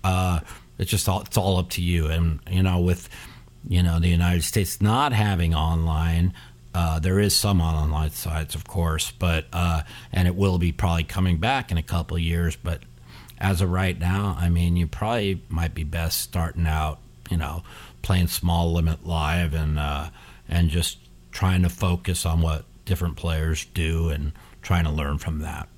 uh, 0.04 0.40
it's 0.78 0.92
just 0.92 1.10
all 1.10 1.22
it's 1.22 1.38
all 1.38 1.58
up 1.58 1.70
to 1.70 1.82
you 1.82 2.08
and 2.08 2.40
you 2.50 2.62
know 2.62 2.80
with 2.80 3.10
you 3.68 3.82
know 3.82 4.00
the 4.00 4.08
united 4.10 4.44
states 4.44 4.80
not 4.82 5.14
having 5.14 5.54
online 5.56 6.34
Uh, 6.72 7.00
there 7.00 7.20
is 7.20 7.36
some 7.36 7.62
online 7.62 8.12
sites, 8.12 8.54
of 8.54 8.64
course, 8.64 9.12
but 9.18 9.46
uh, 9.52 9.82
and 10.12 10.28
it 10.28 10.36
will 10.36 10.60
be 10.60 10.72
probably 10.72 11.04
coming 11.04 11.40
back 11.40 11.72
in 11.72 11.78
a 11.78 11.84
couple 11.84 12.16
years. 12.20 12.56
But 12.56 12.84
as 13.40 13.62
of 13.62 13.72
right 13.72 13.98
now, 13.98 14.36
I 14.40 14.50
mean, 14.50 14.76
you 14.76 14.86
probably 14.88 15.42
might 15.50 15.74
be 15.74 15.84
best 15.84 16.22
starting 16.22 16.68
out, 16.68 17.00
you 17.30 17.38
know, 17.38 17.64
playing 18.02 18.28
small 18.28 18.74
limit 18.74 19.06
live 19.06 19.54
and 19.54 19.80
uh, 19.80 20.10
and 20.48 20.70
just 20.70 20.98
trying 21.32 21.62
to 21.64 21.70
focus 21.70 22.26
on 22.26 22.42
what 22.42 22.66
different 22.86 23.16
players 23.16 23.66
do 23.74 24.10
and 24.10 24.34
trying 24.62 24.84
to 24.84 24.92
learn 24.92 25.18
from 25.18 25.40
that. 25.40 25.70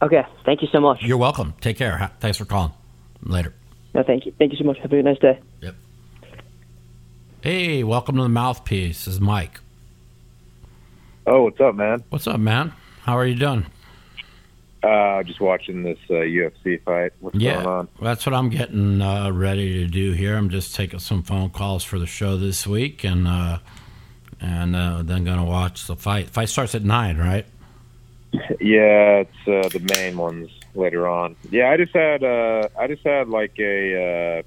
Okay, 0.00 0.24
thank 0.44 0.62
you 0.62 0.68
so 0.72 0.80
much. 0.80 1.02
You're 1.02 1.18
welcome. 1.18 1.54
Take 1.60 1.76
care. 1.76 2.10
Thanks 2.18 2.38
for 2.38 2.44
calling. 2.44 2.72
Later. 3.22 3.54
No, 3.94 4.02
thank 4.02 4.26
you. 4.26 4.32
Thank 4.36 4.52
you 4.52 4.58
so 4.58 4.64
much. 4.64 4.78
Have 4.78 4.92
a 4.92 5.02
nice 5.02 5.18
day. 5.18 5.38
Yep. 5.60 5.76
Hey, 7.42 7.84
welcome 7.84 8.16
to 8.16 8.22
the 8.22 8.28
mouthpiece. 8.28 9.04
This 9.04 9.14
is 9.14 9.20
Mike. 9.20 9.60
Oh, 11.24 11.44
what's 11.44 11.60
up, 11.60 11.76
man? 11.76 12.02
What's 12.08 12.26
up, 12.26 12.40
man? 12.40 12.72
How 13.02 13.16
are 13.16 13.26
you 13.26 13.36
doing? 13.36 13.66
Uh, 14.82 15.22
just 15.22 15.40
watching 15.40 15.84
this 15.84 15.98
uh, 16.10 16.14
UFC 16.14 16.82
fight. 16.82 17.12
What's 17.20 17.38
going 17.38 17.44
Yeah, 17.44 17.64
on? 17.64 17.88
that's 18.00 18.26
what 18.26 18.34
I'm 18.34 18.48
getting 18.50 19.00
uh, 19.00 19.30
ready 19.30 19.78
to 19.84 19.86
do 19.86 20.10
here. 20.12 20.36
I'm 20.36 20.50
just 20.50 20.74
taking 20.74 20.98
some 20.98 21.22
phone 21.22 21.50
calls 21.50 21.84
for 21.84 22.00
the 22.00 22.06
show 22.06 22.36
this 22.36 22.66
week, 22.66 23.04
and 23.04 23.28
uh, 23.28 23.58
and 24.40 24.74
uh, 24.74 25.02
then 25.04 25.22
gonna 25.22 25.44
watch 25.44 25.86
the 25.86 25.94
fight. 25.94 26.30
Fight 26.30 26.48
starts 26.48 26.74
at 26.74 26.82
nine, 26.84 27.16
right? 27.16 27.46
Yeah, 28.60 29.24
it's 29.24 29.46
uh, 29.46 29.68
the 29.68 29.84
main 29.94 30.16
ones 30.16 30.48
later 30.74 31.06
on. 31.06 31.36
Yeah, 31.50 31.70
I 31.70 31.76
just 31.76 31.94
had 31.94 32.24
uh, 32.24 32.66
I 32.78 32.86
just 32.88 33.04
had 33.06 33.28
like 33.28 33.52
a 33.60 34.38
uh, 34.40 34.42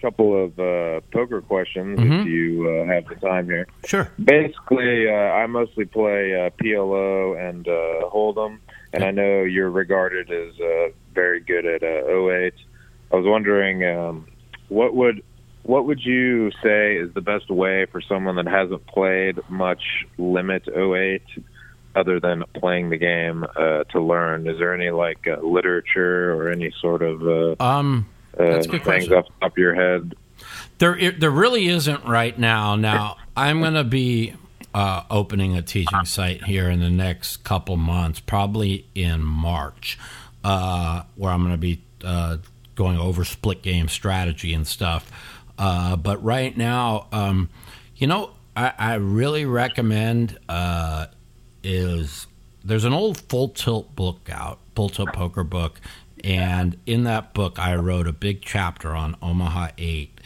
couple 0.00 0.44
of 0.44 0.58
uh, 0.60 1.00
poker 1.12 1.40
questions 1.40 1.98
Mhm. 1.98 2.20
if 2.20 2.26
you 2.26 2.68
uh, 2.68 2.86
have 2.92 3.06
the 3.08 3.14
time 3.16 3.46
here. 3.46 3.66
Sure. 3.86 4.10
Basically, 4.22 5.08
uh, 5.08 5.12
I 5.12 5.46
mostly 5.46 5.86
play 5.86 6.34
uh, 6.34 6.50
PLO 6.62 7.34
and 7.48 7.66
uh, 7.66 8.08
Hold'em, 8.12 8.58
and 8.92 9.04
I 9.04 9.10
know 9.10 9.42
you're 9.42 9.70
regarded 9.70 10.30
as 10.30 10.58
uh, 10.60 10.88
very 11.14 11.40
good 11.40 11.64
at 11.66 11.82
uh, 11.82 12.08
O8. 12.08 12.52
I 13.12 13.16
was 13.16 13.26
wondering, 13.26 13.84
um, 13.84 14.26
what 14.68 14.94
would 14.94 15.22
what 15.64 15.86
would 15.86 16.00
you 16.04 16.50
say 16.62 16.96
is 16.96 17.12
the 17.14 17.20
best 17.20 17.48
way 17.50 17.86
for 17.86 18.00
someone 18.00 18.34
that 18.36 18.48
hasn't 18.48 18.84
played 18.86 19.38
much 19.48 19.82
limit 20.18 20.64
O8, 20.66 21.20
other 21.94 22.18
than 22.18 22.42
playing 22.54 22.90
the 22.90 22.96
game, 22.96 23.44
uh, 23.56 23.84
to 23.84 24.00
learn? 24.00 24.48
Is 24.48 24.58
there 24.58 24.74
any 24.74 24.90
like 24.90 25.26
uh, 25.28 25.40
literature 25.40 26.34
or 26.34 26.50
any 26.50 26.72
sort 26.80 27.02
of 27.02 27.22
uh, 27.26 27.62
Um, 27.62 28.06
uh, 28.38 28.60
things 28.62 28.66
question. 28.82 29.12
off 29.14 29.26
the 29.26 29.32
top 29.40 29.52
of 29.52 29.58
your 29.58 29.74
head? 29.74 30.14
There, 30.78 30.96
it- 30.96 31.20
there 31.20 31.30
really 31.30 31.68
isn't 31.68 32.04
right 32.06 32.36
now. 32.36 32.74
Now, 32.74 33.16
I'm 33.36 33.60
going 33.60 33.74
to 33.74 33.84
be 33.84 34.34
uh, 34.74 35.02
opening 35.10 35.56
a 35.56 35.62
teaching 35.62 36.04
site 36.04 36.44
here 36.44 36.68
in 36.70 36.80
the 36.80 36.90
next 36.90 37.44
couple 37.44 37.76
months, 37.76 38.20
probably 38.20 38.86
in 38.94 39.22
March, 39.22 39.98
uh, 40.44 41.02
where 41.16 41.32
I'm 41.32 41.40
going 41.40 41.52
to 41.52 41.58
be 41.58 41.80
uh, 42.04 42.38
going 42.74 42.98
over 42.98 43.24
split 43.24 43.62
game 43.62 43.88
strategy 43.88 44.54
and 44.54 44.66
stuff. 44.66 45.10
Uh, 45.58 45.96
but 45.96 46.22
right 46.24 46.56
now, 46.56 47.06
um, 47.12 47.48
you 47.96 48.06
know, 48.06 48.30
I, 48.56 48.72
I 48.78 48.94
really 48.94 49.44
recommend 49.44 50.38
uh, 50.48 51.06
is 51.62 52.26
there's 52.64 52.84
an 52.84 52.92
old 52.92 53.20
full 53.20 53.48
tilt 53.48 53.94
book 53.94 54.28
out, 54.30 54.58
full 54.74 54.88
tilt 54.88 55.12
poker 55.12 55.44
book, 55.44 55.80
and 56.24 56.76
in 56.86 57.04
that 57.04 57.34
book 57.34 57.58
I 57.58 57.74
wrote 57.76 58.06
a 58.06 58.12
big 58.12 58.42
chapter 58.42 58.90
on 58.90 59.16
Omaha 59.22 59.68
Eight, 59.78 60.20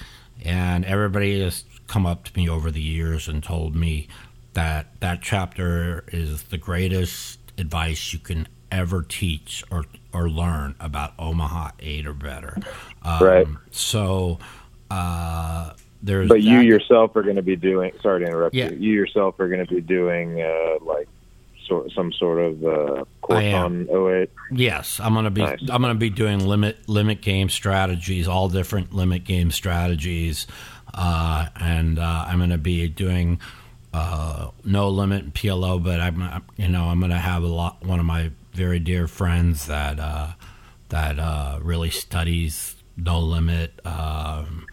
and 0.45 0.85
everybody 0.85 1.41
has 1.43 1.65
come 1.87 2.07
up 2.07 2.25
to 2.25 2.37
me 2.37 2.49
over 2.49 2.71
the 2.71 2.83
years 2.83 3.29
and 3.29 3.43
told 3.43 3.75
me 3.77 4.09
that 4.57 4.87
that 5.01 5.21
chapter 5.23 6.03
is 6.13 6.45
the 6.45 6.57
greatest 6.59 7.39
advice 7.59 8.13
you 8.13 8.19
can 8.19 8.49
ever 8.73 9.03
teach 9.03 9.63
or 9.71 9.85
or 10.13 10.29
learn 10.29 10.75
about 10.81 11.13
Omaha 11.19 11.71
Eight 11.81 12.07
or 12.07 12.15
better. 12.15 12.57
Um, 13.03 13.23
Right. 13.23 13.47
So 13.71 14.39
uh, 14.91 15.73
there's 16.03 16.29
But 16.29 16.43
you 16.43 16.59
that- 16.59 16.65
yourself 16.65 17.15
are 17.17 17.23
going 17.23 17.37
to 17.37 17.43
be 17.43 17.57
doing. 17.57 17.93
Sorry 18.03 18.21
to 18.21 18.27
interrupt 18.27 18.55
Yeah. 18.55 18.71
you. 18.71 18.77
You 18.79 18.93
yourself 18.95 19.39
are 19.41 19.49
going 19.49 19.65
to 19.67 19.73
be 19.75 19.81
doing 19.81 20.41
uh, 20.41 20.83
like 20.85 21.09
sort 21.67 21.91
some 21.93 22.13
sort 22.13 22.39
of 22.39 22.65
uh, 22.65 23.05
course 23.21 23.45
on 23.55 23.87
O8. 23.87 24.29
Yes, 24.53 25.01
I'm 25.01 25.13
gonna 25.15 25.31
be 25.31 25.43
Nice. 25.43 25.59
I'm 25.69 25.83
gonna 25.83 25.97
be 25.97 26.11
doing 26.11 26.39
limit 26.47 26.89
limit 26.89 27.21
game 27.21 27.49
strategies, 27.51 28.27
all 28.29 28.49
different 28.49 28.95
limit 28.95 29.25
game 29.25 29.51
strategies, 29.51 30.47
uh, 30.95 31.47
and 31.57 31.99
uh, 31.99 32.25
I'm 32.29 32.39
gonna 32.39 32.57
be 32.57 32.89
doing 32.89 33.41
uh, 33.97 34.51
no 34.65 34.91
limit 34.91 35.25
and 35.25 35.35
PLO. 35.35 35.83
But 35.83 36.01
I'm 36.01 36.43
you 36.57 36.69
know 36.69 36.85
I'm 36.85 37.01
gonna 37.01 37.19
have 37.19 37.43
a 37.43 37.49
lot 37.49 37.85
one 37.85 37.99
of 37.99 38.07
my 38.07 38.31
very 38.53 38.79
dear 38.79 39.07
friends 39.09 39.67
that 39.67 39.99
uh, 39.99 40.33
that 40.91 41.19
uh, 41.19 41.59
really 41.63 41.91
studies 41.91 42.77
no 42.97 43.21
limit. 43.21 43.81
Um, 43.87 44.67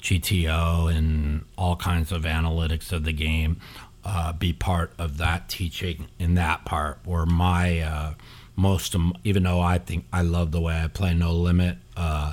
GTO 0.00 0.90
and 0.90 1.44
all 1.58 1.76
kinds 1.76 2.10
of 2.10 2.22
analytics 2.22 2.90
of 2.90 3.04
the 3.04 3.12
game 3.12 3.60
uh, 4.02 4.32
be 4.32 4.52
part 4.52 4.92
of 4.98 5.18
that 5.18 5.48
teaching 5.48 6.08
in 6.18 6.34
that 6.34 6.64
part 6.64 7.00
where 7.04 7.26
my 7.26 7.80
uh, 7.80 8.14
most 8.56 8.94
of, 8.94 9.02
even 9.24 9.42
though 9.42 9.60
I 9.60 9.76
think 9.76 10.06
I 10.10 10.22
love 10.22 10.52
the 10.52 10.60
way 10.60 10.80
I 10.80 10.88
play 10.88 11.12
no 11.12 11.34
limit 11.34 11.76
uh, 11.98 12.32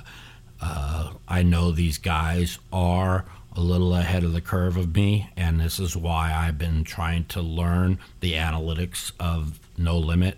uh, 0.62 1.12
I 1.28 1.44
know 1.44 1.72
these 1.72 1.98
guys 1.98 2.58
are 2.72 3.26
a 3.58 3.62
little 3.62 3.94
ahead 3.94 4.24
of 4.24 4.32
the 4.32 4.42
curve 4.42 4.78
of 4.78 4.96
me 4.96 5.30
and 5.36 5.60
this 5.60 5.80
is 5.80 5.98
why 5.98 6.32
I've 6.34 6.58
been 6.58 6.86
trying 6.86 7.26
to 7.26 7.42
learn 7.42 8.00
the 8.22 8.34
analytics 8.34 9.12
of 9.20 9.60
no 9.78 9.98
limit 9.98 10.38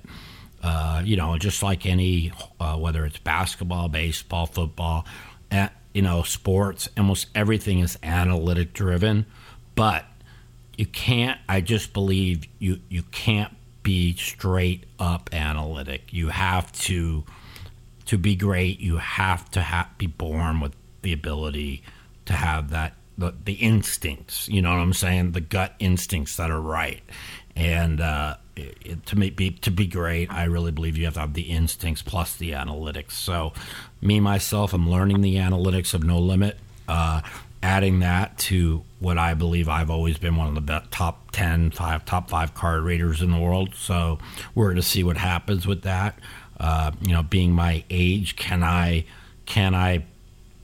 uh, 0.61 1.01
you 1.05 1.15
know, 1.15 1.37
just 1.37 1.63
like 1.63 1.85
any, 1.85 2.33
uh, 2.59 2.75
whether 2.75 3.05
it's 3.05 3.17
basketball, 3.19 3.87
baseball, 3.87 4.45
football, 4.45 5.05
uh, 5.51 5.69
you 5.93 6.01
know, 6.01 6.23
sports, 6.23 6.89
almost 6.97 7.27
everything 7.33 7.79
is 7.79 7.97
analytic 8.03 8.73
driven. 8.73 9.25
But 9.75 10.05
you 10.77 10.85
can't, 10.85 11.39
I 11.47 11.61
just 11.61 11.93
believe 11.93 12.45
you, 12.59 12.79
you 12.89 13.03
can't 13.03 13.53
be 13.83 14.15
straight 14.15 14.85
up 14.99 15.29
analytic. 15.33 16.11
You 16.11 16.29
have 16.29 16.71
to, 16.73 17.23
to 18.05 18.17
be 18.17 18.35
great, 18.35 18.79
you 18.79 18.97
have 18.97 19.49
to 19.51 19.61
ha- 19.61 19.89
be 19.97 20.07
born 20.07 20.59
with 20.59 20.75
the 21.01 21.13
ability 21.13 21.83
to 22.25 22.33
have 22.33 22.71
that, 22.71 22.95
the, 23.19 23.33
the 23.45 23.53
instincts, 23.53 24.47
you 24.49 24.61
know 24.61 24.71
what 24.71 24.79
I'm 24.79 24.93
saying? 24.93 25.33
The 25.33 25.41
gut 25.41 25.75
instincts 25.79 26.37
that 26.37 26.49
are 26.49 26.61
right. 26.61 27.01
And, 27.55 27.99
uh, 28.01 28.35
it, 28.55 28.77
it- 28.83 29.05
to 29.07 29.15
be 29.15 29.51
to 29.51 29.71
be 29.71 29.85
great, 29.87 30.31
I 30.31 30.45
really 30.45 30.71
believe 30.71 30.97
you 30.97 31.05
have 31.05 31.13
to 31.15 31.19
have 31.21 31.33
the 31.33 31.43
instincts 31.43 32.01
plus 32.01 32.35
the 32.35 32.51
analytics. 32.51 33.11
So, 33.11 33.53
me 34.01 34.19
myself, 34.19 34.73
I'm 34.73 34.89
learning 34.89 35.21
the 35.21 35.35
analytics 35.35 35.93
of 35.93 36.03
No 36.03 36.19
Limit, 36.19 36.57
uh, 36.87 37.21
adding 37.61 37.99
that 37.99 38.37
to 38.37 38.83
what 38.99 39.17
I 39.17 39.33
believe 39.33 39.67
I've 39.67 39.89
always 39.89 40.17
been 40.17 40.35
one 40.37 40.55
of 40.55 40.65
the 40.65 40.83
top 40.91 41.31
10, 41.31 41.71
five, 41.71 42.05
top 42.05 42.29
five 42.29 42.53
card 42.53 42.83
readers 42.83 43.21
in 43.21 43.31
the 43.31 43.37
world. 43.39 43.75
So, 43.75 44.19
we're 44.55 44.67
going 44.67 44.75
to 44.77 44.81
see 44.81 45.03
what 45.03 45.17
happens 45.17 45.67
with 45.67 45.81
that. 45.83 46.17
Uh, 46.59 46.91
you 47.01 47.13
know, 47.13 47.23
being 47.23 47.51
my 47.53 47.83
age, 47.89 48.35
can 48.35 48.63
I 48.63 49.05
can 49.45 49.73
I 49.73 50.05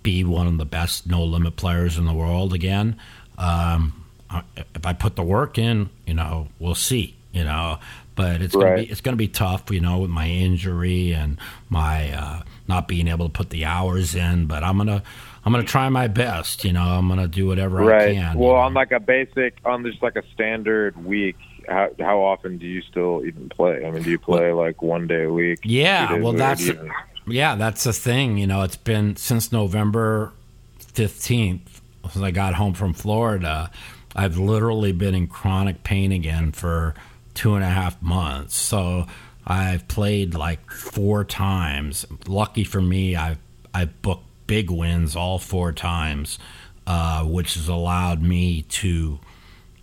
be 0.06 0.24
one 0.24 0.48
of 0.48 0.58
the 0.58 0.66
best 0.66 1.06
no 1.08 1.24
limit 1.26 1.58
players 1.58 1.98
in 1.98 2.06
the 2.06 2.14
world 2.14 2.54
again? 2.54 2.96
Um, 3.38 4.06
if 4.74 4.86
I 4.86 4.94
put 4.94 5.16
the 5.18 5.24
work 5.24 5.58
in, 5.58 5.90
you 6.06 6.14
know, 6.14 6.48
we'll 6.60 6.76
see. 6.76 7.16
You 7.34 7.44
know, 7.44 7.80
but 8.16 8.42
it's 8.42 8.54
gonna 8.56 8.66
Right. 8.72 8.86
be 8.88 8.92
it's 8.92 9.02
gonna 9.02 9.18
be 9.18 9.28
tough. 9.28 9.70
You 9.70 9.82
know, 9.82 9.98
with 10.00 10.10
my 10.10 10.30
injury 10.30 11.12
and 11.14 11.38
my 11.68 12.14
uh, 12.14 12.42
not 12.66 12.88
being 12.88 13.10
able 13.10 13.26
to 13.26 13.32
put 13.32 13.50
the 13.50 13.66
hours 13.66 14.16
in. 14.16 14.46
But 14.46 14.64
I'm 14.64 14.78
gonna 14.78 15.04
I'm 15.44 15.52
gonna 15.52 15.66
try 15.66 15.90
my 15.90 16.08
best. 16.08 16.64
You 16.64 16.72
know, 16.72 16.82
I'm 16.84 17.10
gonna 17.10 17.28
do 17.28 17.46
whatever 17.46 17.84
I 17.84 17.86
Right. 18.06 18.14
can. 18.16 18.38
well, 18.40 18.52
you 18.52 18.56
on 18.56 18.74
know. 18.74 18.80
like 18.80 18.94
a 18.94 19.02
basic, 19.02 19.58
on 19.66 19.84
just 19.84 20.02
like 20.02 20.16
a 20.16 20.24
standard 20.34 21.04
week, 21.06 21.36
how 21.68 21.90
how 22.00 22.20
often 22.22 22.58
do 22.58 22.66
you 22.66 22.82
still 22.84 23.22
even 23.26 23.50
play? 23.50 23.86
I 23.86 23.92
mean, 23.92 24.04
do 24.04 24.10
you 24.12 24.20
play 24.20 24.54
like 24.54 24.82
one 24.82 25.08
day 25.08 25.24
a 25.26 25.32
week? 25.34 25.60
Yeah, 25.66 26.14
well, 26.20 26.32
that's 26.32 26.68
you- 26.68 26.90
yeah, 27.28 27.56
that's 27.56 27.84
the 27.84 27.94
thing. 27.94 28.38
You 28.38 28.48
know, 28.48 28.62
it's 28.64 28.78
been 28.78 29.16
since 29.16 29.52
November 29.52 30.32
fifteenth 30.80 31.82
since 32.12 32.24
I 32.24 32.32
got 32.32 32.56
home 32.56 32.74
from 32.74 32.94
Florida. 32.94 33.72
I've 34.16 34.38
literally 34.38 34.92
been 34.92 35.16
in 35.16 35.28
chronic 35.28 35.84
pain 35.84 36.12
again 36.12 36.52
for 36.52 36.96
two 37.34 37.56
and 37.56 37.64
a 37.64 37.70
half 37.70 38.02
months. 38.02 38.56
So 38.56 39.08
I've 39.46 39.88
played 39.88 40.34
like 40.34 40.72
four 40.72 41.24
times. 41.24 42.06
Lucky 42.28 42.64
for 42.64 42.82
me, 42.82 43.16
I've 43.16 43.40
I've 43.74 44.02
booked 44.02 44.24
big 44.48 44.72
wins 44.72 45.16
all 45.16 45.38
four 45.40 45.72
times, 45.72 46.40
uh, 46.88 47.24
which 47.26 47.56
has 47.56 47.68
allowed 47.68 48.22
me 48.22 48.62
to 48.64 49.20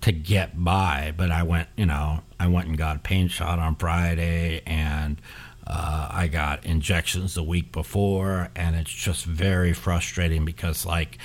to 0.01 0.13
get 0.13 0.65
by. 0.65 1.13
But 1.17 1.31
I 1.31 1.43
went, 1.43 1.69
you 1.77 1.87
know, 1.87 2.23
I 2.41 2.47
went 2.47 2.69
and 2.69 2.79
got 2.79 2.97
a 2.97 3.01
pain 3.01 3.29
shot 3.29 3.59
on 3.59 3.77
Friday, 3.77 4.63
and 4.67 5.21
uh, 5.67 6.09
I 6.11 6.29
got 6.29 6.65
injections 6.65 7.35
the 7.35 7.43
week 7.43 7.73
before, 7.73 8.51
and 8.57 8.77
it's 8.77 8.93
just 8.93 9.25
very 9.25 9.73
frustrating 9.73 10.45
because, 10.45 10.85
like, 10.85 11.19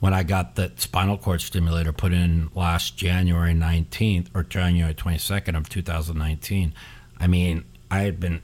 when 0.00 0.14
I 0.14 0.22
got 0.22 0.56
the 0.56 0.72
spinal 0.76 1.18
cord 1.18 1.40
stimulator 1.40 1.92
put 1.92 2.12
in 2.12 2.50
last 2.54 2.96
January 2.96 3.52
19th 3.52 4.28
or 4.34 4.42
January 4.42 4.94
22nd 4.94 5.56
of 5.56 5.68
2019, 5.68 6.72
I 7.18 7.26
mean, 7.26 7.64
I 7.90 8.00
had 8.00 8.18
been 8.18 8.40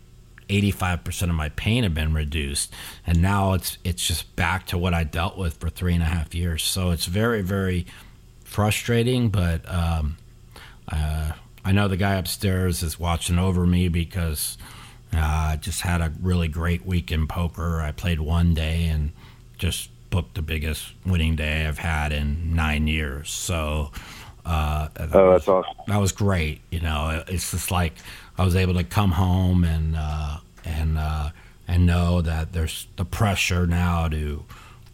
85% 0.48 1.22
of 1.22 1.30
my 1.30 1.48
pain 1.50 1.82
had 1.82 1.94
been 1.94 2.14
reduced 2.14 2.72
and 3.04 3.20
now 3.20 3.54
it's 3.54 3.78
it's 3.82 4.06
just 4.06 4.36
back 4.36 4.66
to 4.66 4.78
what 4.78 4.94
I 4.94 5.02
dealt 5.02 5.36
with 5.36 5.54
for 5.54 5.68
three 5.68 5.94
and 5.94 6.02
a 6.02 6.06
half 6.06 6.34
years. 6.34 6.62
So 6.62 6.90
it's 6.90 7.06
very, 7.06 7.42
very 7.42 7.86
frustrating, 8.44 9.28
but 9.28 9.68
um, 9.68 10.18
uh, 10.88 11.32
I 11.64 11.72
know 11.72 11.88
the 11.88 11.96
guy 11.96 12.14
upstairs 12.14 12.82
is 12.82 12.98
watching 13.00 13.38
over 13.38 13.66
me 13.66 13.88
because 13.88 14.56
uh, 15.18 15.52
I 15.52 15.58
just 15.60 15.80
had 15.82 16.00
a 16.00 16.12
really 16.22 16.48
great 16.48 16.84
week 16.86 17.10
in 17.12 17.26
poker. 17.26 17.80
I 17.80 17.92
played 17.92 18.20
one 18.20 18.54
day 18.54 18.86
and 18.86 19.12
just 19.58 19.90
booked 20.10 20.34
the 20.34 20.42
biggest 20.42 20.92
winning 21.04 21.36
day 21.36 21.66
I've 21.66 21.78
had 21.78 22.12
in 22.12 22.54
nine 22.54 22.86
years. 22.86 23.30
So, 23.30 23.90
uh, 24.44 24.88
that 24.94 25.14
Oh, 25.14 25.32
was- 25.32 25.42
that's 25.44 25.48
awesome. 25.48 25.74
that 25.88 25.96
was 25.98 26.12
great. 26.12 26.60
You 26.70 26.80
know, 26.80 27.24
it's 27.28 27.50
just 27.50 27.70
like 27.70 27.94
I 28.38 28.44
was 28.44 28.54
able 28.56 28.74
to 28.74 28.84
come 28.84 29.12
home 29.12 29.64
and 29.64 29.96
uh, 29.96 30.38
and 30.64 30.98
uh, 30.98 31.30
and 31.68 31.86
know 31.86 32.20
that 32.22 32.52
there's 32.52 32.86
the 32.96 33.04
pressure 33.04 33.66
now 33.66 34.08
to 34.08 34.44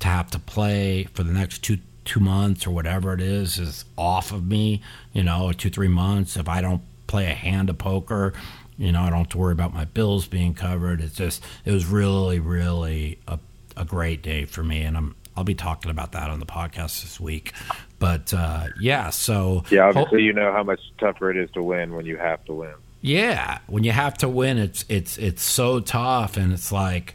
to 0.00 0.08
have 0.08 0.30
to 0.32 0.38
play 0.38 1.04
for 1.14 1.22
the 1.22 1.32
next 1.32 1.58
two 1.62 1.78
two 2.04 2.18
months 2.20 2.66
or 2.66 2.70
whatever 2.72 3.12
it 3.14 3.20
is 3.20 3.58
is 3.58 3.84
off 3.96 4.32
of 4.32 4.46
me. 4.46 4.80
You 5.12 5.22
know, 5.24 5.52
two 5.52 5.70
three 5.70 5.88
months. 5.88 6.36
If 6.36 6.48
I 6.48 6.60
don't 6.60 6.82
play 7.06 7.26
a 7.30 7.34
hand 7.34 7.68
of 7.68 7.76
poker, 7.78 8.32
you 8.78 8.92
know, 8.92 9.02
I 9.02 9.10
don't 9.10 9.18
have 9.20 9.28
to 9.30 9.38
worry 9.38 9.52
about 9.52 9.72
my 9.74 9.84
bills 9.84 10.26
being 10.26 10.54
covered. 10.54 11.00
It's 11.00 11.14
just 11.16 11.42
it 11.64 11.72
was 11.72 11.86
really 11.86 12.38
really 12.40 13.18
a 13.28 13.38
a 13.76 13.84
great 13.84 14.22
day 14.22 14.44
for 14.44 14.62
me, 14.62 14.82
and 14.82 14.96
I'm 14.96 15.14
I'll 15.36 15.44
be 15.44 15.54
talking 15.54 15.90
about 15.90 16.12
that 16.12 16.28
on 16.30 16.40
the 16.40 16.46
podcast 16.46 17.02
this 17.02 17.18
week. 17.20 17.52
But 17.98 18.34
uh, 18.34 18.66
yeah, 18.80 19.10
so 19.10 19.64
Yeah, 19.70 19.82
ho- 19.92 20.00
obviously 20.00 20.22
you 20.22 20.32
know 20.32 20.52
how 20.52 20.62
much 20.62 20.80
tougher 20.98 21.30
it 21.30 21.36
is 21.36 21.50
to 21.52 21.62
win 21.62 21.94
when 21.94 22.04
you 22.06 22.16
have 22.18 22.44
to 22.46 22.52
win. 22.54 22.74
yeah, 23.00 23.58
when 23.66 23.82
you 23.84 23.92
have 23.92 24.18
to 24.18 24.28
win, 24.28 24.58
it's 24.58 24.84
it's 24.88 25.16
it's 25.18 25.42
so 25.42 25.80
tough, 25.80 26.36
and 26.36 26.52
it's 26.52 26.70
like, 26.72 27.14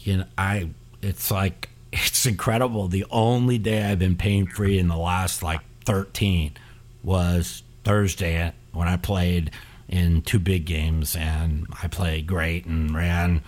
you 0.00 0.18
know, 0.18 0.24
I 0.36 0.70
it's 1.02 1.30
like 1.30 1.68
it's 1.92 2.26
incredible. 2.26 2.88
The 2.88 3.04
only 3.10 3.58
day 3.58 3.84
I've 3.84 3.98
been 4.00 4.16
pain 4.16 4.46
free 4.46 4.78
in 4.78 4.88
the 4.88 4.96
last 4.96 5.42
like 5.42 5.60
thirteen 5.84 6.56
was 7.04 7.62
Thursday 7.84 8.52
when 8.72 8.88
I 8.88 8.96
played 8.96 9.50
in 9.88 10.22
two 10.22 10.38
big 10.38 10.64
games, 10.64 11.14
and 11.16 11.66
I 11.82 11.88
played 11.88 12.26
great 12.26 12.64
and 12.66 12.94
ran. 12.94 13.42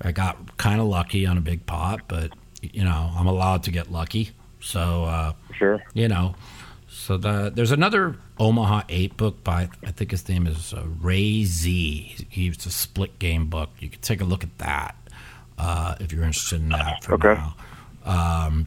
I 0.00 0.12
got 0.12 0.56
kind 0.56 0.80
of 0.80 0.86
lucky 0.86 1.26
on 1.26 1.36
a 1.38 1.40
big 1.40 1.66
pot, 1.66 2.02
but 2.08 2.32
you 2.62 2.84
know 2.84 3.10
I'm 3.16 3.26
allowed 3.26 3.62
to 3.64 3.70
get 3.70 3.90
lucky, 3.90 4.30
so. 4.60 5.04
uh 5.04 5.32
Sure. 5.56 5.82
you 5.94 6.08
know. 6.08 6.34
So 6.88 7.16
the, 7.16 7.52
there's 7.54 7.70
another 7.70 8.16
Omaha 8.38 8.82
Eight 8.88 9.16
book 9.16 9.44
by 9.44 9.68
I 9.86 9.90
think 9.92 10.10
his 10.10 10.28
name 10.28 10.46
is 10.46 10.72
uh, 10.74 10.84
Ray 11.00 11.44
Zee. 11.44 12.16
He, 12.28 12.48
a 12.48 12.52
split 12.54 13.18
game 13.18 13.46
book. 13.46 13.70
You 13.78 13.88
can 13.90 14.00
take 14.00 14.20
a 14.20 14.24
look 14.24 14.42
at 14.42 14.58
that 14.58 14.96
uh, 15.58 15.94
if 16.00 16.12
you're 16.12 16.24
interested 16.24 16.60
in 16.60 16.70
that. 16.70 17.04
For 17.04 17.14
Okay. 17.14 17.34
now. 17.34 17.54
Um, 18.04 18.66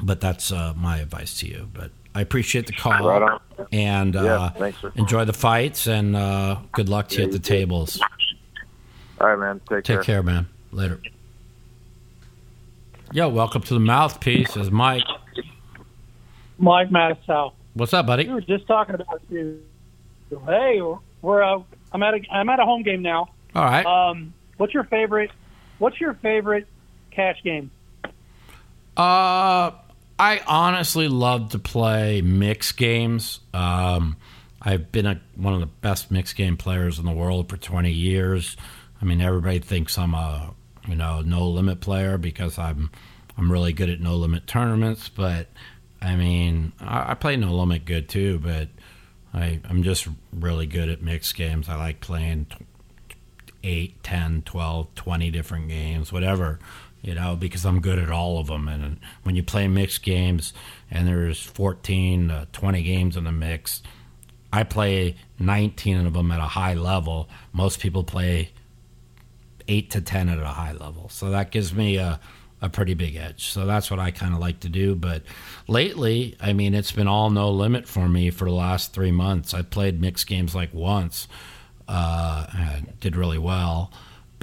but 0.00 0.20
that's 0.20 0.50
uh, 0.50 0.72
my 0.76 0.98
advice 0.98 1.38
to 1.40 1.46
you. 1.46 1.68
But 1.72 1.90
I 2.14 2.20
appreciate 2.20 2.66
the 2.66 2.72
call 2.74 2.92
Right 3.08 3.22
on. 3.22 3.40
and 3.72 4.14
uh, 4.16 4.22
Yeah, 4.22 4.48
thanks, 4.50 4.78
enjoy 4.96 5.24
the 5.24 5.32
fights 5.32 5.86
and 5.86 6.14
uh, 6.14 6.58
good 6.72 6.88
luck 6.88 7.08
to 7.10 7.18
you 7.18 7.24
at 7.24 7.32
the 7.32 7.38
tables. 7.38 8.00
All 9.20 9.28
right, 9.28 9.38
man. 9.38 9.60
Take, 9.68 9.84
Take 9.84 9.84
care. 9.84 10.02
care, 10.02 10.22
man. 10.22 10.46
Later. 10.72 11.00
Yo, 13.12 13.28
welcome 13.28 13.62
to 13.62 13.74
the 13.74 13.80
mouthpiece. 13.80 14.56
Is 14.56 14.70
Mike? 14.70 15.02
Mike 16.58 16.90
Matusow. 16.90 17.52
What's 17.74 17.92
up, 17.94 18.06
buddy? 18.06 18.24
We 18.24 18.28
buddy? 18.34 18.34
were 18.52 18.58
just 18.58 18.66
talking 18.68 18.94
about 18.94 19.20
you. 19.30 19.60
Hey, 20.46 20.80
we're 21.20 21.42
uh, 21.42 21.62
I'm 21.92 22.02
at 22.02 22.14
a 22.14 22.20
I'm 22.30 22.48
at 22.48 22.58
a 22.60 22.64
home 22.64 22.82
game 22.82 23.02
now. 23.02 23.28
All 23.54 23.64
right. 23.64 23.84
Um, 23.84 24.32
what's 24.56 24.72
your 24.72 24.84
favorite? 24.84 25.30
What's 25.78 26.00
your 26.00 26.14
favorite 26.14 26.66
cash 27.10 27.42
game? 27.42 27.70
Uh, 28.96 29.72
I 30.18 30.40
honestly 30.46 31.08
love 31.08 31.50
to 31.50 31.58
play 31.58 32.20
mixed 32.22 32.76
games. 32.76 33.40
Um, 33.52 34.16
I've 34.60 34.92
been 34.92 35.06
a, 35.06 35.20
one 35.34 35.54
of 35.54 35.60
the 35.60 35.66
best 35.66 36.10
mixed 36.10 36.36
game 36.36 36.56
players 36.56 36.98
in 36.98 37.04
the 37.04 37.12
world 37.12 37.48
for 37.48 37.56
20 37.56 37.90
years. 37.90 38.56
I 39.00 39.04
mean, 39.04 39.20
everybody 39.20 39.58
thinks 39.58 39.98
I'm 39.98 40.14
a 40.14 40.54
you 40.88 40.96
know 40.96 41.20
no 41.20 41.48
limit 41.48 41.80
player 41.80 42.18
because 42.18 42.58
I'm 42.58 42.90
I'm 43.36 43.50
really 43.50 43.72
good 43.72 43.88
at 43.88 44.00
no 44.00 44.16
limit 44.16 44.46
tournaments. 44.46 45.08
But 45.08 45.48
I 46.00 46.14
mean, 46.14 46.72
I, 46.80 47.12
I 47.12 47.14
play 47.14 47.36
no 47.36 47.54
limit 47.54 47.84
good 47.84 48.08
too. 48.08 48.38
But 48.38 48.68
I 49.34 49.60
I'm 49.68 49.82
just 49.82 50.06
really 50.32 50.66
good 50.66 50.88
at 50.88 51.02
mixed 51.02 51.34
games. 51.34 51.68
I 51.68 51.74
like 51.76 52.00
playing 52.00 52.46
t- 52.46 53.16
8, 53.64 54.02
10, 54.02 54.42
12, 54.42 54.94
20 54.94 55.30
different 55.30 55.68
games, 55.68 56.12
whatever, 56.12 56.58
you 57.02 57.14
know, 57.14 57.36
because 57.36 57.66
I'm 57.66 57.80
good 57.80 57.98
at 57.98 58.10
all 58.10 58.38
of 58.38 58.46
them. 58.46 58.68
And 58.68 58.98
when 59.24 59.34
you 59.34 59.42
play 59.42 59.68
mixed 59.68 60.02
games 60.02 60.52
and 60.90 61.06
there's 61.06 61.42
14, 61.42 62.30
uh, 62.30 62.46
20 62.52 62.82
games 62.82 63.16
in 63.16 63.24
the 63.24 63.32
mix, 63.32 63.82
I 64.52 64.62
play 64.62 65.16
19 65.38 66.06
of 66.06 66.12
them 66.12 66.30
at 66.30 66.38
a 66.38 66.44
high 66.44 66.74
level. 66.74 67.28
Most 67.52 67.80
people 67.80 68.04
play 68.04 68.52
8 69.66 69.90
to 69.90 70.00
10 70.00 70.28
at 70.28 70.38
a 70.38 70.46
high 70.46 70.72
level. 70.72 71.08
So 71.08 71.30
that 71.30 71.50
gives 71.50 71.74
me 71.74 71.96
a, 71.96 72.20
a 72.60 72.68
pretty 72.68 72.94
big 72.94 73.16
edge. 73.16 73.48
So 73.48 73.66
that's 73.66 73.90
what 73.90 73.98
I 73.98 74.12
kind 74.12 74.32
of 74.32 74.40
like 74.40 74.60
to 74.60 74.68
do. 74.68 74.94
But 74.94 75.22
lately, 75.66 76.36
I 76.40 76.52
mean, 76.52 76.74
it's 76.74 76.92
been 76.92 77.08
all 77.08 77.30
no 77.30 77.50
limit 77.50 77.88
for 77.88 78.08
me 78.08 78.30
for 78.30 78.44
the 78.44 78.54
last 78.54 78.92
three 78.92 79.12
months. 79.12 79.54
I 79.54 79.62
played 79.62 80.00
mixed 80.00 80.26
games 80.26 80.54
like 80.54 80.72
once 80.72 81.26
uh, 81.88 82.80
did 83.00 83.16
really 83.16 83.38
well. 83.38 83.92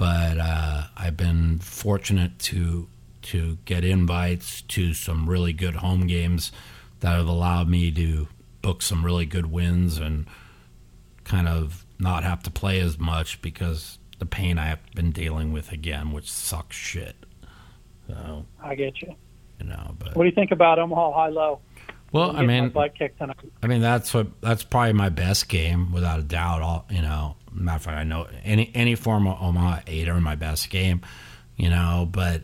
But 0.00 0.38
uh, 0.38 0.84
I've 0.96 1.18
been 1.18 1.58
fortunate 1.58 2.38
to 2.38 2.88
to 3.22 3.58
get 3.66 3.84
invites 3.84 4.62
to 4.62 4.94
some 4.94 5.28
really 5.28 5.52
good 5.52 5.74
home 5.74 6.06
games 6.06 6.52
that 7.00 7.18
have 7.18 7.28
allowed 7.28 7.68
me 7.68 7.90
to 7.92 8.26
book 8.62 8.80
some 8.80 9.04
really 9.04 9.26
good 9.26 9.44
wins 9.52 9.98
and 9.98 10.26
kind 11.24 11.46
of 11.46 11.84
not 11.98 12.24
have 12.24 12.42
to 12.44 12.50
play 12.50 12.80
as 12.80 12.98
much 12.98 13.42
because 13.42 13.98
the 14.18 14.24
pain 14.24 14.58
I 14.58 14.68
have 14.68 14.78
been 14.94 15.10
dealing 15.12 15.52
with 15.52 15.70
again, 15.70 16.12
which 16.12 16.32
sucks 16.32 16.76
shit. 16.76 17.14
So 18.08 18.46
I 18.62 18.74
get 18.76 19.02
you. 19.02 19.14
you 19.58 19.66
know, 19.66 19.96
but 19.98 20.16
What 20.16 20.22
do 20.22 20.28
you 20.30 20.34
think 20.34 20.50
about 20.50 20.78
Omaha 20.78 21.12
High 21.12 21.28
Low? 21.28 21.60
well, 22.10 22.34
I 22.34 22.42
mean, 22.42 22.70
butt 22.70 22.94
kicked 22.94 23.18
tonight. 23.18 23.36
I 23.62 23.66
mean, 23.66 23.82
that's 23.82 24.14
what 24.14 24.28
that's 24.40 24.64
probably 24.64 24.94
my 24.94 25.10
best 25.10 25.50
game 25.50 25.92
without 25.92 26.18
a 26.20 26.22
doubt. 26.22 26.62
All 26.62 26.86
you 26.90 27.02
know, 27.02 27.36
matter 27.52 27.76
of 27.76 27.82
fact, 27.82 27.98
I 27.98 28.04
know 28.04 28.26
any 28.44 28.70
any 28.74 28.94
form 28.94 29.26
of 29.26 29.40
Omaha 29.40 29.80
eight 29.86 30.08
are 30.08 30.20
my 30.20 30.36
best 30.36 30.70
game. 30.70 31.02
You 31.56 31.70
know, 31.70 32.08
but 32.10 32.42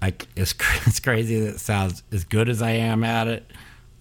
I 0.00 0.14
it's 0.36 0.54
it's 0.86 1.00
crazy 1.00 1.40
that 1.40 1.54
it 1.54 1.60
sounds 1.60 2.02
as 2.12 2.24
good 2.24 2.48
as 2.48 2.62
I 2.62 2.72
am 2.72 3.04
at 3.04 3.28
it. 3.28 3.50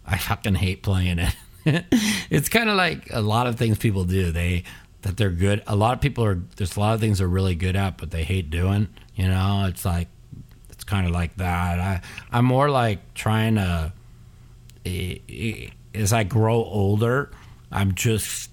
I 0.06 0.18
fucking 0.18 0.56
hate 0.56 0.84
playing 0.84 1.20
it. 1.20 1.36
it's 2.30 2.50
kind 2.50 2.70
of 2.70 2.76
like 2.76 3.08
a 3.12 3.22
lot 3.22 3.48
of 3.48 3.56
things 3.56 3.78
people 3.78 4.04
do. 4.04 4.32
They 4.32 4.64
that 5.04 5.18
they're 5.18 5.30
good. 5.30 5.64
A 5.68 5.76
lot 5.76 5.94
of 5.94 6.02
people 6.02 6.24
are. 6.24 6.42
There's 6.56 6.76
a 6.76 6.80
lot 6.80 6.94
of 6.94 7.00
things 7.00 7.20
they're 7.20 7.28
really 7.28 7.56
good 7.56 7.76
at, 7.76 7.98
but 7.98 8.12
they 8.12 8.24
hate 8.24 8.50
doing. 8.50 8.88
You 9.16 9.28
know, 9.28 9.66
it's 9.68 9.86
like 9.86 10.08
it's 10.70 10.84
kind 10.84 11.06
of 11.06 11.14
like 11.14 11.38
that. 11.38 11.80
I 11.80 12.02
I'm 12.32 12.46
more 12.46 12.70
like 12.70 13.14
trying 13.14 13.56
to 13.56 13.94
as 15.94 16.14
I 16.14 16.24
grow 16.24 16.56
older, 16.56 17.32
I'm 17.72 17.94
just 17.94 18.51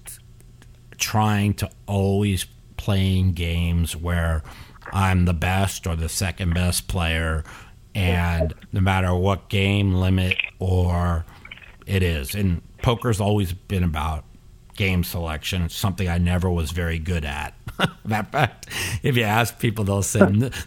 trying 0.99 1.53
to 1.55 1.69
always 1.87 2.45
playing 2.77 3.33
games 3.33 3.95
where 3.95 4.43
I'm 4.91 5.25
the 5.25 5.33
best 5.33 5.87
or 5.87 5.95
the 5.95 6.09
second 6.09 6.53
best 6.53 6.87
player, 6.87 7.43
and 7.93 8.53
no 8.71 8.81
matter 8.81 9.13
what 9.13 9.49
game 9.49 9.95
limit 9.95 10.37
or 10.59 11.25
it 11.85 12.03
is, 12.03 12.35
and 12.35 12.61
poker's 12.81 13.19
always 13.19 13.53
been 13.53 13.83
about 13.83 14.25
game 14.79 15.03
selection. 15.03 15.63
It's 15.63 15.75
something 15.75 16.07
I 16.07 16.17
never 16.19 16.49
was 16.49 16.71
very 16.71 16.99
good 16.99 17.25
at. 17.25 17.53
Fact, 18.07 18.67
if 19.03 19.17
you 19.17 19.23
ask 19.23 19.59
people, 19.59 19.83
they'll 19.83 20.01
say 20.01 20.21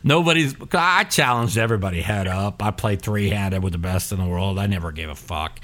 nobody's. 0.05 0.55
I 0.73 1.05
challenged 1.05 1.57
everybody 1.57 2.03
head 2.03 2.29
up. 2.29 2.63
I 2.63 2.71
played 2.73 3.01
three 3.01 3.31
handed 3.31 3.63
with 3.63 3.73
the 3.73 3.79
best 3.79 4.13
in 4.13 4.19
the 4.19 4.27
world. 4.27 4.59
I 4.59 4.67
never 4.67 4.93
gave 4.93 5.09
a 5.09 5.15
fuck. 5.15 5.61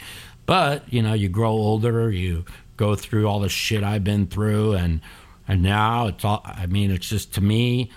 But 0.47 0.91
you 0.93 1.03
know, 1.03 1.13
you 1.13 1.29
grow 1.29 1.51
older, 1.51 2.11
you 2.11 2.47
go 2.79 2.95
through 2.95 3.27
all 3.27 3.41
the 3.41 3.51
shit 3.51 3.85
I've 3.85 4.05
been 4.05 4.27
through, 4.27 4.73
and 4.73 5.03
and 5.47 5.63
now 5.63 6.07
it's 6.07 6.25
all. 6.25 6.41
I 6.43 6.65
mean, 6.65 6.91
it's 6.91 7.09
just 7.09 7.35
to 7.35 7.43
me, 7.43 7.91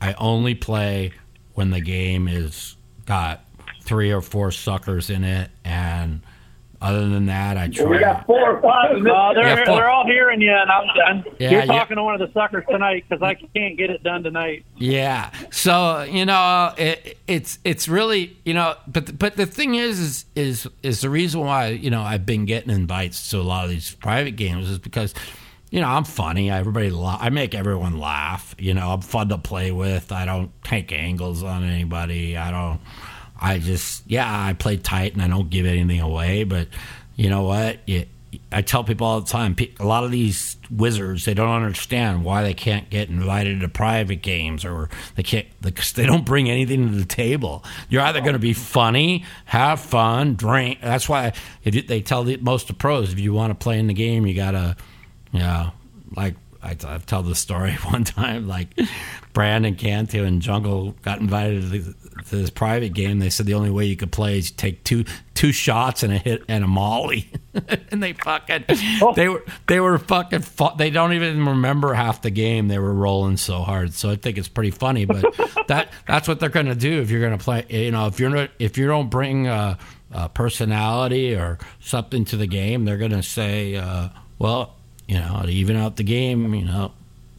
I 0.00 0.14
only 0.14 0.56
play 0.56 1.12
when 1.52 1.70
the 1.70 1.80
game 1.80 2.26
is 2.26 2.74
got 3.06 3.44
three 3.82 4.10
or 4.10 4.20
four 4.20 4.50
suckers 4.50 5.10
in 5.10 5.22
it, 5.22 5.50
and 5.64 6.22
other 6.84 7.08
than 7.08 7.26
that, 7.26 7.56
I 7.56 7.68
try. 7.68 7.86
We 7.86 7.98
got 7.98 8.26
four 8.26 8.56
or 8.56 8.62
five. 8.62 8.96
No, 9.02 9.32
they're, 9.34 9.44
Yeah, 9.44 9.56
fuck. 9.64 9.66
they're 9.76 9.88
all 9.88 10.04
hearing 10.06 10.40
you, 10.40 10.52
and 10.52 10.70
I'm 10.70 10.86
done. 10.94 11.24
Yeah, 11.38 11.50
You're 11.50 11.60
yeah. 11.60 11.66
talking 11.66 11.96
to 11.96 12.02
one 12.04 12.20
of 12.20 12.20
the 12.20 12.32
suckers 12.32 12.64
tonight 12.70 13.04
because 13.08 13.22
I 13.22 13.34
can't 13.34 13.76
get 13.76 13.90
it 13.90 14.02
done 14.02 14.22
tonight. 14.22 14.64
Yeah. 14.76 15.30
So 15.50 16.02
you 16.02 16.26
know, 16.26 16.72
it, 16.76 17.18
it's 17.26 17.58
it's 17.64 17.88
really 17.88 18.36
you 18.44 18.54
know, 18.54 18.76
but 18.86 19.18
but 19.18 19.36
the 19.36 19.46
thing 19.46 19.74
is, 19.74 19.98
is 19.98 20.24
is 20.36 20.68
is 20.82 21.00
the 21.00 21.10
reason 21.10 21.40
why 21.40 21.68
you 21.68 21.90
know 21.90 22.02
I've 22.02 22.26
been 22.26 22.44
getting 22.44 22.70
invites 22.70 23.30
to 23.30 23.38
a 23.38 23.42
lot 23.42 23.64
of 23.64 23.70
these 23.70 23.94
private 23.94 24.36
games 24.36 24.70
is 24.70 24.78
because. 24.78 25.14
You 25.70 25.80
know, 25.80 25.88
I'm 25.88 26.04
funny. 26.04 26.52
Everybody, 26.52 26.90
la- 26.90 27.18
I 27.20 27.30
make 27.30 27.52
everyone 27.52 27.98
laugh. 27.98 28.54
You 28.60 28.74
know, 28.74 28.90
I'm 28.90 29.00
fun 29.00 29.28
to 29.30 29.38
play 29.38 29.72
with. 29.72 30.12
I 30.12 30.24
don't 30.24 30.52
take 30.62 30.92
angles 30.92 31.42
on 31.42 31.64
anybody. 31.64 32.36
I 32.36 32.52
don't. 32.52 32.80
I 33.44 33.58
just, 33.58 34.02
yeah, 34.06 34.26
I 34.26 34.54
play 34.54 34.78
tight 34.78 35.12
and 35.12 35.20
I 35.20 35.28
don't 35.28 35.50
give 35.50 35.66
anything 35.66 36.00
away. 36.00 36.44
But 36.44 36.68
you 37.14 37.28
know 37.28 37.42
what? 37.42 37.78
You, 37.86 38.06
I 38.50 38.62
tell 38.62 38.84
people 38.84 39.06
all 39.06 39.20
the 39.20 39.30
time. 39.30 39.54
A 39.78 39.84
lot 39.84 40.02
of 40.02 40.10
these 40.10 40.56
wizards, 40.70 41.26
they 41.26 41.34
don't 41.34 41.50
understand 41.50 42.24
why 42.24 42.42
they 42.42 42.54
can't 42.54 42.88
get 42.88 43.10
invited 43.10 43.60
to 43.60 43.68
private 43.68 44.22
games, 44.22 44.64
or 44.64 44.88
they 45.14 45.22
can't 45.22 45.46
because 45.60 45.92
they 45.92 46.06
don't 46.06 46.24
bring 46.24 46.48
anything 46.48 46.88
to 46.88 46.94
the 46.94 47.04
table. 47.04 47.62
You're 47.90 48.02
either 48.02 48.20
going 48.20 48.32
to 48.32 48.38
be 48.38 48.54
funny, 48.54 49.26
have 49.44 49.78
fun, 49.78 50.36
drink. 50.36 50.78
That's 50.80 51.06
why 51.06 51.34
they 51.64 52.00
tell 52.00 52.24
the, 52.24 52.38
most 52.38 52.70
of 52.70 52.78
pros 52.78 53.12
if 53.12 53.20
you 53.20 53.34
want 53.34 53.50
to 53.50 53.62
play 53.62 53.78
in 53.78 53.88
the 53.88 53.94
game, 53.94 54.26
you 54.26 54.34
gotta, 54.34 54.76
you 55.32 55.40
know, 55.40 55.70
like 56.16 56.34
I, 56.64 56.70
I 56.70 56.98
tell 56.98 57.22
the 57.22 57.34
story 57.34 57.72
one 57.84 58.04
time, 58.04 58.48
like 58.48 58.68
Brandon 59.32 59.76
Cantu 59.76 60.24
and 60.24 60.40
Jungle 60.40 60.92
got 61.02 61.20
invited 61.20 61.60
to, 61.60 61.68
the, 61.78 61.94
this 62.30 62.50
private 62.50 62.94
game. 62.94 63.18
They 63.18 63.30
said 63.30 63.46
the 63.46 63.54
only 63.54 63.70
way 63.70 63.86
you 63.86 63.96
could 63.96 64.12
play 64.12 64.38
is 64.38 64.50
you 64.50 64.56
take 64.56 64.84
two 64.84 65.04
two 65.34 65.52
shots 65.52 66.02
and 66.02 66.12
a 66.12 66.18
hit 66.18 66.44
and 66.48 66.64
a 66.64 66.66
molly, 66.66 67.30
and 67.90 68.02
they 68.02 68.12
fucking 68.12 68.64
they 69.14 69.28
were 69.28 69.44
they 69.66 69.80
were 69.80 69.98
fucking 69.98 70.42
fu- 70.42 70.76
they 70.76 70.90
don't 70.90 71.12
even 71.12 71.46
remember 71.46 71.94
half 71.94 72.22
the 72.22 72.30
game. 72.30 72.68
They 72.68 72.78
were 72.78 72.94
rolling 72.94 73.36
so 73.36 73.58
hard. 73.58 73.92
So 73.94 74.10
I 74.10 74.16
think 74.16 74.38
it's 74.38 74.48
pretty 74.48 74.70
funny, 74.70 75.04
but 75.04 75.24
that 75.68 75.88
that's 76.06 76.28
what 76.28 76.40
they're 76.40 76.48
gonna 76.48 76.74
do 76.74 77.00
if 77.00 77.10
you're 77.10 77.22
gonna 77.22 77.38
play. 77.38 77.64
You 77.68 77.90
know, 77.90 78.06
if 78.06 78.20
you're 78.20 78.30
not 78.30 78.50
if 78.58 78.78
you 78.78 78.86
don't 78.86 79.10
bring. 79.10 79.46
Uh, 79.46 79.76
uh, 80.12 80.28
personality 80.28 81.34
or 81.34 81.58
something 81.80 82.24
to 82.24 82.36
the 82.36 82.46
game, 82.46 82.84
they're 82.84 82.98
going 82.98 83.10
to 83.10 83.22
say, 83.22 83.74
uh, 83.74 84.08
well, 84.38 84.76
you 85.08 85.18
know, 85.18 85.42
to 85.44 85.50
even 85.50 85.76
out 85.76 85.96
the 85.96 86.04
game, 86.04 86.54
you 86.54 86.64
know, 86.64 86.92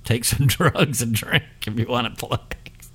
take 0.03 0.26
some 0.26 0.47
drugs 0.47 1.01
and 1.01 1.13
drink 1.13 1.43
if 1.65 1.80
you 1.80 1.88
want 1.88 2.07
to 2.17 2.26
play. 2.26 2.38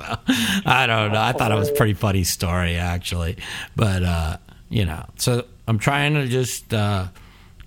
So, 0.00 0.16
I 0.66 0.86
don't 0.86 1.12
know. 1.12 1.20
I 1.20 1.32
thought 1.32 1.52
it 1.52 1.56
was 1.56 1.68
a 1.68 1.74
pretty 1.74 1.94
funny 1.94 2.24
story, 2.24 2.76
actually. 2.76 3.36
But, 3.76 4.02
uh, 4.02 4.36
you 4.68 4.84
know, 4.84 5.04
so 5.16 5.44
I'm 5.66 5.78
trying 5.78 6.14
to 6.14 6.26
just, 6.26 6.72
uh, 6.72 7.08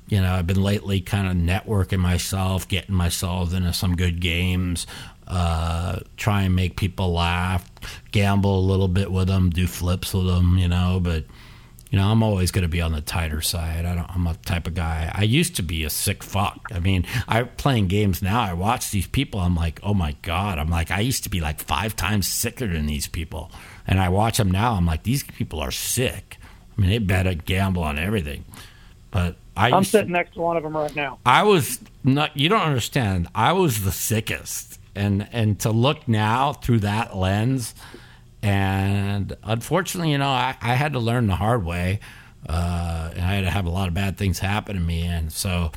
you 0.08 0.22
know, 0.22 0.34
I've 0.34 0.48
been 0.48 0.62
lately 0.62 1.02
kind 1.02 1.28
of 1.28 1.36
networking 1.36 2.00
myself, 2.00 2.68
getting 2.68 2.96
myself 2.96 3.54
into 3.54 3.74
some 3.74 3.96
good 3.96 4.20
games, 4.20 4.88
uh, 5.28 6.00
try 6.18 6.44
and 6.44 6.56
make 6.56 6.78
people 6.78 7.14
laugh, 7.14 7.70
gamble 8.12 8.60
a 8.60 8.66
little 8.66 8.88
bit 8.88 9.12
with 9.12 9.28
them, 9.28 9.50
do 9.50 9.68
flips 9.68 10.14
with 10.14 10.28
them, 10.28 10.58
you 10.58 10.68
know, 10.68 11.00
but 11.02 11.26
you 11.94 12.00
know, 12.00 12.08
I'm 12.10 12.24
always 12.24 12.50
going 12.50 12.64
to 12.64 12.68
be 12.68 12.82
on 12.82 12.92
the 12.92 13.02
tighter 13.02 13.40
side. 13.40 13.86
I 13.86 13.94
don't, 13.94 14.10
I'm 14.10 14.26
a 14.26 14.34
type 14.34 14.66
of 14.66 14.74
guy. 14.74 15.12
I 15.14 15.22
used 15.22 15.56
to 15.58 15.62
be 15.62 15.84
a 15.84 15.92
sick 15.92 16.24
fuck. 16.24 16.60
I 16.72 16.80
mean, 16.80 17.06
I 17.28 17.44
playing 17.44 17.86
games 17.88 18.20
now. 18.20 18.42
I 18.42 18.54
watch 18.54 18.90
these 18.90 19.06
people. 19.06 19.40
I'm 19.40 19.56
like, 19.56 19.80
oh 19.84 19.94
my 19.94 20.16
god. 20.24 20.58
I'm 20.58 20.72
like, 20.72 20.90
I 20.90 21.02
used 21.02 21.22
to 21.26 21.30
be 21.30 21.40
like 21.40 21.60
five 21.62 21.96
times 21.96 22.28
sicker 22.28 22.66
than 22.66 22.88
these 22.88 23.08
people, 23.08 23.52
and 23.86 24.00
I 24.00 24.10
watch 24.10 24.38
them 24.38 24.50
now. 24.50 24.74
I'm 24.74 24.88
like, 24.88 25.04
these 25.04 25.22
people 25.22 25.60
are 25.60 25.70
sick. 25.70 26.38
I 26.76 26.82
mean, 26.82 26.90
they 26.90 26.98
better 26.98 27.36
gamble 27.36 27.84
on 27.84 28.00
everything. 28.00 28.44
But 29.12 29.36
I 29.56 29.68
I'm 29.68 29.82
used 29.82 29.92
to- 29.92 30.00
sitting 30.00 30.14
next 30.14 30.34
to 30.34 30.42
one 30.42 30.58
of 30.58 30.64
them 30.64 30.76
right 30.76 30.96
now. 30.96 31.20
I 31.28 31.44
was 31.44 31.80
not. 32.04 32.36
You 32.36 32.50
don't 32.50 32.62
understand. 32.62 33.28
I 33.36 33.52
was 33.54 33.84
the 33.84 33.92
sickest, 33.92 34.80
and 34.96 35.28
and 35.32 35.60
to 35.60 35.70
look 35.70 36.08
now 36.08 36.54
through 36.54 36.80
that 36.80 37.16
lens, 37.16 37.76
and 38.44 39.36
unfortunately, 39.42 40.12
you 40.12 40.20
know, 40.20 40.30
I, 40.30 40.56
I 40.62 40.76
had 40.76 40.94
to 40.94 41.00
learn 41.00 41.26
the 41.26 41.36
hard 41.36 41.66
way. 41.66 42.00
Uh, 42.48 43.10
and 43.16 43.22
I 43.24 43.36
had 43.36 43.46
to 43.46 43.50
have 43.50 43.66
a 43.66 43.70
lot 43.70 43.88
of 43.88 43.94
bad 43.94 44.18
things 44.18 44.38
happen 44.38 44.76
to 44.76 44.82
me, 44.82 45.04
and 45.04 45.32
so 45.32 45.72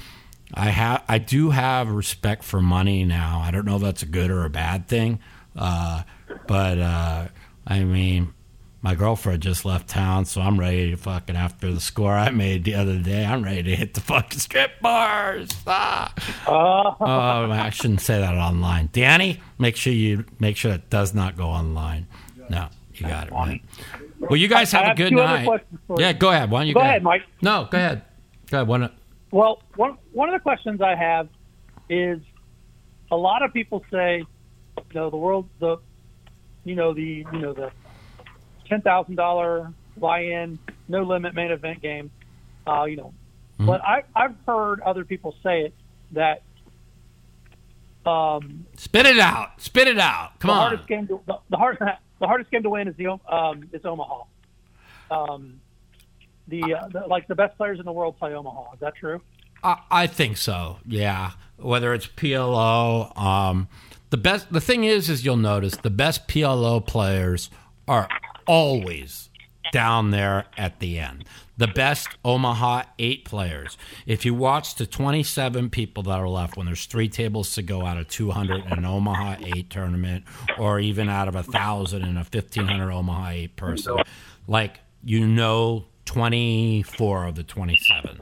I 0.52 0.70
have. 0.70 1.04
I 1.08 1.18
do 1.18 1.50
have 1.50 1.88
respect 1.88 2.42
for 2.42 2.60
money 2.60 3.04
now. 3.04 3.40
I 3.40 3.52
don't 3.52 3.64
know 3.64 3.76
if 3.76 3.82
that's 3.82 4.02
a 4.02 4.06
good 4.06 4.32
or 4.32 4.44
a 4.44 4.50
bad 4.50 4.88
thing, 4.88 5.20
uh, 5.54 6.02
but 6.48 6.78
uh, 6.78 7.28
I 7.66 7.84
mean. 7.84 8.34
My 8.82 8.94
girlfriend 8.94 9.42
just 9.42 9.64
left 9.64 9.88
town, 9.88 10.26
so 10.26 10.40
I'm 10.40 10.60
ready 10.60 10.92
to 10.92 10.96
fucking 10.96 11.34
after 11.34 11.72
the 11.72 11.80
score 11.80 12.12
I 12.12 12.30
made 12.30 12.62
the 12.62 12.74
other 12.76 12.98
day. 12.98 13.24
I'm 13.24 13.42
ready 13.42 13.64
to 13.64 13.74
hit 13.74 13.94
the 13.94 14.00
fucking 14.00 14.38
strip 14.38 14.80
bars. 14.80 15.50
Ah. 15.66 16.14
Oh, 16.46 17.50
I 17.50 17.70
shouldn't 17.70 18.02
say 18.02 18.20
that 18.20 18.34
online. 18.36 18.90
Danny, 18.92 19.40
make 19.58 19.74
sure 19.74 19.92
you 19.92 20.24
make 20.38 20.56
sure 20.56 20.70
it 20.72 20.88
does 20.88 21.14
not 21.14 21.36
go 21.36 21.46
online. 21.48 22.06
No, 22.49 22.68
you 22.94 23.07
got 23.07 23.28
it, 23.28 23.32
man. 23.32 23.61
Well, 24.20 24.36
you 24.36 24.49
guys 24.49 24.72
I 24.74 24.78
have 24.84 24.92
a 24.92 24.97
good 24.97 25.12
night. 25.12 25.47
questions 25.47 25.80
for 25.86 25.99
you. 26.01 26.07
Yeah, 26.07 26.12
go 26.12 26.30
ahead. 26.30 26.51
Why 26.51 26.61
don't 26.61 26.68
you 26.68 26.74
Go 26.74 26.80
ahead, 26.80 27.03
Mike. 27.03 27.22
No, 27.42 27.68
go 27.70 27.76
ahead. 27.78 28.03
Go 28.51 28.59
ahead. 28.59 28.68
One. 28.68 28.90
Well, 29.30 29.62
one 29.74 29.99
one 30.12 30.28
of 30.28 30.34
the 30.34 30.40
questions 30.42 30.80
I 30.80 30.94
have 30.94 31.28
is 31.90 32.20
a 33.11 33.16
lot 33.16 33.42
of 33.42 33.53
people 33.53 33.84
say, 33.90 34.18
you 34.18 34.84
know, 34.94 35.11
the 35.11 35.16
world, 35.16 35.49
the, 35.61 35.76
you 36.64 36.74
know, 36.74 36.94
the 36.94 37.24
you 37.32 37.38
know 37.38 37.53
the 37.53 37.70
ten 38.68 38.80
thousand 38.80 39.16
dollar 39.16 39.72
buy-in, 39.97 40.59
no 40.88 41.03
limit 41.03 41.34
main 41.34 41.51
event 41.51 41.80
game, 41.82 42.11
uh, 42.66 42.84
you 42.84 42.97
know, 42.97 43.12
Mm-hmm. 43.59 43.66
but 43.68 43.80
I 43.82 44.03
I've 44.14 44.34
heard 44.47 44.80
other 44.82 45.03
people 45.07 45.34
say 45.42 45.62
it 45.62 45.74
that 46.12 46.42
um, 48.05 48.66
Spit 48.76 49.07
it 49.07 49.18
out. 49.18 49.61
Spit 49.62 49.88
it 49.88 49.99
out. 49.99 50.38
Come 50.40 50.51
on. 50.51 50.57
the 50.57 50.61
on. 50.62 50.68
hardest 50.68 50.88
game 50.88 51.07
to 51.09 51.20
the, 51.26 51.38
the 51.51 51.57
hardest 51.57 51.82
the 52.20 52.26
hardest 52.26 52.50
game 52.50 52.62
to 52.62 52.70
win 52.70 52.88
is 52.88 52.96
the 52.96 53.08
um 53.08 53.68
is 53.72 53.84
Omaha. 53.84 54.22
Um, 55.10 55.60
the, 56.48 56.74
uh, 56.74 56.88
the 56.88 57.00
like 57.06 57.26
the 57.28 57.34
best 57.34 57.56
players 57.56 57.78
in 57.78 57.84
the 57.84 57.92
world 57.92 58.18
play 58.18 58.34
Omaha. 58.34 58.74
Is 58.74 58.80
that 58.80 58.94
true? 58.96 59.20
I, 59.62 59.78
I 59.90 60.06
think 60.06 60.36
so. 60.36 60.78
Yeah. 60.86 61.32
Whether 61.56 61.94
it's 61.94 62.06
PLO, 62.06 63.16
um, 63.18 63.68
the 64.10 64.16
best. 64.16 64.52
The 64.52 64.60
thing 64.60 64.84
is, 64.84 65.08
is 65.08 65.24
you'll 65.24 65.36
notice 65.36 65.76
the 65.76 65.90
best 65.90 66.28
PLO 66.28 66.84
players 66.86 67.50
are 67.88 68.08
always 68.46 69.30
down 69.72 70.10
there 70.10 70.46
at 70.56 70.80
the 70.80 70.98
end. 70.98 71.24
The 71.58 71.68
best 71.68 72.08
Omaha 72.24 72.82
eight 72.98 73.24
players. 73.24 73.78
If 74.04 74.24
you 74.24 74.34
watch 74.34 74.74
the 74.74 74.86
27 74.86 75.70
people 75.70 76.02
that 76.04 76.18
are 76.18 76.28
left, 76.28 76.56
when 76.56 76.66
there's 76.66 76.84
three 76.86 77.08
tables 77.08 77.54
to 77.54 77.62
go 77.62 77.86
out 77.86 77.96
of 77.96 78.08
200 78.08 78.66
in 78.66 78.72
an 78.72 78.84
Omaha 78.84 79.36
eight 79.42 79.70
tournament, 79.70 80.24
or 80.58 80.78
even 80.78 81.08
out 81.08 81.28
of 81.28 81.34
a 81.34 81.42
thousand 81.42 82.02
in 82.02 82.16
a 82.16 82.20
1500 82.20 82.92
Omaha 82.92 83.28
eight 83.30 83.56
person, 83.56 83.96
like 84.46 84.80
you 85.02 85.26
know, 85.26 85.86
24 86.04 87.26
of 87.26 87.34
the 87.36 87.42
27. 87.42 88.20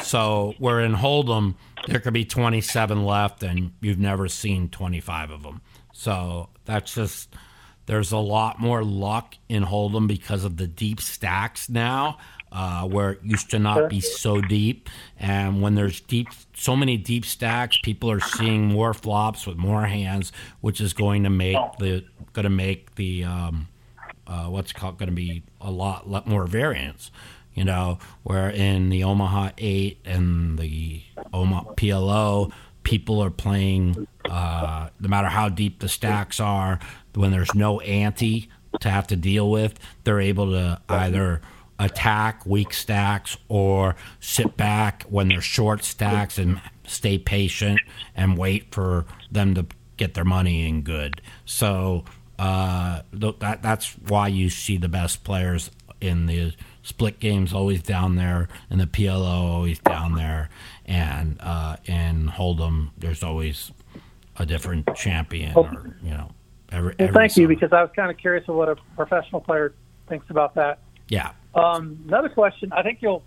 So 0.00 0.54
where 0.58 0.80
in 0.80 0.94
Hold'em 0.94 1.54
there 1.86 2.00
could 2.00 2.14
be 2.14 2.24
27 2.24 3.04
left, 3.04 3.42
and 3.42 3.72
you've 3.80 3.98
never 3.98 4.28
seen 4.28 4.68
25 4.68 5.30
of 5.30 5.42
them. 5.42 5.60
So 5.92 6.48
that's 6.64 6.94
just 6.94 7.34
there's 7.86 8.12
a 8.12 8.18
lot 8.18 8.60
more 8.60 8.82
luck 8.82 9.36
in 9.48 9.64
Hold'em 9.64 10.08
because 10.08 10.44
of 10.44 10.56
the 10.56 10.66
deep 10.66 11.00
stacks 11.00 11.68
now, 11.68 12.18
uh, 12.50 12.86
where 12.86 13.12
it 13.12 13.20
used 13.22 13.50
to 13.50 13.58
not 13.58 13.90
be 13.90 14.00
so 14.00 14.40
deep. 14.40 14.88
And 15.18 15.60
when 15.60 15.74
there's 15.74 16.00
deep, 16.00 16.28
so 16.54 16.76
many 16.76 16.96
deep 16.96 17.26
stacks, 17.26 17.78
people 17.82 18.10
are 18.10 18.20
seeing 18.20 18.66
more 18.66 18.94
flops 18.94 19.46
with 19.46 19.56
more 19.56 19.84
hands, 19.86 20.32
which 20.60 20.80
is 20.80 20.92
going 20.92 21.24
to 21.24 21.30
make 21.30 21.58
the 21.78 22.04
going 22.32 22.44
to 22.44 22.50
make 22.50 22.94
the 22.94 23.24
um, 23.24 23.68
uh, 24.26 24.46
what's 24.46 24.72
called 24.72 24.98
going 24.98 25.08
to 25.08 25.14
be 25.14 25.42
a 25.60 25.70
lot, 25.70 26.08
lot 26.08 26.26
more 26.26 26.46
variance. 26.46 27.10
You 27.54 27.64
know, 27.64 28.00
where 28.24 28.50
in 28.50 28.90
the 28.90 29.04
Omaha 29.04 29.50
Eight 29.58 30.00
and 30.04 30.58
the 30.58 31.02
Omaha 31.32 31.74
PLO, 31.74 32.52
people 32.82 33.22
are 33.22 33.30
playing. 33.30 34.08
Uh, 34.24 34.88
no 34.98 35.08
matter 35.08 35.28
how 35.28 35.48
deep 35.50 35.80
the 35.80 35.88
stacks 35.88 36.40
are, 36.40 36.80
when 37.14 37.30
there's 37.30 37.54
no 37.54 37.80
ante 37.80 38.48
to 38.80 38.90
have 38.90 39.06
to 39.08 39.16
deal 39.16 39.50
with, 39.50 39.78
they're 40.04 40.20
able 40.20 40.50
to 40.52 40.80
either 40.88 41.40
attack 41.78 42.46
weak 42.46 42.72
stacks 42.72 43.36
or 43.48 43.96
sit 44.20 44.56
back 44.56 45.02
when 45.04 45.28
they're 45.28 45.40
short 45.40 45.84
stacks 45.84 46.38
and 46.38 46.60
stay 46.86 47.18
patient 47.18 47.80
and 48.14 48.38
wait 48.38 48.72
for 48.72 49.04
them 49.30 49.54
to 49.54 49.66
get 49.96 50.14
their 50.14 50.24
money 50.24 50.68
in 50.68 50.82
good. 50.82 51.20
So 51.44 52.04
uh, 52.38 53.02
that 53.12 53.62
that's 53.62 53.92
why 54.08 54.28
you 54.28 54.50
see 54.50 54.76
the 54.76 54.88
best 54.88 55.24
players 55.24 55.70
in 56.00 56.26
the 56.26 56.52
split 56.82 57.18
games 57.18 57.52
always 57.52 57.82
down 57.82 58.16
there, 58.16 58.48
and 58.68 58.80
the 58.80 58.86
PLO 58.86 59.24
always 59.24 59.78
down 59.78 60.14
there, 60.14 60.50
and 60.84 61.38
uh, 61.40 61.76
in 61.86 62.28
Hold'em 62.28 62.90
there's 62.98 63.22
always 63.22 63.72
a 64.36 64.44
different 64.44 64.94
champion, 64.94 65.54
or 65.56 65.96
you 66.02 66.10
know, 66.10 66.30
every. 66.74 66.94
Well, 66.98 67.08
every 67.08 67.14
thank 67.14 67.36
you 67.36 67.48
because 67.48 67.72
I 67.72 67.82
was 67.82 67.90
kind 67.94 68.10
of 68.10 68.16
curious 68.18 68.48
of 68.48 68.54
what 68.56 68.68
a 68.68 68.76
professional 68.96 69.40
player 69.40 69.72
thinks 70.08 70.28
about 70.30 70.54
that. 70.56 70.80
yeah, 71.08 71.32
Um, 71.54 71.98
another 72.06 72.28
question. 72.28 72.72
I 72.72 72.82
think 72.82 73.00
you'll 73.00 73.22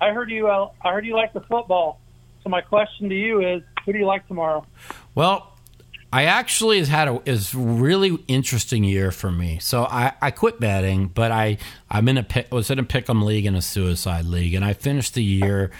I 0.00 0.10
heard 0.12 0.30
you. 0.30 0.48
Uh, 0.48 0.70
I 0.82 0.92
heard 0.92 1.06
you 1.06 1.14
like 1.14 1.32
the 1.32 1.40
football. 1.40 2.00
So 2.42 2.50
my 2.50 2.60
question 2.60 3.08
to 3.08 3.14
you 3.14 3.40
is, 3.40 3.62
who 3.84 3.92
do 3.92 3.98
you 3.98 4.06
like 4.06 4.26
tomorrow? 4.28 4.66
Well, 5.14 5.50
I 6.12 6.24
actually 6.24 6.78
has 6.78 6.88
had 6.88 7.08
a 7.08 7.20
is 7.24 7.54
really 7.54 8.18
interesting 8.28 8.84
year 8.84 9.10
for 9.10 9.32
me. 9.32 9.58
So 9.60 9.84
I, 9.84 10.12
I 10.22 10.30
quit 10.30 10.60
betting, 10.60 11.08
but 11.08 11.32
I 11.32 11.58
I'm 11.90 12.06
in 12.08 12.18
a 12.18 12.22
pick, 12.22 12.52
was 12.52 12.70
in 12.70 12.78
a 12.78 12.84
pick'em 12.84 13.24
league 13.24 13.46
and 13.46 13.56
a 13.56 13.62
suicide 13.62 14.24
league, 14.26 14.54
and 14.54 14.64
I 14.64 14.74
finished 14.74 15.14
the 15.14 15.24
year 15.24 15.70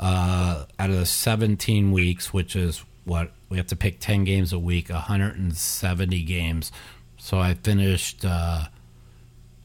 uh, 0.00 0.64
out 0.78 0.90
of 0.90 0.96
the 0.96 1.06
17 1.06 1.92
weeks, 1.92 2.32
which 2.32 2.56
is 2.56 2.82
what 3.04 3.30
we 3.54 3.58
have 3.58 3.68
to 3.68 3.76
pick 3.76 4.00
10 4.00 4.24
games 4.24 4.52
a 4.52 4.58
week, 4.58 4.88
170 4.88 6.22
games. 6.24 6.72
So 7.18 7.38
I 7.38 7.54
finished 7.54 8.24
uh, 8.24 8.64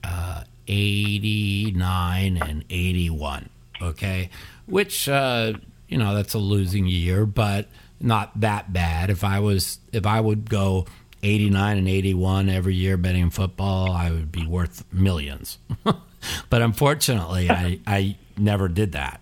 uh, 0.03 0.43
89 0.67 2.37
and 2.37 2.63
81. 2.69 3.49
Okay, 3.81 4.29
which 4.67 5.09
uh, 5.09 5.53
you 5.87 5.97
know 5.97 6.13
that's 6.13 6.35
a 6.35 6.37
losing 6.37 6.85
year, 6.85 7.25
but 7.25 7.67
not 7.99 8.39
that 8.41 8.71
bad. 8.71 9.09
If 9.09 9.23
I 9.23 9.39
was, 9.39 9.79
if 9.91 10.05
I 10.05 10.21
would 10.21 10.51
go 10.51 10.85
89 11.23 11.77
and 11.79 11.87
81 11.87 12.49
every 12.49 12.75
year 12.75 12.95
betting 12.95 13.31
football, 13.31 13.91
I 13.91 14.11
would 14.11 14.31
be 14.31 14.45
worth 14.45 14.83
millions. 14.93 15.57
but 15.83 16.61
unfortunately, 16.61 17.49
I, 17.49 17.79
I 17.87 18.17
never 18.37 18.67
did 18.67 18.91
that. 18.91 19.21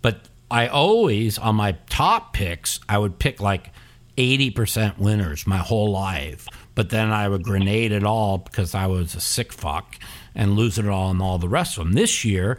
But 0.00 0.20
I 0.50 0.68
always, 0.68 1.36
on 1.36 1.56
my 1.56 1.72
top 1.90 2.32
picks, 2.32 2.80
I 2.88 2.96
would 2.96 3.18
pick 3.18 3.40
like 3.40 3.72
80% 4.16 4.98
winners 4.98 5.46
my 5.46 5.58
whole 5.58 5.90
life. 5.90 6.48
But 6.74 6.90
then 6.90 7.10
I 7.10 7.28
would 7.28 7.42
grenade 7.42 7.92
it 7.92 8.04
all 8.04 8.38
because 8.38 8.74
I 8.74 8.86
was 8.86 9.14
a 9.14 9.20
sick 9.20 9.52
fuck 9.52 9.96
and 10.34 10.56
lose 10.56 10.78
it 10.78 10.88
all 10.88 11.10
and 11.10 11.22
all 11.22 11.38
the 11.38 11.48
rest 11.48 11.78
of 11.78 11.84
them. 11.84 11.94
This 11.94 12.24
year, 12.24 12.58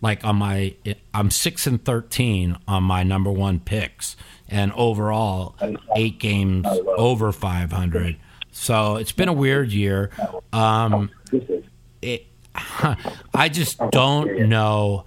like 0.00 0.24
on 0.24 0.36
my, 0.36 0.74
I'm 1.12 1.30
6 1.30 1.66
and 1.66 1.82
13 1.84 2.58
on 2.68 2.82
my 2.82 3.02
number 3.02 3.30
one 3.30 3.60
picks 3.60 4.16
and 4.48 4.72
overall 4.72 5.56
eight 5.96 6.18
games 6.18 6.66
over 6.96 7.32
500. 7.32 8.16
So 8.52 8.96
it's 8.96 9.12
been 9.12 9.28
a 9.28 9.32
weird 9.32 9.72
year. 9.72 10.10
Um, 10.52 11.10
it, 12.02 12.26
I 12.54 13.48
just 13.50 13.78
don't 13.90 14.48
know 14.48 15.06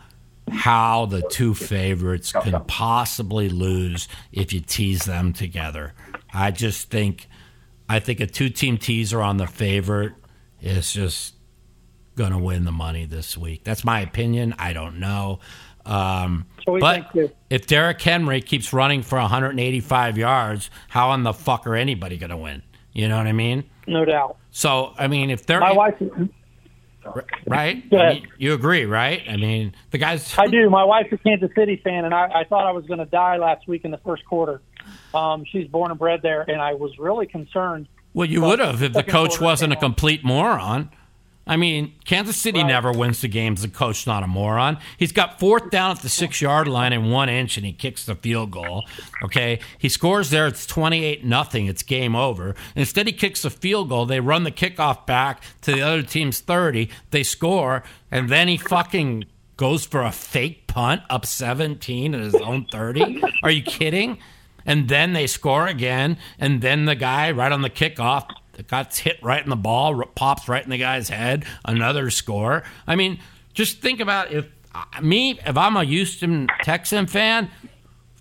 how 0.51 1.05
the 1.05 1.21
two 1.29 1.53
favorites 1.53 2.31
can 2.31 2.63
possibly 2.65 3.49
lose 3.49 4.07
if 4.31 4.53
you 4.53 4.59
tease 4.59 5.05
them 5.05 5.33
together. 5.33 5.93
I 6.33 6.51
just 6.51 6.89
think, 6.89 7.27
I 7.89 7.99
think 7.99 8.19
a 8.19 8.27
two-team 8.27 8.77
teaser 8.77 9.21
on 9.21 9.37
the 9.37 9.47
favorite 9.47 10.13
is 10.61 10.91
just 10.91 11.35
going 12.15 12.31
to 12.31 12.37
win 12.37 12.65
the 12.65 12.71
money 12.71 13.05
this 13.05 13.37
week. 13.37 13.63
That's 13.63 13.85
my 13.85 14.01
opinion. 14.01 14.55
I 14.57 14.73
don't 14.73 14.99
know. 14.99 15.39
Um, 15.85 16.45
but 16.65 17.15
if 17.49 17.67
Derrick 17.67 18.01
Henry 18.01 18.41
keeps 18.41 18.73
running 18.73 19.01
for 19.03 19.17
185 19.19 20.17
yards, 20.17 20.69
how 20.89 21.13
in 21.13 21.23
the 21.23 21.33
fuck 21.33 21.65
are 21.65 21.75
anybody 21.75 22.17
going 22.17 22.31
to 22.31 22.37
win? 22.37 22.61
You 22.91 23.07
know 23.07 23.17
what 23.17 23.27
I 23.27 23.31
mean? 23.31 23.63
No 23.85 24.03
doubt. 24.03 24.37
So, 24.51 24.93
I 24.97 25.07
mean, 25.07 25.29
if 25.29 25.45
they're 25.45 25.59
My 25.59 25.71
wife. 25.71 26.01
Right, 27.45 27.83
ahead. 27.91 28.21
You, 28.21 28.29
you 28.37 28.53
agree, 28.53 28.85
right? 28.85 29.23
I 29.27 29.37
mean, 29.37 29.73
the 29.91 29.97
guys. 29.97 30.33
I 30.37 30.47
do. 30.47 30.69
My 30.69 30.83
wife's 30.83 31.11
a 31.11 31.17
Kansas 31.17 31.49
City 31.55 31.79
fan, 31.83 32.05
and 32.05 32.13
I, 32.13 32.41
I 32.41 32.43
thought 32.43 32.65
I 32.65 32.71
was 32.71 32.85
going 32.85 32.99
to 32.99 33.05
die 33.05 33.37
last 33.37 33.67
week 33.67 33.85
in 33.85 33.91
the 33.91 33.99
first 33.99 34.25
quarter. 34.25 34.61
Um, 35.13 35.45
she's 35.51 35.67
born 35.67 35.91
and 35.91 35.99
bred 35.99 36.21
there, 36.21 36.41
and 36.41 36.61
I 36.61 36.73
was 36.73 36.97
really 36.97 37.25
concerned. 37.25 37.87
Well, 38.13 38.27
you 38.27 38.41
would 38.41 38.59
have 38.59 38.81
if 38.81 38.93
the 38.93 39.03
coach 39.03 39.39
wasn't 39.39 39.73
a 39.73 39.75
complete 39.75 40.23
moron. 40.23 40.89
I 41.47 41.55
mean, 41.57 41.93
Kansas 42.05 42.35
City 42.37 42.59
Right. 42.59 42.67
never 42.67 42.91
wins 42.91 43.21
the 43.21 43.27
games. 43.27 43.61
The 43.61 43.67
coach's 43.67 44.05
not 44.05 44.23
a 44.23 44.27
moron. 44.27 44.77
He's 44.97 45.11
got 45.11 45.39
fourth 45.39 45.69
down 45.69 45.91
at 45.91 45.99
the 46.01 46.09
six 46.09 46.41
yard 46.41 46.67
line 46.67 46.93
in 46.93 47.09
one 47.09 47.29
inch, 47.29 47.57
and 47.57 47.65
he 47.65 47.73
kicks 47.73 48.05
the 48.05 48.15
field 48.15 48.51
goal. 48.51 48.85
Okay, 49.23 49.59
he 49.77 49.89
scores 49.89 50.29
there. 50.29 50.47
It's 50.47 50.65
twenty 50.65 51.03
eight 51.05 51.23
nothing. 51.23 51.65
It's 51.67 51.83
game 51.83 52.15
over. 52.15 52.55
Instead, 52.75 53.07
he 53.07 53.13
kicks 53.13 53.41
the 53.43 53.49
field 53.49 53.89
goal. 53.89 54.05
They 54.05 54.19
run 54.19 54.43
the 54.43 54.51
kickoff 54.51 55.05
back 55.05 55.41
to 55.61 55.71
the 55.71 55.81
other 55.81 56.03
team's 56.03 56.39
thirty. 56.39 56.89
They 57.11 57.23
score, 57.23 57.83
and 58.11 58.29
then 58.29 58.47
he 58.47 58.57
fucking 58.57 59.25
goes 59.55 59.85
for 59.85 60.03
a 60.03 60.11
fake 60.11 60.67
punt 60.67 61.01
up 61.09 61.25
seventeen 61.25 62.13
at 62.13 62.21
his 62.21 62.35
own 62.35 62.65
thirty. 62.71 63.21
Are 63.43 63.51
you 63.51 63.63
kidding? 63.63 64.17
and 64.69 64.89
then 64.89 65.13
they 65.13 65.25
score 65.25 65.65
again, 65.65 66.17
and 66.39 66.61
then 66.61 66.83
the 66.83 66.95
guy 66.95 67.31
right 67.31 67.53
on 67.53 67.61
the 67.61 67.69
kickoff 67.69 68.27
that 68.57 68.67
got 68.67 68.95
hit 68.95 69.17
right 69.21 69.41
in 69.41 69.49
the 69.49 69.55
ball 69.55 70.03
pops 70.15 70.47
right 70.47 70.63
in 70.63 70.69
the 70.69 70.77
guy's 70.77 71.09
head, 71.09 71.45
another 71.63 72.09
score. 72.09 72.63
I 72.85 72.95
mean, 72.95 73.19
just 73.53 73.81
think 73.81 73.99
about 73.99 74.31
if 74.31 74.47
uh, 74.75 75.01
me, 75.01 75.39
if 75.45 75.57
I'm 75.57 75.77
a 75.77 75.83
Houston 75.83 76.47
Texan 76.63 77.07
fan. 77.07 77.49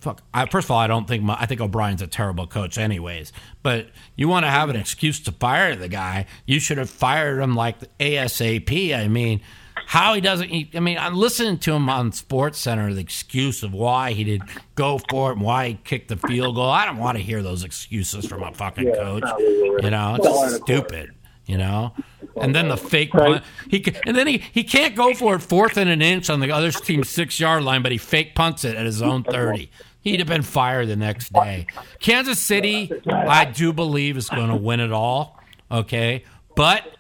Fuck. 0.01 0.23
I, 0.33 0.47
first 0.47 0.67
of 0.67 0.71
all, 0.71 0.79
I 0.79 0.87
don't 0.87 1.09
think 1.09 1.25
my, 1.25 1.37
I 1.41 1.47
think 1.47 1.61
O'Brien's 1.61 2.03
a 2.03 2.07
terrible 2.07 2.47
coach, 2.47 2.79
anyways. 2.79 3.33
But 3.63 3.89
you 4.15 4.29
want 4.29 4.45
to 4.45 4.51
have 4.51 4.69
an 4.69 4.77
excuse 4.77 5.19
to 5.21 5.33
fire 5.33 5.75
the 5.75 5.89
guy, 5.89 6.27
you 6.47 6.61
should 6.61 6.79
have 6.79 6.91
fired 6.91 7.41
him 7.41 7.57
like 7.57 7.79
ASAP. 7.99 8.95
I 8.95 9.09
mean, 9.09 9.41
how 9.87 10.15
he 10.15 10.21
doesn't. 10.21 10.49
He, 10.49 10.69
I 10.75 10.81
mean, 10.81 10.99
I'm 10.99 11.15
listening 11.15 11.59
to 11.59 11.73
him 11.73 11.89
on 11.89 12.11
Sports 12.11 12.59
Center. 12.59 12.93
The 12.93 13.01
excuse 13.01 13.63
of 13.63 13.73
why 13.73 14.13
he 14.13 14.25
didn't 14.25 14.51
go 14.75 14.99
for 14.99 15.31
it 15.31 15.35
and 15.35 15.43
why 15.43 15.69
he 15.69 15.75
kicked 15.85 16.09
the 16.09 16.17
field 16.17 16.57
goal. 16.57 16.69
I 16.69 16.85
don't 16.85 16.99
want 16.99 17.17
to 17.19 17.23
hear 17.23 17.41
those 17.41 17.63
excuses 17.63 18.27
from 18.27 18.43
a 18.43 18.53
fucking 18.53 18.93
coach. 18.93 19.23
You 19.39 19.91
know, 19.91 20.19
it's 20.21 20.57
stupid. 20.57 21.13
You 21.47 21.59
know, 21.59 21.93
and 22.41 22.53
then 22.53 22.67
the 22.69 22.77
fake 22.77 23.13
punt. 23.13 23.45
He 23.71 23.85
and 24.05 24.17
then 24.17 24.27
he 24.27 24.39
he 24.39 24.65
can't 24.65 24.97
go 24.97 25.15
for 25.15 25.37
it 25.37 25.43
fourth 25.43 25.77
and 25.77 25.89
an 25.89 26.03
inch 26.03 26.29
on 26.29 26.41
the 26.41 26.51
other 26.51 26.73
team's 26.73 27.09
six 27.09 27.39
yard 27.39 27.63
line, 27.63 27.83
but 27.83 27.93
he 27.93 27.99
fake 27.99 28.35
punts 28.35 28.65
it 28.65 28.75
at 28.75 28.85
his 28.85 29.01
own 29.01 29.23
thirty. 29.23 29.71
He'd 30.01 30.19
have 30.19 30.29
been 30.29 30.43
fired 30.43 30.89
the 30.89 30.97
next 30.97 31.33
day. 31.33 31.69
Kansas 32.01 32.41
City, 32.41 32.93
I 33.09 33.45
do 33.45 33.73
believe, 33.73 34.17
is 34.17 34.29
going 34.29 34.49
to 34.49 34.57
win 34.57 34.81
it 34.81 34.91
all. 34.91 35.41
Okay, 35.71 36.25
but 36.57 36.97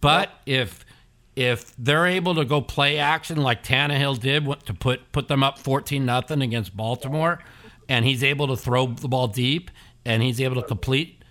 but 0.00 0.30
if 0.46 0.86
if 1.40 1.74
they're 1.78 2.06
able 2.06 2.34
to 2.34 2.44
go 2.44 2.60
play 2.60 2.98
action 2.98 3.38
like 3.38 3.64
Tannehill 3.64 4.20
did 4.20 4.44
to 4.66 4.74
put 4.74 5.10
put 5.10 5.28
them 5.28 5.42
up 5.42 5.58
fourteen 5.58 6.04
nothing 6.04 6.42
against 6.42 6.76
Baltimore, 6.76 7.42
and 7.88 8.04
he's 8.04 8.22
able 8.22 8.46
to 8.48 8.56
throw 8.56 8.86
the 8.86 9.08
ball 9.08 9.26
deep 9.26 9.70
and 10.04 10.22
he's 10.22 10.40
able 10.40 10.56
to 10.56 10.62
complete, 10.62 11.22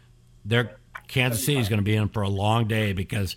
their 0.43 0.77
Kansas 1.07 1.43
City 1.43 1.59
is 1.59 1.69
going 1.69 1.79
to 1.79 1.83
be 1.83 1.95
in 1.95 2.09
for 2.09 2.23
a 2.23 2.29
long 2.29 2.67
day 2.67 2.93
because. 2.93 3.35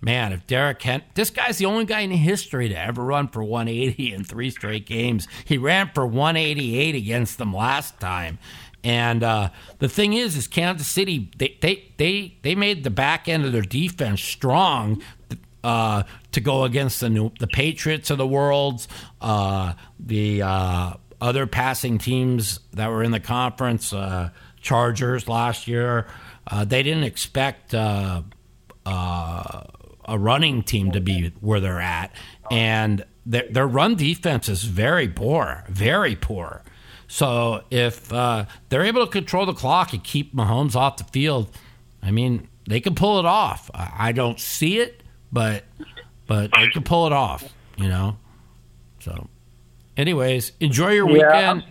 Man, 0.00 0.32
if 0.32 0.46
Derek 0.46 0.78
Kent, 0.78 1.02
this 1.14 1.30
guy's 1.30 1.58
the 1.58 1.64
only 1.64 1.84
guy 1.84 2.00
in 2.00 2.10
history 2.10 2.68
to 2.68 2.78
ever 2.78 3.02
run 3.02 3.26
for 3.26 3.42
180 3.42 4.12
in 4.12 4.22
three 4.22 4.50
straight 4.50 4.86
games. 4.86 5.26
He 5.44 5.58
ran 5.58 5.90
for 5.92 6.06
188 6.06 6.94
against 6.94 7.38
them 7.38 7.52
last 7.52 7.98
time. 7.98 8.38
And 8.84 9.24
uh, 9.24 9.50
the 9.78 9.88
thing 9.88 10.12
is, 10.12 10.36
is 10.36 10.46
Kansas 10.46 10.86
City 10.86 11.30
they, 11.36 11.56
they 11.60 11.90
they 11.96 12.36
they 12.42 12.54
made 12.54 12.84
the 12.84 12.90
back 12.90 13.28
end 13.28 13.44
of 13.44 13.52
their 13.52 13.62
defense 13.62 14.22
strong 14.22 15.02
uh, 15.64 16.02
to 16.32 16.40
go 16.40 16.64
against 16.64 17.00
the 17.00 17.08
new, 17.08 17.32
the 17.38 17.46
Patriots 17.46 18.10
of 18.10 18.18
the 18.18 18.26
world, 18.26 18.86
uh, 19.20 19.74
the 19.98 20.42
uh, 20.42 20.94
other 21.20 21.46
passing 21.46 21.98
teams 21.98 22.60
that 22.72 22.90
were 22.90 23.02
in 23.02 23.10
the 23.10 23.20
conference, 23.20 23.92
uh, 23.92 24.30
Chargers 24.60 25.28
last 25.28 25.68
year. 25.68 26.06
Uh, 26.46 26.64
they 26.64 26.82
didn't 26.82 27.04
expect 27.04 27.74
uh, 27.74 28.22
a 28.84 30.18
running 30.18 30.62
team 30.62 30.92
to 30.92 31.00
be 31.00 31.32
where 31.40 31.60
they're 31.60 31.80
at, 31.80 32.12
and 32.50 33.04
their, 33.26 33.46
their 33.50 33.66
run 33.66 33.94
defense 33.94 34.48
is 34.48 34.64
very 34.64 35.08
poor, 35.08 35.64
very 35.68 36.16
poor. 36.16 36.62
So 37.06 37.62
if 37.70 38.08
they're 38.08 38.84
able 38.84 39.04
to 39.04 39.10
control 39.10 39.46
the 39.46 39.54
clock 39.54 39.92
and 39.92 40.02
keep 40.02 40.34
Mahomes 40.34 40.74
off 40.74 40.96
the 40.96 41.04
field, 41.04 41.50
I 42.02 42.10
mean, 42.10 42.48
they 42.68 42.80
can 42.80 42.94
pull 42.94 43.18
it 43.18 43.24
off. 43.26 43.70
I 43.74 44.12
don't 44.12 44.38
see 44.38 44.78
it, 44.78 45.02
but 45.32 45.64
but 46.26 46.56
I 46.56 46.68
can 46.68 46.82
pull 46.82 47.06
it 47.06 47.12
off. 47.12 47.52
You 47.76 47.88
know. 47.88 48.16
So, 49.00 49.28
anyways, 49.96 50.52
enjoy 50.60 50.90
your 50.92 51.08
Yeah. 51.08 51.54
weekend. 51.54 51.64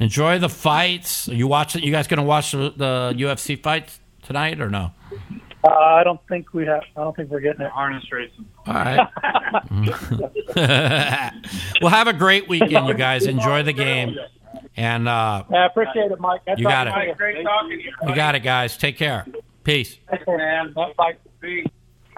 Enjoy 0.00 0.38
the 0.38 0.48
fights. 0.48 1.28
Are 1.28 1.34
you 1.34 1.46
watching? 1.46 1.82
You 1.82 1.92
guys 1.92 2.06
gonna 2.08 2.22
watch 2.24 2.52
the, 2.52 2.72
the 2.76 3.14
UFC 3.16 3.60
fights 3.62 4.00
tonight 4.22 4.60
or 4.60 4.68
no? 4.68 4.90
Uh, 5.62 5.68
I 5.70 6.04
don't 6.04 6.20
think 6.28 6.52
we 6.52 6.66
have. 6.66 6.82
I 6.96 7.00
don't 7.00 7.16
think 7.16 7.30
we're 7.30 7.40
getting 7.40 7.62
it. 7.64 7.70
Harness 7.70 8.04
racing. 8.12 8.44
All 8.66 8.74
right. 8.74 9.08
well, 11.80 11.90
have 11.90 12.06
a 12.08 12.12
great 12.12 12.48
weekend, 12.48 12.86
you 12.88 12.94
guys. 12.94 13.26
Enjoy 13.26 13.62
the 13.62 13.72
game, 13.72 14.14
and 14.76 15.08
uh, 15.08 15.44
I 15.50 15.64
appreciate 15.66 16.10
it, 16.10 16.20
Mike. 16.20 16.42
That's 16.46 16.60
You 16.60 16.66
got 16.66 16.88
all. 16.88 17.00
it. 17.00 17.16
Great 17.16 17.42
talking 17.44 17.78
to 17.78 17.82
you. 17.82 17.92
you 18.08 18.14
got 18.14 18.34
it, 18.34 18.40
guys. 18.40 18.76
Take 18.76 18.98
care. 18.98 19.24
Peace. 19.62 19.96
Thanks, 20.10 20.24
man. 20.26 20.74
Bye. 20.74 21.14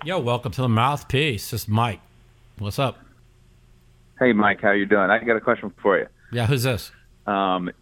Yo, 0.07 0.21
welcome 0.21 0.53
to 0.53 0.63
the 0.63 0.69
mouthpiece. 0.69 1.51
This 1.51 1.63
is 1.63 1.69
Mike. 1.69 1.99
What's 2.61 2.79
up? 2.79 2.97
Hey, 4.21 4.33
Mike, 4.33 4.61
how 4.63 4.71
you 4.71 4.87
doing? 4.87 5.11
I 5.11 5.19
got 5.19 5.35
a 5.35 5.41
question 5.41 5.73
for 5.83 5.99
you. 5.99 6.07
Yeah, 6.31 6.47
who's 6.47 6.63
this? 6.63 6.93
Um, 7.27 7.73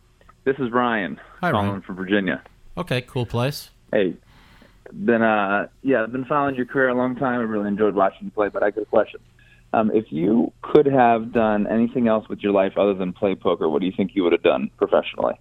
this 0.44 0.56
is 0.58 0.72
Ryan 0.72 1.20
Hi, 1.42 1.50
calling 1.50 1.68
Ryan. 1.68 1.82
from 1.82 1.96
Virginia. 1.96 2.42
Okay, 2.78 3.02
cool 3.02 3.26
place. 3.26 3.68
Hey, 3.92 4.14
been 4.90 5.20
uh, 5.20 5.68
yeah, 5.82 6.02
I've 6.02 6.12
been 6.12 6.24
following 6.24 6.54
your 6.54 6.64
career 6.64 6.88
a 6.88 6.94
long 6.94 7.14
time. 7.14 7.40
I 7.40 7.42
really 7.42 7.68
enjoyed 7.68 7.94
watching 7.94 8.24
you 8.24 8.30
play, 8.30 8.48
but 8.48 8.62
I 8.62 8.70
got 8.70 8.84
a 8.84 8.86
question. 8.86 9.20
Um, 9.74 9.90
if 9.90 10.10
you 10.10 10.50
could 10.62 10.86
have 10.86 11.30
done 11.30 11.66
anything 11.66 12.08
else 12.08 12.26
with 12.30 12.38
your 12.38 12.52
life 12.52 12.78
other 12.78 12.94
than 12.94 13.12
play 13.12 13.34
poker, 13.34 13.68
what 13.68 13.80
do 13.80 13.86
you 13.86 13.92
think 13.94 14.12
you 14.14 14.22
would 14.22 14.32
have 14.32 14.42
done 14.42 14.70
professionally? 14.78 15.34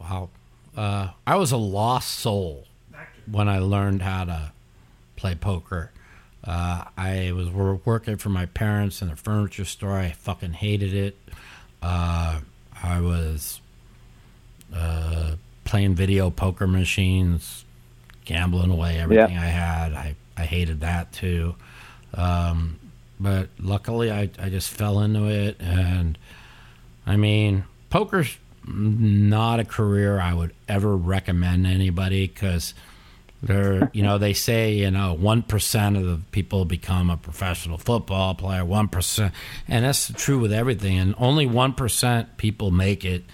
Wow. 0.00 0.28
Uh, 0.76 1.08
I 1.26 1.34
was 1.34 1.50
a 1.50 1.56
lost 1.56 2.20
soul 2.20 2.68
when 3.28 3.48
I 3.48 3.58
learned 3.58 4.02
how 4.02 4.26
to 4.26 4.52
play 5.22 5.34
poker. 5.36 5.90
Uh, 6.44 6.82
I 6.98 7.30
was 7.30 7.48
working 7.48 8.16
for 8.16 8.28
my 8.28 8.46
parents 8.46 9.00
in 9.00 9.08
a 9.08 9.14
furniture 9.14 9.64
store. 9.64 9.96
I 9.96 10.10
fucking 10.10 10.54
hated 10.54 10.92
it. 10.92 11.16
Uh, 11.80 12.40
I 12.82 13.00
was 13.00 13.60
uh, 14.74 15.36
playing 15.64 15.94
video 15.94 16.28
poker 16.30 16.66
machines, 16.66 17.64
gambling 18.24 18.72
away 18.72 18.98
everything 18.98 19.38
I 19.38 19.46
had. 19.46 19.92
I, 19.92 20.16
I 20.36 20.42
hated 20.42 20.80
that 20.80 21.12
too. 21.12 21.54
Um, 22.14 22.80
but 23.20 23.48
luckily, 23.60 24.10
I, 24.10 24.28
I 24.40 24.48
just 24.48 24.70
fell 24.70 24.98
into 24.98 25.28
it. 25.28 25.56
And 25.60 26.18
I 27.06 27.16
mean, 27.16 27.62
poker's 27.90 28.36
not 28.66 29.60
a 29.60 29.64
career 29.64 30.20
I 30.20 30.34
would 30.34 30.52
ever 30.68 30.96
recommend 30.96 31.64
anybody 31.64 32.26
because 32.26 32.74
they're, 33.42 33.90
you 33.92 34.02
know, 34.02 34.18
they 34.18 34.34
say, 34.34 34.72
you 34.74 34.90
know, 34.90 35.16
1% 35.20 35.96
of 35.98 36.04
the 36.06 36.20
people 36.30 36.64
become 36.64 37.10
a 37.10 37.16
professional 37.16 37.76
football 37.76 38.34
player, 38.34 38.62
1%. 38.62 39.32
And 39.66 39.84
that's 39.84 40.12
true 40.12 40.38
with 40.38 40.52
everything. 40.52 40.96
And 40.98 41.14
only 41.18 41.46
1% 41.46 42.26
people 42.36 42.70
make 42.70 43.04
it 43.04 43.24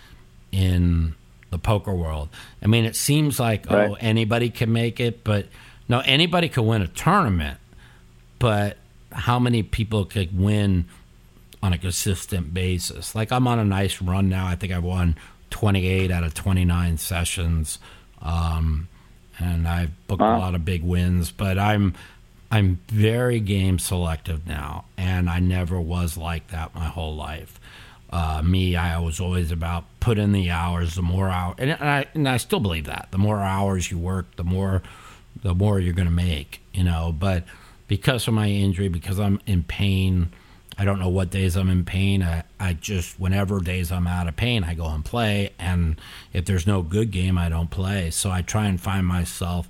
in 0.51 1.15
the 1.51 1.59
poker 1.59 1.93
world. 1.95 2.31
I 2.63 2.67
mean, 2.67 2.85
it 2.87 2.97
seems 2.97 3.39
like, 3.39 3.71
Right. 3.71 3.91
oh, 3.91 3.97
anybody 4.01 4.49
can 4.51 4.73
make 4.73 4.99
it, 4.99 5.25
but 5.25 5.47
no, 5.89 6.01
anybody 6.01 6.49
could 6.49 6.63
win 6.65 6.81
a 6.83 6.89
tournament, 6.89 7.59
but 8.39 8.79
how 9.13 9.39
many 9.39 9.63
people 9.63 10.05
could 10.07 10.39
win 10.39 10.87
on 11.63 11.73
a 11.75 11.79
consistent 11.79 12.55
basis? 12.55 13.15
Like, 13.15 13.31
I'm 13.33 13.47
on 13.47 13.59
a 13.59 13.65
nice 13.65 14.01
run 14.01 14.29
now. 14.29 14.47
I 14.47 14.55
think 14.55 14.73
I've 14.73 14.85
won 14.85 15.17
28 15.51 16.11
out 16.11 16.25
of 16.25 16.33
29 16.35 16.97
sessions. 16.99 17.79
Um, 18.23 18.89
and 19.39 19.66
I've 19.66 20.07
booked 20.07 20.22
a 20.22 20.24
lot 20.24 20.55
of 20.55 20.64
big 20.64 20.82
wins, 20.82 21.30
but 21.30 21.59
I'm 21.59 21.95
I'm 22.51 22.80
very 22.89 23.41
game 23.41 23.78
selective 23.78 24.47
now, 24.47 24.86
and 24.97 25.28
I 25.28 25.39
never 25.39 25.80
was 25.80 26.16
like 26.16 26.49
that 26.49 26.74
my 26.74 26.86
whole 26.86 27.14
life. 27.14 27.61
Uh, 28.11 28.41
me, 28.43 28.74
I 28.74 28.99
was 28.99 29.20
always 29.20 29.53
about 29.53 29.84
put 30.01 30.16
in 30.18 30.32
the 30.32 30.51
hours. 30.51 30.95
The 30.95 31.03
more 31.03 31.28
hours, 31.28 31.57
and 31.59 31.72
I 31.72 32.07
and 32.14 32.28
I 32.28 32.39
still 32.39 32.61
believe 32.61 32.86
that 32.86 33.09
the 33.11 33.18
more 33.18 33.41
hours 33.41 33.91
you 33.91 33.99
work, 33.99 34.36
the 34.36 34.45
more 34.45 34.82
the 35.43 35.55
more 35.55 35.78
you're 35.78 35.95
going 35.95 36.09
to 36.09 36.14
make. 36.14 36.62
You 36.72 36.84
know, 36.84 37.14
but 37.16 37.45
because 37.86 38.26
of 38.26 38.34
my 38.34 38.49
injury, 38.49 38.89
because 38.89 39.20
I'm 39.20 39.41
in 39.47 39.62
pain, 39.62 40.30
I 40.81 40.85
don't 40.85 41.01
know 41.01 41.09
what 41.09 41.31
days 41.31 41.57
I'm 41.57 41.68
in 41.70 41.85
pain. 41.85 42.22
I, 42.22 42.45
I 42.61 42.72
just 42.74 43.18
whenever 43.18 43.59
days 43.61 43.91
I'm 43.91 44.07
out 44.07 44.29
of 44.29 44.37
pain, 44.37 44.62
I 44.62 44.74
go 44.74 44.87
and 44.87 45.05
play. 45.05 45.51
And 45.59 46.01
if 46.33 46.45
there's 46.45 46.66
no 46.68 46.83
good 46.83 47.11
game, 47.11 47.37
I 47.37 47.49
don't 47.49 47.68
play. 47.70 48.11
So 48.11 48.31
I 48.31 48.43
try 48.43 48.66
and 48.66 48.81
find 48.81 49.05
myself 49.05 49.68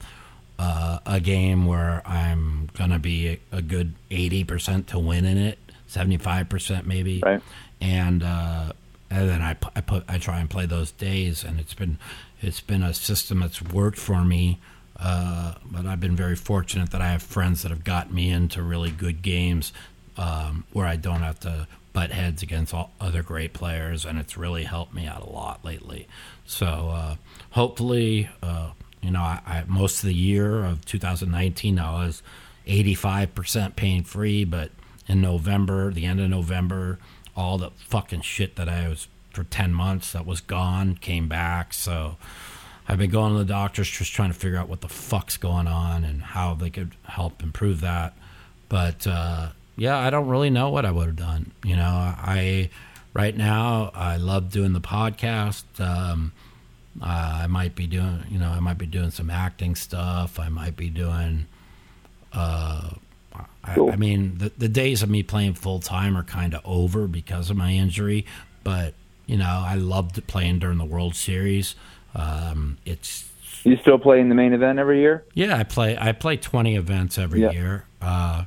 uh, 0.59 0.98
a 1.06 1.18
game 1.20 1.64
where 1.66 2.02
I'm 2.06 2.68
gonna 2.74 2.98
be 2.98 3.28
a, 3.28 3.56
a 3.56 3.62
good 3.62 3.94
eighty 4.11 4.44
percent 4.44 4.86
to 4.88 4.98
win 4.98 5.24
in 5.24 5.38
it, 5.38 5.59
seventy 5.86 6.18
five 6.18 6.48
percent 6.48 6.86
maybe, 6.86 7.20
Right. 7.24 7.40
and 7.80 8.22
uh, 8.22 8.72
and 9.09 9.28
then 9.30 9.40
I, 9.40 9.56
I 9.74 9.80
put 9.80 10.04
I 10.09 10.18
try 10.18 10.40
and 10.40 10.50
play 10.50 10.66
those 10.66 10.90
days, 10.90 11.42
and 11.44 11.59
it's 11.59 11.74
been 11.74 11.96
it's 12.42 12.61
been 12.61 12.82
a 12.82 12.92
system 12.92 13.40
that's 13.40 13.62
worked 13.62 13.98
for 13.98 14.24
me. 14.24 14.59
Uh, 15.00 15.54
but 15.64 15.86
I've 15.86 16.00
been 16.00 16.16
very 16.16 16.34
fortunate 16.34 16.90
that 16.90 17.00
I 17.00 17.12
have 17.12 17.22
friends 17.22 17.62
that 17.62 17.70
have 17.70 17.84
gotten 17.84 18.12
me 18.14 18.30
into 18.30 18.61
really 18.62 18.90
good 18.90 19.22
games 19.22 19.72
um, 20.18 20.64
where 20.72 20.86
I 20.86 20.96
don't 20.96 21.22
have 21.22 21.40
to 21.40 21.66
butt 21.92 22.10
heads 22.10 22.42
against 22.42 22.74
all 22.74 22.90
other 23.00 23.22
great 23.22 23.52
players, 23.54 24.04
and 24.04 24.18
it's 24.18 24.36
really 24.36 24.64
helped 24.64 24.92
me 24.92 25.06
out 25.06 25.22
a 25.22 25.30
lot 25.30 25.64
lately. 25.64 26.06
So 26.44 26.66
uh, 26.66 27.16
hopefully, 27.50 28.28
uh, 28.42 28.72
you 29.00 29.10
know, 29.10 29.20
I, 29.20 29.40
I, 29.46 29.64
most 29.66 30.02
of 30.02 30.08
the 30.08 30.14
year 30.14 30.64
of 30.64 30.84
2019, 30.84 31.78
I 31.78 32.06
was 32.06 32.22
85% 32.66 33.76
pain 33.76 34.04
free, 34.04 34.44
but 34.44 34.70
in 35.06 35.20
November, 35.20 35.92
the 35.92 36.04
end 36.04 36.20
of 36.20 36.28
November, 36.28 36.98
all 37.34 37.56
the 37.56 37.70
fucking 37.88 38.20
shit 38.20 38.56
that 38.56 38.68
I 38.68 38.88
was 38.88 39.08
for 39.32 39.44
10 39.44 39.72
months 39.72 40.12
that 40.12 40.26
was 40.26 40.40
gone 40.40 40.96
came 40.96 41.28
back. 41.28 41.72
So 41.72 42.16
I've 42.86 42.98
been 42.98 43.10
going 43.10 43.32
to 43.32 43.38
the 43.38 43.44
doctors 43.44 43.88
just 43.88 44.12
trying 44.12 44.32
to 44.32 44.38
figure 44.38 44.58
out 44.58 44.68
what 44.68 44.80
the 44.80 44.88
fuck's 44.88 45.36
going 45.36 45.66
on 45.66 46.04
and 46.04 46.22
how 46.22 46.54
they 46.54 46.70
could 46.70 46.94
help 47.04 47.42
improve 47.42 47.80
that. 47.80 48.14
But 48.68 49.06
uh, 49.06 49.50
yeah, 49.79 49.97
I 49.99 50.11
don't 50.11 50.29
really 50.29 50.51
know 50.51 50.68
what 50.70 50.85
I 50.85 50.91
would 50.91 51.07
have 51.07 51.16
done. 51.16 51.53
You 51.64 51.76
know, 51.76 51.87
I 51.87 52.68
right 53.14 53.37
now 53.37 53.91
I 53.95 54.16
love 54.16 54.51
doing 54.51 54.72
the 54.74 54.81
podcast. 54.81 55.64
Um, 55.81 56.33
uh, 57.01 57.41
I 57.43 57.47
might 57.47 57.74
be 57.76 57.87
doing, 57.87 58.24
you 58.29 58.39
know, 58.39 58.49
I 58.49 58.59
might 58.61 58.76
be 58.79 58.87
doing 58.87 59.11
some 59.11 59.31
acting 59.31 59.74
stuff. 59.76 60.39
I 60.41 60.49
might 60.49 60.76
be 60.76 60.91
doing. 60.91 61.47
Uh, 62.33 62.91
I, 63.64 63.74
I 63.93 63.97
mean, 63.97 64.39
the 64.39 64.53
the 64.59 64.68
days 64.68 65.03
of 65.03 65.09
me 65.11 65.22
playing 65.22 65.55
full 65.55 65.81
time 65.81 66.16
are 66.16 66.22
kind 66.24 66.55
of 66.55 66.61
over 66.64 67.07
because 67.07 67.51
of 67.51 67.57
my 67.57 67.72
injury. 67.72 68.26
But 68.64 68.95
you 69.26 69.37
know, 69.37 69.62
I 69.66 69.74
loved 69.76 70.26
playing 70.26 70.59
during 70.59 70.79
the 70.79 70.85
World 70.85 71.14
Series. 71.14 71.74
Um, 72.14 72.79
it's 72.85 73.31
You 73.64 73.76
still 73.76 73.99
play 73.99 74.20
in 74.20 74.29
the 74.29 74.35
main 74.35 74.53
event 74.53 74.79
every 74.79 75.01
year? 75.01 75.24
yeah, 75.35 75.57
I 75.57 75.62
play. 75.64 75.97
I 75.99 76.12
play 76.12 76.37
twenty 76.37 76.74
events 76.76 77.16
every 77.18 77.43
Yeah. 77.43 77.51
year, 77.53 77.85
uh, 78.03 78.45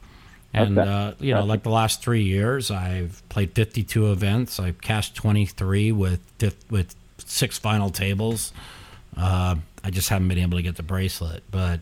and 0.53 0.77
Okay. 0.77 0.89
uh, 0.89 1.13
you 1.19 1.33
know, 1.33 1.43
like 1.45 1.63
the 1.63 1.69
last 1.69 2.01
three 2.01 2.23
years, 2.23 2.71
I've 2.71 3.21
played 3.29 3.53
fifty-two 3.53 4.11
events. 4.11 4.59
I've 4.59 4.81
cashed 4.81 5.15
twenty-three 5.15 5.91
with 5.91 6.19
with 6.69 6.95
six 7.17 7.57
final 7.57 7.89
tables. 7.89 8.51
Uh, 9.15 9.55
I 9.83 9.89
just 9.89 10.09
haven't 10.09 10.27
been 10.27 10.37
able 10.39 10.57
to 10.57 10.63
get 10.63 10.75
the 10.75 10.83
bracelet, 10.83 11.43
but 11.51 11.79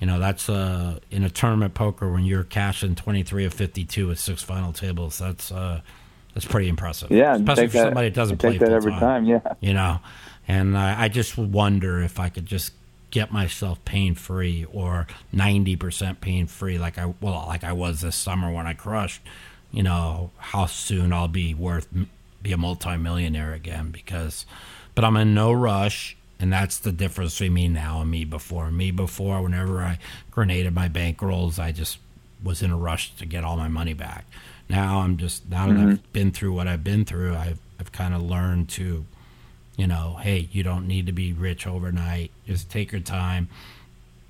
you 0.00 0.06
know, 0.06 0.18
that's 0.18 0.48
uh, 0.48 0.98
in 1.10 1.22
a 1.22 1.30
tournament 1.30 1.74
poker 1.74 2.10
when 2.10 2.24
you're 2.24 2.44
cashing 2.44 2.94
twenty-three 2.94 3.44
of 3.44 3.54
fifty-two 3.54 4.08
with 4.08 4.18
six 4.20 4.42
final 4.42 4.72
tables. 4.72 5.18
That's 5.18 5.50
uh, 5.52 5.80
that's 6.34 6.46
pretty 6.46 6.68
impressive. 6.68 7.10
Yeah, 7.10 7.34
especially 7.34 7.66
for 7.68 7.72
that- 7.78 7.84
somebody 7.86 8.08
that 8.08 8.14
doesn't 8.14 8.38
play 8.38 8.58
that 8.58 8.70
every 8.72 8.92
full-time 8.92 9.00
time. 9.00 9.24
Yeah. 9.26 9.54
you 9.60 9.74
know 9.74 9.98
and 10.48 10.76
I, 10.76 11.04
I 11.04 11.08
just 11.08 11.38
wonder 11.38 12.02
if 12.02 12.18
i 12.18 12.28
could 12.28 12.46
just 12.46 12.72
get 13.12 13.30
myself 13.30 13.84
pain 13.84 14.16
free 14.16 14.66
or 14.72 15.06
90% 15.32 16.20
pain 16.20 16.46
free 16.48 16.78
like 16.78 16.98
i 16.98 17.14
well 17.20 17.44
like 17.46 17.62
i 17.62 17.72
was 17.72 18.00
this 18.00 18.16
summer 18.16 18.50
when 18.50 18.66
i 18.66 18.72
crushed 18.72 19.20
you 19.70 19.82
know 19.82 20.30
how 20.38 20.66
soon 20.66 21.12
i'll 21.12 21.28
be 21.28 21.54
worth 21.54 21.86
be 22.42 22.52
a 22.52 22.56
multimillionaire 22.56 23.52
again 23.52 23.90
because 23.90 24.46
but 24.94 25.04
i'm 25.04 25.16
in 25.16 25.34
no 25.34 25.52
rush 25.52 26.16
and 26.42 26.52
that's 26.52 26.78
the 26.78 26.90
difference 26.90 27.34
between 27.34 27.54
me 27.54 27.68
now 27.68 28.00
and 28.00 28.10
me 28.10 28.24
before. 28.24 28.68
Me 28.72 28.90
before 28.90 29.40
whenever 29.40 29.80
i 29.80 29.98
grenaded 30.32 30.74
my 30.74 30.88
bankrolls 30.88 31.58
i 31.58 31.70
just 31.70 31.98
was 32.42 32.62
in 32.62 32.72
a 32.72 32.76
rush 32.76 33.14
to 33.14 33.24
get 33.24 33.44
all 33.44 33.56
my 33.56 33.68
money 33.68 33.94
back. 33.94 34.24
Now 34.68 35.00
i'm 35.00 35.16
just 35.18 35.48
now 35.48 35.68
that 35.68 35.74
mm-hmm. 35.74 35.90
i've 35.90 36.12
been 36.12 36.32
through 36.32 36.52
what 36.52 36.66
i've 36.66 36.82
been 36.82 37.04
through 37.04 37.36
i've, 37.36 37.60
I've 37.78 37.92
kind 37.92 38.12
of 38.12 38.22
learned 38.22 38.70
to 38.70 39.06
you 39.76 39.86
know, 39.86 40.18
hey, 40.20 40.48
you 40.52 40.62
don't 40.62 40.86
need 40.86 41.06
to 41.06 41.12
be 41.12 41.32
rich 41.32 41.66
overnight. 41.66 42.30
Just 42.46 42.70
take 42.70 42.92
your 42.92 43.00
time. 43.00 43.48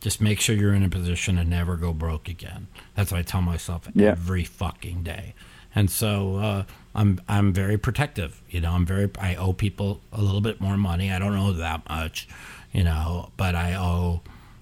Just 0.01 0.21
make 0.21 0.41
sure 0.41 0.55
you're 0.57 0.75
in 0.75 0.83
a 0.83 0.89
position 0.89 1.37
to 1.37 1.45
never 1.45 1.77
go 1.77 1.93
broke 1.93 2.29
again. 2.29 2.67
That's 2.97 3.13
what 3.13 3.19
I 3.19 3.23
tell 3.23 3.43
myself 3.43 3.89
Yeah. 3.95 4.11
every 4.11 4.45
fucking 4.45 5.03
day. 5.05 5.35
And 5.75 5.91
so 5.91 6.37
uh, 6.37 6.65
I'm 6.95 7.21
I'm 7.29 7.53
very 7.53 7.79
protective. 7.79 8.43
You 8.51 8.61
know, 8.61 8.73
I'm 8.73 8.85
very 8.85 9.09
I 9.19 9.37
owe 9.37 9.53
people 9.53 10.01
a 10.13 10.21
little 10.21 10.41
bit 10.43 10.61
more 10.61 10.77
money. 10.77 11.11
I 11.11 11.19
don't 11.19 11.35
owe 11.37 11.53
that 11.55 11.89
much, 11.89 12.29
you 12.73 12.85
know, 12.85 13.31
but 13.37 13.55
I 13.55 13.75
owe 13.75 14.21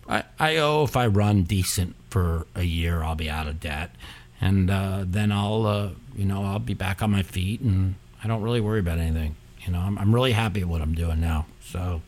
I, 0.09 0.24
I 0.39 0.57
owe 0.59 0.85
if 0.85 0.97
I 0.97 1.07
run 1.07 1.43
decent 1.45 1.97
for 2.11 2.47
a 2.55 2.62
year, 2.62 3.03
I'll 3.03 3.14
be 3.16 3.28
out 3.31 3.47
of 3.49 3.61
debt, 3.61 3.91
and 4.41 4.70
uh, 4.70 5.05
then 5.07 5.33
I'll 5.33 5.66
uh, 5.66 5.89
you 6.16 6.24
know 6.26 6.45
I'll 6.45 6.59
be 6.61 6.74
back 6.74 7.03
on 7.03 7.11
my 7.11 7.22
feet, 7.22 7.61
and 7.61 7.95
I 8.22 8.28
don't 8.28 8.43
really 8.43 8.61
worry 8.61 8.81
about 8.81 8.99
anything. 8.99 9.35
You 9.65 9.73
know, 9.73 9.81
I'm, 9.81 9.99
I'm 9.99 10.15
really 10.15 10.33
happy 10.33 10.61
with 10.61 10.71
what 10.71 10.83
I'm 10.83 10.95
doing 10.95 11.21
now. 11.21 11.47
So 11.61 12.03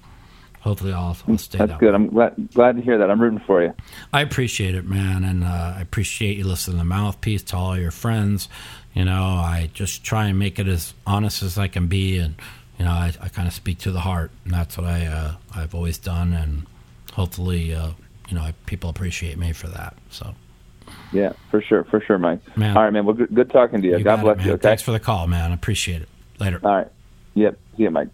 hopefully 0.60 0.92
I'll, 0.92 1.16
I'll 1.28 1.38
stay 1.38 1.58
That's 1.58 1.72
that 1.72 1.78
good. 1.78 1.90
way. 1.90 1.94
I'm 1.94 2.08
glad 2.08 2.50
glad 2.54 2.76
to 2.76 2.82
hear 2.82 2.98
that. 2.98 3.10
I'm 3.10 3.20
rooting 3.20 3.42
for 3.46 3.62
you. 3.62 3.74
I 4.12 4.22
appreciate 4.22 4.74
it, 4.74 4.84
man, 4.84 5.24
and 5.24 5.44
uh, 5.44 5.74
I 5.76 5.80
appreciate 5.80 6.36
you 6.38 6.44
listening 6.44 6.76
to 6.76 6.78
the 6.78 6.84
Mouthpiece 6.84 7.42
to 7.44 7.56
all 7.56 7.78
your 7.78 7.90
friends. 7.90 8.48
You 8.94 9.04
know, 9.04 9.22
I 9.22 9.70
just 9.74 10.04
try 10.04 10.26
and 10.26 10.38
make 10.38 10.58
it 10.58 10.68
as 10.68 10.94
honest 11.06 11.42
as 11.42 11.58
I 11.58 11.68
can 11.68 11.88
be, 11.88 12.18
and 12.18 12.34
you 12.78 12.84
know, 12.84 12.92
I, 12.92 13.12
I 13.20 13.28
kind 13.28 13.48
of 13.48 13.54
speak 13.54 13.78
to 13.80 13.92
the 13.92 14.00
heart, 14.00 14.30
and 14.44 14.54
that's 14.54 14.76
what 14.76 14.86
I 14.86 15.06
uh, 15.06 15.34
I've 15.54 15.74
always 15.74 15.98
done, 15.98 16.32
and 16.32 16.66
hopefully, 17.12 17.74
uh, 17.74 17.90
you 18.28 18.36
know, 18.36 18.50
people 18.66 18.90
appreciate 18.90 19.38
me 19.38 19.52
for 19.52 19.68
that. 19.68 19.94
So, 20.10 20.34
Yeah, 21.12 21.32
for 21.50 21.60
sure, 21.60 21.84
for 21.84 22.00
sure, 22.00 22.18
Mike. 22.18 22.40
Man. 22.56 22.76
All 22.76 22.84
right, 22.84 22.92
man. 22.92 23.04
Well, 23.04 23.14
good, 23.14 23.34
good 23.34 23.50
talking 23.50 23.82
to 23.82 23.88
you. 23.88 23.98
you 23.98 24.04
God 24.04 24.22
bless 24.22 24.38
it, 24.38 24.46
you. 24.46 24.52
Okay. 24.52 24.62
Thanks 24.62 24.82
for 24.82 24.92
the 24.92 25.00
call, 25.00 25.26
man. 25.26 25.50
I 25.50 25.54
appreciate 25.54 26.02
it. 26.02 26.08
Later. 26.38 26.60
All 26.62 26.70
right. 26.70 26.88
Yep. 27.34 27.58
See 27.76 27.82
you, 27.84 27.90
Mike. 27.90 28.08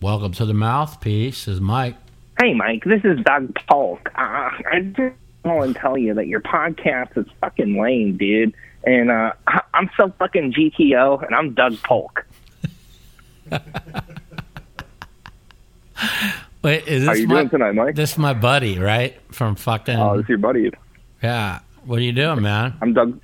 Welcome 0.00 0.32
to 0.32 0.44
the 0.46 0.54
Mouthpiece. 0.54 1.46
Is 1.46 1.60
Mike. 1.60 1.96
Hey, 2.38 2.54
Mike, 2.54 2.82
this 2.84 3.02
is 3.04 3.20
Doug 3.24 3.54
Polk. 3.68 4.10
Uh, 4.16 4.18
I 4.18 4.80
just 4.96 5.14
call 5.44 5.62
and 5.62 5.76
tell 5.76 5.96
you 5.96 6.14
that 6.14 6.26
your 6.26 6.40
podcast 6.40 7.16
is 7.16 7.26
fucking 7.40 7.80
lame, 7.80 8.16
dude. 8.16 8.54
And 8.84 9.10
uh, 9.10 9.32
I- 9.46 9.60
I'm 9.74 9.88
so 9.96 10.12
fucking 10.18 10.52
GTO, 10.54 11.24
and 11.24 11.34
I'm 11.34 11.52
Doug 11.54 11.76
Polk. 11.82 12.26
Wait, 16.62 16.86
is 16.86 17.02
this 17.02 17.08
How 17.08 17.14
you 17.14 17.26
my, 17.28 17.34
doing 17.36 17.50
tonight, 17.50 17.72
Mike? 17.74 17.94
This 17.94 18.12
is 18.12 18.18
my 18.18 18.34
buddy, 18.34 18.78
right? 18.78 19.20
From 19.32 19.54
fucking. 19.56 19.96
Oh, 19.96 20.16
this 20.16 20.24
is 20.24 20.28
your 20.30 20.38
buddy. 20.38 20.70
yeah. 21.22 21.60
What 21.84 21.98
are 21.98 22.02
you 22.02 22.12
doing, 22.12 22.42
man? 22.42 22.74
I'm 22.80 22.92
Doug. 22.92 23.20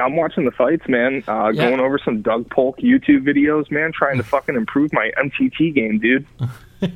I'm 0.00 0.16
watching 0.16 0.44
the 0.44 0.50
fights, 0.52 0.86
man. 0.88 1.24
Uh, 1.26 1.50
Yeah. 1.54 1.68
Going 1.68 1.80
over 1.80 1.98
some 1.98 2.22
Doug 2.22 2.48
Polk 2.50 2.78
YouTube 2.78 3.24
videos, 3.24 3.70
man. 3.70 3.92
Trying 3.92 4.16
to 4.18 4.22
fucking 4.22 4.54
improve 4.54 4.92
my 4.92 5.10
MTT 5.18 5.74
game, 5.74 5.98
dude. 5.98 6.26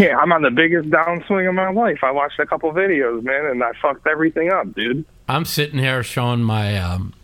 yeah, 0.00 0.16
I'm 0.18 0.32
on 0.32 0.42
the 0.42 0.50
biggest 0.50 0.90
downswing 0.90 1.48
of 1.48 1.54
my 1.54 1.70
life. 1.70 2.00
I 2.02 2.10
watched 2.10 2.38
a 2.38 2.46
couple 2.46 2.72
videos, 2.72 3.22
man, 3.22 3.46
and 3.46 3.62
I 3.62 3.72
fucked 3.80 4.06
everything 4.06 4.50
up, 4.52 4.74
dude. 4.74 5.04
I'm 5.28 5.44
sitting 5.44 5.78
here 5.78 6.02
showing 6.02 6.42
my 6.42 6.76
um, 6.78 7.14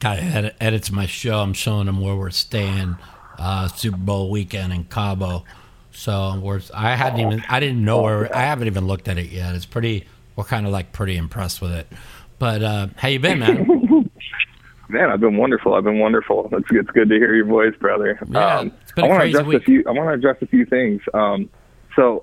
guy 0.00 0.16
edit, 0.16 0.56
edits 0.60 0.90
my 0.90 1.06
show. 1.06 1.40
I'm 1.40 1.52
showing 1.52 1.88
him 1.88 2.00
where 2.00 2.16
we're 2.16 2.30
staying 2.30 2.96
uh, 3.38 3.68
Super 3.68 3.96
Bowl 3.98 4.30
weekend 4.30 4.72
in 4.72 4.84
Cabo. 4.84 5.44
So 5.92 6.38
we're 6.42 6.60
I 6.74 6.94
hadn't 6.94 7.20
even 7.20 7.42
I 7.48 7.58
didn't 7.60 7.82
know 7.82 8.02
where 8.02 8.34
I 8.34 8.42
haven't 8.42 8.66
even 8.66 8.86
looked 8.86 9.08
at 9.08 9.16
it 9.18 9.30
yet. 9.30 9.54
It's 9.54 9.64
pretty. 9.64 10.06
We're 10.34 10.44
kind 10.44 10.66
of 10.66 10.72
like 10.72 10.92
pretty 10.92 11.16
impressed 11.16 11.62
with 11.62 11.72
it. 11.72 11.86
But 12.38 12.62
uh, 12.62 12.88
how 12.96 13.08
you 13.08 13.18
been, 13.18 13.38
man? 13.38 14.10
Man, 14.88 15.10
I've 15.10 15.20
been 15.20 15.36
wonderful. 15.36 15.74
I've 15.74 15.82
been 15.82 15.98
wonderful. 15.98 16.48
It's, 16.52 16.68
it's 16.70 16.90
good 16.90 17.08
to 17.08 17.16
hear 17.16 17.34
your 17.34 17.46
voice, 17.46 17.74
brother. 17.80 18.18
Yeah, 18.30 18.58
um, 18.58 18.72
it's 18.82 18.92
been 18.92 19.04
a 19.04 19.08
I 19.08 19.10
want 19.10 19.22
to 19.22 19.28
address 19.28 19.46
week. 19.46 19.62
a 19.62 19.64
few. 19.64 19.84
I 19.86 19.90
want 19.90 20.08
to 20.10 20.12
address 20.12 20.36
a 20.42 20.46
few 20.46 20.64
things. 20.64 21.02
Um, 21.12 21.50
so, 21.96 22.22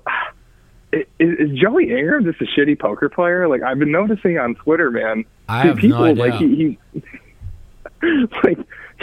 is, 0.92 1.04
is 1.18 1.58
Joey 1.58 1.90
Ingram 1.90 2.24
just 2.24 2.40
a 2.40 2.46
shitty 2.46 2.78
poker 2.78 3.10
player? 3.10 3.48
Like 3.48 3.62
I've 3.62 3.78
been 3.78 3.92
noticing 3.92 4.38
on 4.38 4.54
Twitter, 4.54 4.90
man. 4.90 5.24
I 5.48 5.66
have 5.66 5.76
no 5.76 5.80
people 5.80 6.04
idea. 6.04 6.24
like 6.24 6.40
he, 6.40 6.56
he 6.56 8.26
like 8.42 8.58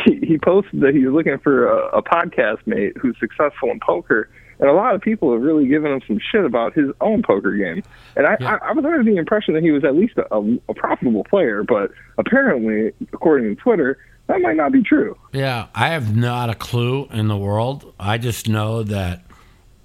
he, 0.05 0.25
he 0.25 0.37
posted 0.39 0.81
that 0.81 0.95
he 0.95 1.05
was 1.05 1.13
looking 1.13 1.37
for 1.37 1.67
a, 1.67 1.97
a 1.97 2.01
podcast 2.01 2.65
mate 2.65 2.97
who's 2.97 3.15
successful 3.19 3.69
in 3.69 3.79
poker, 3.79 4.27
and 4.61 4.69
a 4.69 4.73
lot 4.73 4.95
of 4.95 5.01
people 5.01 5.33
have 5.33 5.41
really 5.41 5.67
given 5.67 5.91
him 5.91 6.01
some 6.07 6.19
shit 6.31 6.45
about 6.45 6.73
his 6.73 6.85
own 7.01 7.21
poker 7.23 7.51
game. 7.51 7.83
And 8.15 8.25
I, 8.25 8.37
Yeah. 8.39 8.57
I, 8.61 8.69
I 8.69 8.71
was 8.71 8.85
under 8.85 9.03
the 9.03 9.17
impression 9.17 9.53
that 9.55 9.63
he 9.63 9.71
was 9.71 9.83
at 9.83 9.95
least 9.95 10.17
a, 10.17 10.33
a, 10.33 10.41
a 10.69 10.73
profitable 10.73 11.25
player, 11.25 11.63
but 11.63 11.91
apparently, 12.17 12.93
according 13.11 13.53
to 13.55 13.61
Twitter, 13.61 13.97
that 14.27 14.39
might 14.39 14.55
not 14.55 14.71
be 14.71 14.81
true. 14.83 15.17
Yeah, 15.33 15.67
I 15.75 15.89
have 15.89 16.15
not 16.15 16.49
a 16.49 16.55
clue 16.55 17.07
in 17.11 17.27
the 17.27 17.35
world. 17.35 17.93
I 17.99 18.17
just 18.17 18.47
know 18.47 18.83
that 18.83 19.25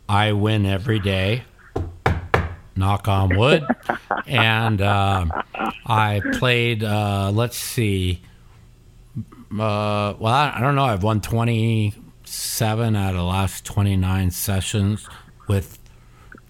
I 0.09 0.33
win 0.33 0.66
every 0.66 1.01
day. 1.01 1.43
Knock 2.77 3.09
on 3.09 3.37
wood. 3.37 3.64
and 4.27 4.83
um 4.83 5.33
I 5.87 6.20
played. 6.35 6.85
Uh, 6.85 7.31
let's 7.33 7.57
see. 7.57 8.20
Uh, 9.51 10.12
well, 10.18 10.27
I, 10.27 10.53
I 10.57 10.61
don't 10.61 10.74
know. 10.74 10.85
I've 10.85 11.03
won 11.03 11.20
twenty 11.22 11.95
seven 12.29 12.97
out 12.97 13.11
of 13.11 13.16
the 13.16 13.22
last 13.24 13.64
twenty 13.64 13.97
nine 13.97 14.31
sessions 14.31 15.09
with 15.49 15.79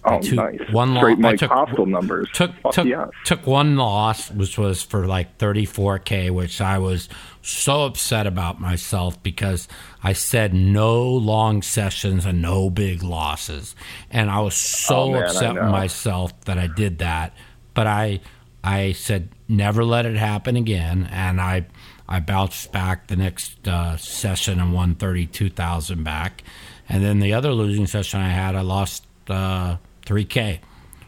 Oh, 0.09 0.21
two- 0.21 0.35
nice. 0.35 0.59
one 0.71 0.95
Straight 0.95 1.17
I 1.17 1.21
Mike 1.21 1.39
took- 1.39 1.51
Hostile 1.51 1.85
numbers. 1.85 2.29
took 2.33 2.51
took 2.71 2.85
yes. 2.87 3.09
took 3.25 3.45
one 3.45 3.75
loss, 3.75 4.31
which 4.31 4.57
was 4.57 4.81
for 4.81 5.05
like 5.05 5.37
34k, 5.37 6.29
which 6.29 6.61
I 6.61 6.77
was 6.77 7.09
so 7.41 7.83
upset 7.83 8.25
about 8.25 8.61
myself 8.61 9.21
because 9.21 9.67
I 10.01 10.13
said 10.13 10.53
no 10.53 11.03
long 11.03 11.61
sessions 11.61 12.25
and 12.25 12.41
no 12.41 12.69
big 12.69 13.03
losses, 13.03 13.75
and 14.09 14.29
I 14.31 14.39
was 14.39 14.55
so 14.55 14.95
Oh, 14.95 15.11
man, 15.11 15.23
upset 15.23 15.53
with 15.55 15.63
myself 15.63 16.39
that 16.45 16.57
I 16.57 16.67
did 16.67 16.99
that. 16.99 17.33
But 17.73 17.87
I 17.87 18.21
I 18.63 18.93
said 18.93 19.27
never 19.49 19.83
let 19.83 20.05
it 20.05 20.15
happen 20.15 20.55
again, 20.55 21.09
and 21.11 21.41
I 21.41 21.65
I 22.09 22.19
bounced 22.19 22.71
back 22.71 23.07
the 23.07 23.15
next 23.15 23.67
uh, 23.67 23.97
session 23.97 24.59
and 24.59 24.73
won 24.73 24.95
32,000 24.95 26.03
back, 26.03 26.43
and 26.87 27.03
then 27.03 27.19
the 27.19 27.33
other 27.33 27.51
losing 27.51 27.85
session 27.87 28.19
I 28.21 28.29
had, 28.29 28.55
I 28.55 28.61
lost 28.61 29.05
uh, 29.29 29.77
3k. 30.05 30.59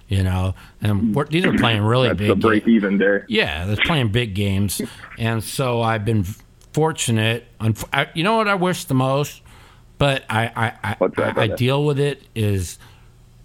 You 0.08 0.24
know, 0.24 0.56
and 0.82 1.14
we're, 1.16 1.26
these 1.26 1.46
are 1.46 1.54
playing 1.54 1.84
really 1.84 2.08
That's 2.08 2.18
big. 2.18 2.30
the 2.30 2.36
break 2.36 2.66
games. 2.66 2.76
even 2.76 2.98
there. 2.98 3.26
Yeah, 3.30 3.68
they're 3.68 3.78
playing 3.78 4.12
big 4.12 4.34
games, 4.34 4.82
and 5.20 5.44
so 5.44 5.84
I've 5.84 6.04
been 6.04 6.26
fortunate. 6.74 7.46
You 8.16 8.24
know 8.24 8.38
what 8.38 8.48
I 8.48 8.56
wish 8.56 8.86
the 8.86 8.96
most, 8.96 9.42
but 10.00 10.24
I 10.28 10.48
I, 10.48 10.74
I, 10.84 10.96
I, 11.16 11.34
I 11.44 11.48
deal 11.48 11.86
with 11.86 12.00
it 12.00 12.24
is 12.34 12.80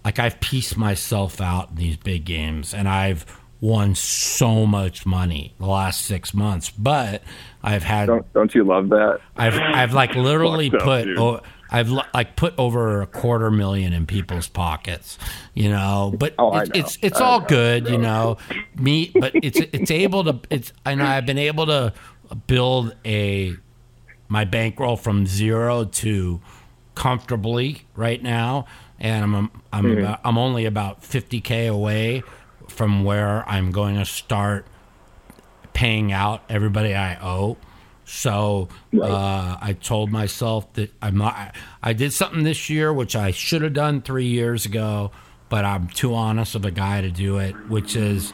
like 0.07 0.19
I've 0.19 0.41
pieced 0.41 0.79
myself 0.79 1.39
out 1.39 1.69
in 1.71 1.77
these 1.77 1.99
big 1.99 2.25
games, 2.25 2.73
and 2.73 2.89
I've 2.89 3.27
won 3.65 3.95
so 3.95 4.67
much 4.67 5.07
money 5.07 5.55
the 5.59 5.67
last 5.67 6.03
six 6.03 6.35
months. 6.35 6.69
But 6.71 7.23
I've 7.63 7.83
had 7.83 8.07
Don't 8.07 8.33
don't 8.35 8.55
you 8.55 8.63
love 8.65 8.91
that? 8.91 9.21
I've 9.37 9.55
I've 9.59 9.95
like 9.95 10.15
literally 10.15 10.71
up, 10.71 10.81
put 10.83 11.09
oh, 11.19 11.41
I've 11.71 11.89
like 11.91 12.37
put 12.37 12.55
over 12.59 13.01
a 13.01 13.07
quarter 13.07 13.51
million 13.51 13.95
in 13.95 14.05
people's 14.07 14.49
pockets, 14.49 15.19
you 15.55 15.71
know. 15.71 16.15
But 16.19 16.35
Oh, 16.39 16.55
it's 16.59 16.69
know. 16.69 16.81
it's 16.81 16.99
it's 17.01 17.21
I 17.21 17.25
all 17.25 17.41
know. 17.41 17.47
good, 17.47 17.89
you 17.89 17.97
know. 17.99 18.37
Me, 18.79 19.11
but 19.19 19.33
it's 19.35 19.59
it's 19.73 19.91
able 19.91 20.25
to 20.25 20.41
it's 20.51 20.73
and 20.85 21.03
I've 21.03 21.25
been 21.25 21.39
able 21.39 21.65
to 21.67 21.95
build 22.47 22.95
a 23.07 23.57
my 24.29 24.45
bankroll 24.45 24.97
from 24.97 25.27
zero 25.27 25.85
to 25.85 26.41
comfortably 26.95 27.83
right 27.97 28.23
now, 28.23 28.67
and 29.01 29.25
I'm 29.25 29.51
I'm 29.73 29.85
Mm-hmm. 29.85 29.99
about, 30.01 30.21
I'm 30.25 30.37
only 30.39 30.67
about 30.67 31.03
fifty 31.03 31.41
k 31.41 31.67
away 31.67 32.23
from 32.75 33.05
where 33.05 33.49
I'm 33.49 33.71
going 33.71 33.97
to 33.97 34.05
start 34.05 34.67
paying 35.73 36.13
out 36.13 36.43
everybody 36.49 36.95
I 36.95 37.17
owe. 37.21 37.57
So 38.05 38.69
uh, 39.01 39.57
I 39.61 39.77
told 39.81 40.11
myself 40.11 40.71
that 40.75 40.93
I'm 41.01 41.17
not. 41.17 41.35
I, 41.35 41.53
I 41.83 41.93
did 41.93 42.13
something 42.13 42.45
this 42.45 42.69
year 42.69 42.93
which 42.93 43.17
I 43.17 43.31
should 43.31 43.63
have 43.63 43.73
done 43.73 44.03
three 44.03 44.27
years 44.27 44.67
ago, 44.67 45.11
but 45.49 45.65
I'm 45.65 45.89
too 45.89 46.15
honest 46.15 46.55
of 46.55 46.65
a 46.65 46.71
guy 46.71 47.01
to 47.01 47.11
do 47.11 47.39
it. 47.39 47.55
Which 47.69 47.97
is, 47.97 48.33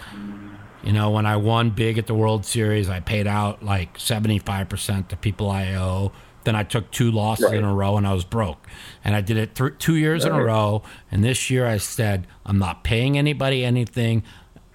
you 0.83 0.93
know, 0.93 1.11
when 1.11 1.25
I 1.25 1.37
won 1.37 1.71
big 1.71 1.99
at 1.99 2.09
the 2.09 2.15
World 2.15 2.45
Series, 2.45 2.89
I 2.89 3.01
paid 3.01 3.29
out 3.29 3.63
like 3.63 3.99
75 3.99 4.69
percent 4.69 5.09
to 5.11 5.17
people 5.17 5.51
I 5.51 5.75
owe. 5.75 6.13
Then 6.45 6.57
I 6.57 6.63
took 6.63 6.91
two 6.91 7.11
losses 7.11 7.47
Right. 7.47 7.57
in 7.59 7.65
a 7.65 7.75
row 7.75 7.97
and 7.97 8.07
I 8.07 8.13
was 8.15 8.25
broke. 8.25 8.67
And 9.05 9.15
I 9.15 9.21
did 9.21 9.37
it 9.37 9.55
th- 9.55 9.75
two 9.79 9.97
years 9.97 10.25
in 10.25 10.33
a 10.33 10.43
row. 10.43 10.83
And 11.11 11.23
this 11.25 11.51
year 11.51 11.67
I 11.67 11.77
said 11.77 12.27
I'm 12.47 12.59
not 12.59 12.83
paying 12.85 13.19
anybody 13.19 13.65
anything. 13.65 14.23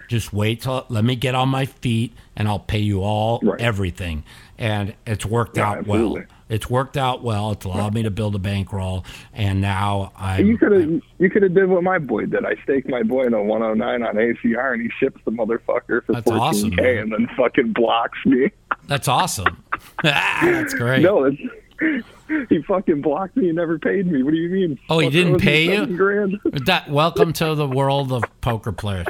Just 0.07 0.32
wait 0.32 0.61
till 0.61 0.86
let 0.89 1.03
me 1.03 1.16
get 1.16 1.34
on 1.34 1.49
my 1.49 1.66
feet 1.66 2.13
and 2.36 2.47
I'll 2.47 2.59
pay 2.59 2.80
you 2.80 3.01
all 3.01 3.39
Right. 3.41 3.59
everything. 3.59 4.24
And 4.57 4.93
it's 5.07 5.26
worked 5.26 5.57
Yeah, 5.57 5.72
out 5.72 5.88
well. 5.88 6.18
It's 6.47 6.70
worked 6.70 6.95
out 6.95 7.24
well. 7.24 7.53
It's 7.53 7.66
allowed 7.66 7.95
me 7.95 8.03
to 8.03 8.11
build 8.11 8.36
a 8.36 8.39
bankroll, 8.39 9.03
and 9.34 9.59
now 9.61 10.11
I. 10.16 10.41
You 10.41 10.59
could 10.59 10.72
have 10.74 11.01
you 11.18 11.30
could 11.32 11.41
have 11.41 11.55
did 11.55 11.68
what 11.68 11.82
my 11.82 11.97
boy 11.97 12.28
did. 12.28 12.45
I 12.45 12.53
staked 12.63 12.88
my 12.88 13.01
boy 13.01 13.24
in 13.24 13.34
a 13.34 13.41
109 13.41 14.03
on 14.03 14.16
ACR, 14.16 14.74
and 14.74 14.82
he 14.84 14.89
ships 14.99 15.20
the 15.26 15.32
motherfucker 15.32 16.05
for 16.05 16.13
14k, 16.13 16.39
awesome, 16.39 16.80
and 16.80 17.11
then 17.11 17.28
fucking 17.36 17.74
blocks 17.74 18.20
me. 18.28 18.51
That's 18.88 19.07
awesome. 19.07 19.63
That's 20.03 20.73
great. 20.73 21.01
No, 21.01 21.25
it's, 21.25 21.41
he 22.49 22.61
fucking 22.63 23.01
blocked 23.01 23.35
me 23.38 23.47
and 23.47 23.55
never 23.57 23.77
paid 23.80 24.07
me. 24.07 24.23
What 24.23 24.31
do 24.31 24.38
you 24.38 24.49
mean? 24.49 24.80
Oh, 24.89 24.99
he 24.99 25.07
Fuck, 25.07 25.14
didn't 25.14 25.39
pay 25.39 25.76
you? 25.76 25.85
Grand. 25.97 26.39
That 26.65 26.89
welcome 26.89 27.34
to 27.34 27.55
the 27.55 27.68
world 27.68 28.11
of 28.11 28.23
poker 28.41 28.72
players. 28.72 29.07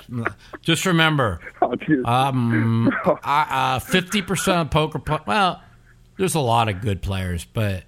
Just 0.61 0.85
remember, 0.85 1.39
Oh, 1.61 1.75
um, 2.05 2.91
fifty 3.83 4.21
percent 4.21 4.59
of 4.61 4.69
poker. 4.71 4.99
Pl- 4.99 5.21
well, 5.27 5.61
there's 6.17 6.35
a 6.35 6.39
lot 6.39 6.69
of 6.69 6.81
good 6.81 7.01
players, 7.01 7.45
but 7.45 7.83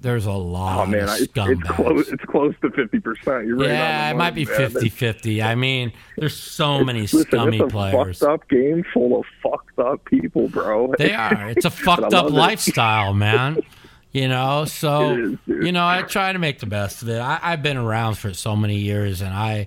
there's 0.00 0.26
a 0.26 0.32
lot 0.32 0.80
oh 0.80 0.86
man, 0.86 1.04
of 1.04 1.10
it's, 1.20 1.32
scumbags. 1.32 1.60
it's 1.60 1.70
close. 1.70 2.08
It's 2.08 2.24
close 2.24 2.54
to 2.62 2.70
50 2.70 3.00
percent. 3.00 3.46
You're 3.46 3.56
right. 3.56 3.68
yeah, 3.68 4.10
it 4.10 4.16
might 4.16 4.34
be 4.34 4.44
money, 4.44 4.56
50-50. 4.56 5.44
I 5.44 5.54
mean, 5.54 5.92
there's 6.16 6.36
so 6.36 6.82
many 6.82 7.02
Listen, 7.02 7.22
scummy 7.22 7.58
it's 7.58 7.64
a 7.64 7.68
players. 7.68 8.18
fucked 8.18 8.32
up 8.32 8.48
game 8.48 8.84
full 8.92 9.20
of 9.20 9.26
fucked 9.42 9.78
up 9.78 10.04
people, 10.04 10.48
bro. 10.48 10.94
They 10.98 11.12
are. 11.12 11.50
It's 11.50 11.64
a 11.64 11.70
fucked 11.70 12.14
up 12.14 12.26
it. 12.26 12.32
lifestyle, 12.32 13.12
man. 13.14 13.60
You 14.12 14.28
know, 14.28 14.64
so 14.68 15.16
is, 15.16 15.38
you 15.46 15.72
know, 15.72 15.86
I 15.86 16.02
try 16.02 16.32
to 16.32 16.38
make 16.38 16.58
the 16.60 16.66
best 16.66 17.02
of 17.02 17.08
it. 17.08 17.18
I, 17.20 17.38
I've 17.42 17.62
been 17.62 17.76
around 17.76 18.16
for 18.16 18.32
so 18.34 18.56
many 18.56 18.76
years, 18.76 19.20
and 19.20 19.32
I, 19.34 19.66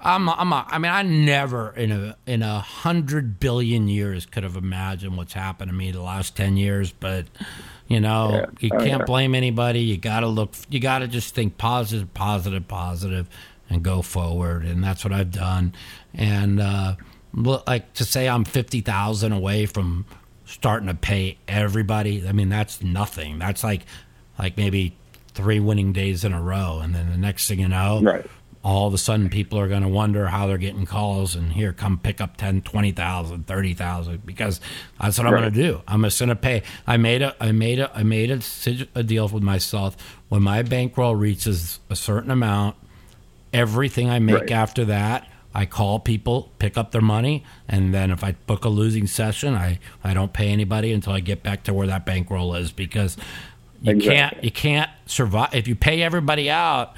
I'm, 0.00 0.28
I'm, 0.28 0.52
a, 0.52 0.64
I 0.68 0.78
mean, 0.78 0.92
I 0.92 1.02
never 1.02 1.70
in 1.70 1.90
a 1.90 2.16
in 2.26 2.42
a 2.42 2.60
hundred 2.60 3.40
billion 3.40 3.88
years 3.88 4.26
could 4.26 4.44
have 4.44 4.56
imagined 4.56 5.16
what's 5.16 5.32
happened 5.32 5.70
to 5.70 5.74
me 5.76 5.90
the 5.90 6.02
last 6.02 6.36
ten 6.36 6.56
years. 6.56 6.92
But 6.92 7.26
you 7.88 7.98
know, 8.00 8.30
Yeah. 8.32 8.46
you 8.60 8.70
Oh, 8.72 8.78
can't 8.78 9.00
yeah. 9.00 9.04
blame 9.04 9.34
anybody. 9.34 9.80
You 9.80 9.96
got 9.96 10.20
to 10.20 10.28
look. 10.28 10.54
You 10.68 10.78
got 10.80 11.00
to 11.00 11.08
just 11.08 11.34
think 11.34 11.58
positive, 11.58 12.12
positive, 12.14 12.68
positive, 12.68 13.28
and 13.68 13.82
go 13.82 14.02
forward. 14.02 14.64
And 14.64 14.84
that's 14.84 15.02
what 15.04 15.12
I've 15.12 15.32
done. 15.32 15.72
And 16.14 16.60
uh, 16.60 16.94
like 17.34 17.92
to 17.94 18.04
say 18.04 18.28
I'm 18.28 18.44
fifty 18.44 18.80
thousand 18.80 19.32
away 19.32 19.66
from 19.66 20.04
starting 20.44 20.86
to 20.88 20.94
pay 20.94 21.38
everybody. 21.48 22.26
I 22.26 22.32
mean, 22.32 22.48
that's 22.50 22.82
nothing. 22.82 23.38
That's 23.40 23.64
like 23.64 23.82
like 24.38 24.56
maybe 24.56 24.94
three 25.34 25.60
winning 25.60 25.92
days 25.92 26.24
in 26.24 26.32
a 26.32 26.40
row, 26.42 26.78
and 26.82 26.94
then 26.94 27.10
the 27.10 27.16
next 27.16 27.48
thing 27.48 27.60
you 27.60 27.68
know, 27.68 28.00
Right. 28.02 28.26
All 28.64 28.88
of 28.88 28.94
a 28.94 28.98
sudden 28.98 29.28
people 29.30 29.58
are 29.58 29.68
going 29.68 29.82
to 29.82 29.88
wonder 29.88 30.26
how 30.28 30.46
they're 30.46 30.58
getting 30.58 30.84
calls 30.84 31.34
and 31.36 31.52
here 31.52 31.72
come 31.72 31.96
pick 31.98 32.20
up 32.20 32.36
10 32.36 32.62
20,000 32.62 33.46
30,000 33.46 34.26
because 34.26 34.60
that's 35.00 35.16
what 35.18 35.26
I'm 35.28 35.32
Right. 35.34 35.40
going 35.42 35.52
to 35.52 35.62
do 35.62 35.80
I'm 35.86 36.02
just 36.02 36.18
going 36.18 36.28
to 36.30 36.34
pay 36.36 36.62
I 36.86 36.96
made 36.96 37.22
a 37.22 37.34
I 37.40 37.52
made 37.52 37.78
a 37.78 37.90
I 37.96 38.02
made 38.02 38.30
a, 38.30 38.40
a 38.96 39.02
deal 39.04 39.28
with 39.28 39.42
myself 39.44 39.96
when 40.28 40.42
my 40.42 40.62
bankroll 40.62 41.14
reaches 41.14 41.78
a 41.88 41.96
certain 41.96 42.30
amount 42.32 42.76
everything 43.52 44.10
I 44.10 44.18
make 44.18 44.34
Right. 44.42 44.50
after 44.50 44.84
that 44.86 45.28
I 45.54 45.64
call 45.64 45.98
people 46.00 46.52
pick 46.58 46.76
up 46.76 46.90
their 46.92 47.00
money 47.00 47.44
and 47.68 47.94
then 47.94 48.10
if 48.10 48.22
I 48.22 48.32
book 48.46 48.64
a 48.64 48.68
losing 48.68 49.06
session 49.06 49.54
I 49.54 49.78
I 50.04 50.14
don't 50.14 50.32
pay 50.32 50.48
anybody 50.50 50.92
until 50.92 51.12
I 51.14 51.20
get 51.20 51.42
back 51.42 51.62
to 51.64 51.74
where 51.74 51.86
that 51.86 52.04
bankroll 52.04 52.54
is 52.54 52.72
because 52.72 53.16
you 53.82 53.92
Exactly. 53.92 54.14
can't 54.16 54.44
you 54.44 54.50
can't 54.50 54.90
survive 55.06 55.54
if 55.54 55.66
you 55.68 55.74
pay 55.76 56.02
everybody 56.02 56.50
out 56.50 56.94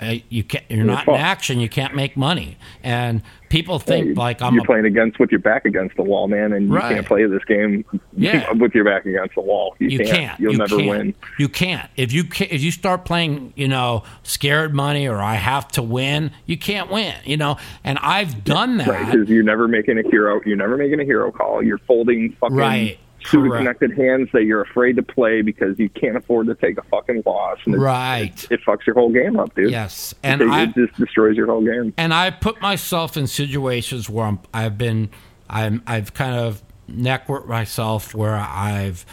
uh, 0.00 0.14
you 0.28 0.42
can't 0.44 0.64
you're 0.68 0.84
not 0.84 1.06
in 1.08 1.14
action 1.14 1.60
you 1.60 1.68
can't 1.68 1.94
make 1.94 2.16
money 2.16 2.56
and 2.82 3.22
people 3.48 3.78
think 3.78 4.06
You- 4.08 4.14
like 4.14 4.40
I'm 4.40 4.54
you're 4.54 4.62
a, 4.62 4.66
playing 4.66 4.84
against 4.86 5.18
with 5.18 5.30
your 5.30 5.40
back 5.40 5.64
against 5.64 5.96
the 5.96 6.02
wall, 6.04 6.28
man, 6.28 6.52
and 6.52 6.68
you 6.68 6.74
Right. 6.74 6.94
can't 6.94 7.06
play 7.06 7.26
this 7.26 7.42
game 7.44 7.84
Yeah. 8.16 8.50
with 8.54 8.74
your 8.74 8.84
back 8.84 9.04
against 9.06 9.34
the 9.34 9.40
wall. 9.40 9.74
You, 9.80 9.88
you 9.88 9.98
can't. 9.98 10.10
can't. 10.10 10.40
You'll 10.40 10.52
you 10.52 10.58
never 10.58 10.76
can't. 10.76 10.88
win. 10.88 11.14
You 11.38 11.48
can't. 11.48 11.90
If 11.96 12.12
you 12.12 12.24
ca 12.24 12.46
if 12.48 12.62
you 12.62 12.70
start 12.70 13.04
playing, 13.04 13.52
you 13.56 13.66
know, 13.68 14.04
scared 14.22 14.72
money 14.74 15.08
or 15.08 15.16
I 15.18 15.34
have 15.34 15.66
to 15.72 15.82
win, 15.82 16.30
you 16.46 16.56
can't 16.56 16.90
win. 16.90 17.14
You 17.24 17.36
know, 17.38 17.56
and 17.82 17.98
I've 18.00 18.44
done 18.44 18.76
that. 18.78 18.86
Right, 18.86 19.10
because 19.12 19.28
you're 19.28 19.42
never 19.42 19.66
making 19.66 19.98
a 19.98 20.08
hero. 20.08 20.40
You're 20.46 20.56
never 20.56 20.76
making 20.76 21.00
a 21.00 21.04
hero 21.04 21.32
call. 21.32 21.60
You're 21.62 21.78
folding 21.78 22.36
fucking 22.40 22.56
Right, 22.56 22.98
correct. 23.24 23.56
connected 23.58 23.96
hands 23.96 24.28
that 24.32 24.44
you're 24.44 24.62
afraid 24.62 24.96
to 24.96 25.02
play 25.02 25.42
because 25.42 25.78
you 25.78 25.88
can't 25.88 26.16
afford 26.16 26.46
to 26.48 26.54
take 26.54 26.78
a 26.78 26.82
fucking 26.82 27.22
loss. 27.26 27.58
And 27.66 27.74
it, 27.74 27.78
Right. 27.78 28.46
it 28.50 28.60
fucks 28.66 28.86
your 28.86 28.94
whole 28.94 29.10
game 29.12 29.38
up, 29.38 29.54
dude. 29.54 29.70
Yes, 29.70 30.12
It, 30.12 30.28
and 30.28 30.42
I 30.52 30.62
it 30.64 30.74
just 30.74 30.94
destroys 30.96 31.36
your 31.36 31.46
whole 31.46 31.64
game. 31.64 31.92
and 31.96 32.12
I 32.14 32.30
put 32.30 32.60
myself 32.60 33.16
in 33.16 33.26
situations 33.26 34.08
where 34.08 34.26
I'm, 34.26 34.38
I've 34.54 34.76
been, 34.78 35.10
I'm, 35.48 35.82
I've 35.86 36.14
kind 36.14 36.34
of 36.36 36.62
networked 36.90 37.46
myself 37.46 38.14
where 38.14 38.36
I've 38.36 39.04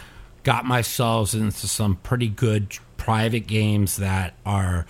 got 0.42 0.64
myself 0.64 1.34
into 1.34 1.66
some 1.68 1.96
pretty 1.96 2.28
good 2.28 2.76
private 2.96 3.46
games 3.46 3.96
that 3.98 4.34
are 4.46 4.86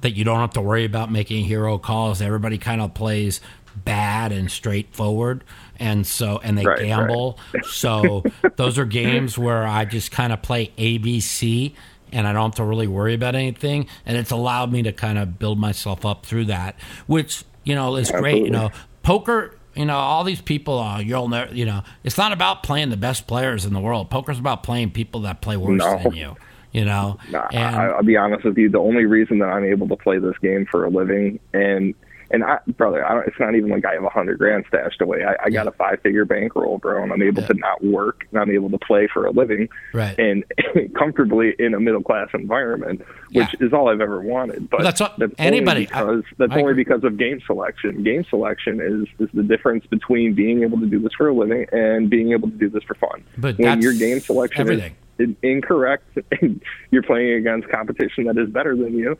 that 0.00 0.10
you 0.12 0.22
don't 0.22 0.38
have 0.38 0.52
to 0.52 0.60
worry 0.60 0.84
about 0.84 1.10
making 1.10 1.44
hero 1.44 1.76
calls. 1.78 2.22
Everybody 2.22 2.56
kind 2.56 2.80
of 2.80 2.94
plays 2.94 3.40
bad 3.84 4.30
and 4.30 4.48
straightforward, 4.50 5.42
and 5.78 6.06
so 6.06 6.40
and 6.42 6.56
they 6.58 6.64
Right, 6.64 6.80
gamble. 6.86 7.38
so 7.62 8.24
those 8.56 8.78
are 8.78 8.84
games 8.84 9.38
where 9.38 9.66
I 9.66 9.84
just 9.84 10.10
kind 10.10 10.32
of 10.32 10.42
play 10.42 10.72
ABC 10.78 11.74
and 12.12 12.26
I 12.26 12.32
don't 12.32 12.44
have 12.50 12.54
to 12.56 12.64
really 12.64 12.86
worry 12.86 13.14
about 13.14 13.34
anything. 13.34 13.86
And 14.06 14.16
it's 14.16 14.30
allowed 14.30 14.72
me 14.72 14.82
to 14.82 14.92
kind 14.92 15.18
of 15.18 15.38
build 15.38 15.58
myself 15.58 16.06
up 16.06 16.24
through 16.24 16.46
that, 16.46 16.74
which, 17.06 17.44
you 17.64 17.74
know, 17.74 17.96
is 17.96 18.10
great. 18.10 18.44
You 18.44 18.50
know, 18.50 18.70
poker, 19.02 19.54
you 19.74 19.84
know, 19.84 19.96
all 19.96 20.24
these 20.24 20.40
people, 20.40 20.78
uh, 20.78 21.00
you'll 21.00 21.28
never, 21.28 21.54
you 21.54 21.66
know, 21.66 21.82
it's 22.04 22.16
not 22.16 22.32
about 22.32 22.62
playing 22.62 22.88
the 22.90 22.96
best 22.96 23.26
players 23.26 23.64
in 23.66 23.74
the 23.74 23.80
world. 23.80 24.08
Poker's 24.10 24.38
about 24.38 24.62
playing 24.62 24.90
people 24.92 25.20
that 25.22 25.40
play 25.42 25.56
worse 25.58 25.78
No. 25.82 25.98
than 26.02 26.12
you, 26.14 26.36
you 26.72 26.84
know? 26.86 27.18
Nah, 27.30 27.46
and 27.52 27.76
I, 27.76 27.84
I'll 27.88 28.02
be 28.02 28.16
honest 28.16 28.44
with 28.44 28.56
you. 28.56 28.70
The 28.70 28.78
only 28.78 29.04
reason 29.04 29.38
that 29.40 29.46
I'm 29.50 29.64
able 29.64 29.86
to 29.88 29.96
play 29.96 30.18
this 30.18 30.36
game 30.38 30.66
for 30.70 30.84
a 30.86 30.90
living, 30.90 31.38
and 31.52 31.94
and 32.30 32.44
I, 32.44 32.58
brother, 32.76 33.04
I 33.04 33.14
don't, 33.14 33.26
it's 33.26 33.38
not 33.40 33.54
even 33.54 33.70
like 33.70 33.84
I 33.84 33.94
have 33.94 34.04
a 34.04 34.08
hundred 34.10 34.38
grand 34.38 34.64
stashed 34.68 35.00
away. 35.00 35.24
I, 35.24 35.34
I 35.44 35.50
got 35.50 35.66
a 35.66 35.70
five 35.72 36.00
figure 36.02 36.24
bankroll, 36.24 36.78
bro, 36.78 37.02
and 37.02 37.12
I'm 37.12 37.22
able 37.22 37.42
to 37.42 37.54
not 37.54 37.82
work, 37.84 38.26
and 38.30 38.40
I'm 38.40 38.50
able 38.50 38.70
to 38.70 38.78
play 38.78 39.06
for 39.12 39.26
a 39.26 39.30
living, 39.30 39.68
Right. 39.94 40.18
and 40.18 40.44
comfortably 40.94 41.54
in 41.58 41.74
a 41.74 41.80
middle 41.80 42.02
class 42.02 42.28
environment, 42.34 43.00
which 43.32 43.48
Yeah. 43.60 43.66
is 43.66 43.72
all 43.72 43.88
I've 43.88 44.00
ever 44.00 44.20
wanted. 44.20 44.68
But 44.70 44.80
Well, 44.80 44.84
that's 44.84 45.00
what- 45.00 45.14
only 45.20 45.34
anybody- 45.38 45.88
I- 45.92 46.00
because 46.02 46.24
that's 46.38 46.52
I 46.52 46.56
only 46.60 46.72
agree. 46.72 46.84
because 46.84 47.04
of 47.04 47.16
game 47.16 47.40
selection. 47.46 48.02
Game 48.02 48.24
selection 48.28 48.80
is 48.80 49.08
is 49.26 49.32
the 49.34 49.42
difference 49.42 49.86
between 49.86 50.34
being 50.34 50.62
able 50.62 50.78
to 50.80 50.86
do 50.86 50.98
this 50.98 51.12
for 51.14 51.28
a 51.28 51.32
living 51.34 51.66
and 51.72 52.08
being 52.10 52.32
able 52.32 52.48
to 52.50 52.56
do 52.56 52.68
this 52.68 52.82
for 52.84 52.94
fun. 52.94 53.22
But 53.36 53.58
when 53.58 53.66
that's 53.68 53.82
your 53.82 53.94
game 53.94 54.20
selection 54.20 54.62
is 54.62 54.70
everything. 54.70 54.96
in- 55.18 55.36
incorrect 55.42 56.04
and 56.40 56.62
you're 56.90 57.02
playing 57.02 57.34
against 57.34 57.68
competition 57.68 58.24
that 58.24 58.38
is 58.38 58.48
better 58.50 58.76
than 58.76 58.96
you 58.96 59.16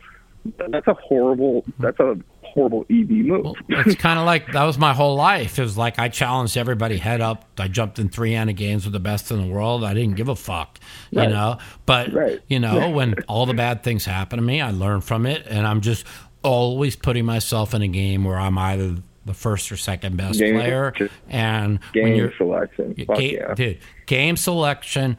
that's 0.71 0.87
a 0.87 0.95
horrible 0.95 1.65
that's 1.79 1.99
a 2.01 2.17
horrible 2.43 2.87
EV 2.91 3.11
move 3.11 3.45
Well, 3.45 3.55
it's 3.69 3.95
kind 4.01 4.19
of 4.19 4.25
like 4.27 4.51
that 4.53 4.65
was 4.65 4.79
my 4.79 4.93
whole 4.95 5.17
life. 5.17 5.59
It 5.59 5.63
was 5.63 5.77
like 5.77 5.99
I 5.99 6.09
challenged 6.09 6.57
everybody 6.57 6.97
head 6.97 7.21
up. 7.21 7.45
I 7.59 7.69
jumped 7.69 7.99
in 7.99 8.09
three 8.09 8.35
Anna 8.35 8.53
games 8.53 8.85
with 8.85 8.93
the 8.93 9.01
best 9.01 9.31
in 9.31 9.41
the 9.41 9.53
world. 9.53 9.85
I 9.85 9.95
didn't 9.95 10.17
give 10.17 10.29
a 10.29 10.37
fuck, 10.37 10.79
you 11.11 11.27
know. 11.27 11.59
But 11.87 12.13
Right. 12.13 12.41
you 12.49 12.59
know, 12.59 12.91
when 12.91 13.15
all 13.29 13.47
the 13.47 13.55
bad 13.55 13.83
things 13.83 14.05
happen 14.05 14.39
to 14.39 14.43
me, 14.45 14.61
I 14.61 14.71
learn 14.71 15.01
from 15.03 15.27
it, 15.27 15.47
and 15.49 15.67
I'm 15.67 15.81
just 15.83 16.07
always 16.43 16.97
putting 16.97 17.25
myself 17.27 17.75
in 17.75 17.83
a 17.83 17.89
game 17.89 18.25
where 18.25 18.39
I'm 18.39 18.57
either 18.59 18.97
the 19.27 19.35
first 19.35 19.71
or 19.71 19.77
second 19.77 20.17
best 20.17 20.39
Game- 20.39 20.55
player. 20.55 20.95
And 21.29 21.81
when 21.93 22.07
game 22.07 22.15
you're 22.17 22.33
selection 22.39 22.95
game, 22.95 23.07
yeah. 23.19 23.55
dude, 23.55 23.79
game 24.07 24.37
selection. 24.39 25.19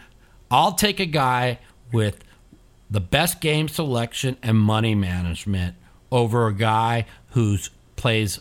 I'll 0.50 0.72
take 0.74 1.00
a 1.00 1.06
guy 1.06 1.60
with 1.94 2.24
the 2.90 3.00
best 3.00 3.40
game 3.42 3.68
selection 3.68 4.38
and 4.42 4.58
money 4.58 4.96
management 4.96 5.76
over 6.12 6.48
a 6.48 6.54
guy 6.54 7.06
who's 7.32 7.70
plays 7.96 8.40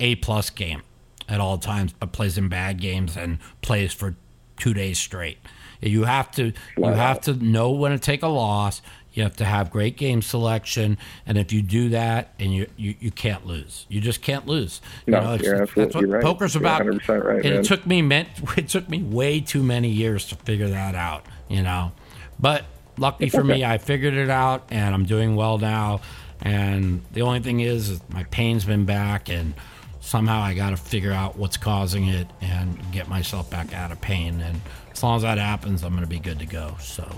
a 0.00 0.14
plus 0.16 0.50
game 0.50 0.82
at 1.28 1.40
all 1.40 1.58
times, 1.58 1.92
but 1.92 2.12
plays 2.12 2.36
in 2.38 2.48
bad 2.48 2.80
games 2.80 3.16
and 3.16 3.38
plays 3.60 3.92
for 3.92 4.14
two 4.58 4.72
days 4.74 4.98
straight. 4.98 5.38
You 5.80 6.04
have 6.04 6.30
to 6.32 6.52
you 6.76 6.84
have 6.84 7.20
to 7.22 7.34
know 7.34 7.70
when 7.72 7.92
to 7.92 7.98
take 7.98 8.22
a 8.22 8.28
loss. 8.28 8.80
You 9.14 9.24
have 9.24 9.36
to 9.36 9.44
have 9.44 9.70
great 9.70 9.98
game 9.98 10.22
selection, 10.22 10.96
and 11.26 11.36
if 11.36 11.52
you 11.52 11.60
do 11.60 11.90
that, 11.90 12.32
and 12.40 12.54
you 12.54 12.66
you, 12.78 12.94
you 12.98 13.10
can't 13.10 13.44
lose. 13.46 13.84
You 13.90 14.00
just 14.00 14.22
can't 14.22 14.46
lose. 14.46 14.80
You 15.04 15.10
No, 15.12 15.20
know, 15.20 15.34
it's- 15.34 15.44
you're 15.46 15.66
that's 15.66 15.94
what 15.94 16.08
right. 16.08 16.22
poker's 16.22 16.56
about. 16.56 16.80
100% 16.82 17.22
right, 17.24 17.34
and 17.44 17.44
man. 17.44 17.52
it 17.60 17.64
took 17.66 17.84
me 17.86 18.00
meant 18.00 18.28
it 18.56 18.68
took 18.68 18.88
me 18.88 19.02
way 19.02 19.40
too 19.40 19.62
many 19.62 19.90
years 19.90 20.26
to 20.28 20.36
figure 20.36 20.68
that 20.68 20.94
out. 20.94 21.26
You 21.50 21.62
know, 21.62 21.92
but 22.40 22.64
lucky 22.98 23.28
for 23.28 23.44
me, 23.44 23.64
I 23.64 23.78
figured 23.78 24.14
it 24.14 24.30
out, 24.30 24.64
and 24.70 24.94
I'm 24.94 25.04
doing 25.04 25.36
well 25.36 25.58
now. 25.58 26.00
And 26.40 27.02
the 27.12 27.22
only 27.22 27.40
thing 27.40 27.60
is, 27.60 27.88
is 27.88 28.00
my 28.08 28.24
pain's 28.24 28.64
been 28.64 28.84
back, 28.84 29.28
and 29.28 29.54
somehow 30.00 30.40
I 30.40 30.54
got 30.54 30.70
to 30.70 30.76
figure 30.76 31.12
out 31.12 31.36
what's 31.36 31.56
causing 31.56 32.08
it 32.08 32.26
and 32.40 32.78
get 32.92 33.08
myself 33.08 33.48
back 33.50 33.72
out 33.72 33.92
of 33.92 34.00
pain. 34.00 34.40
And 34.40 34.60
as 34.90 35.02
long 35.02 35.16
as 35.16 35.22
that 35.22 35.38
happens, 35.38 35.84
I'm 35.84 35.90
going 35.92 36.02
to 36.02 36.08
be 36.08 36.18
good 36.18 36.40
to 36.40 36.46
go. 36.46 36.76
So, 36.80 37.08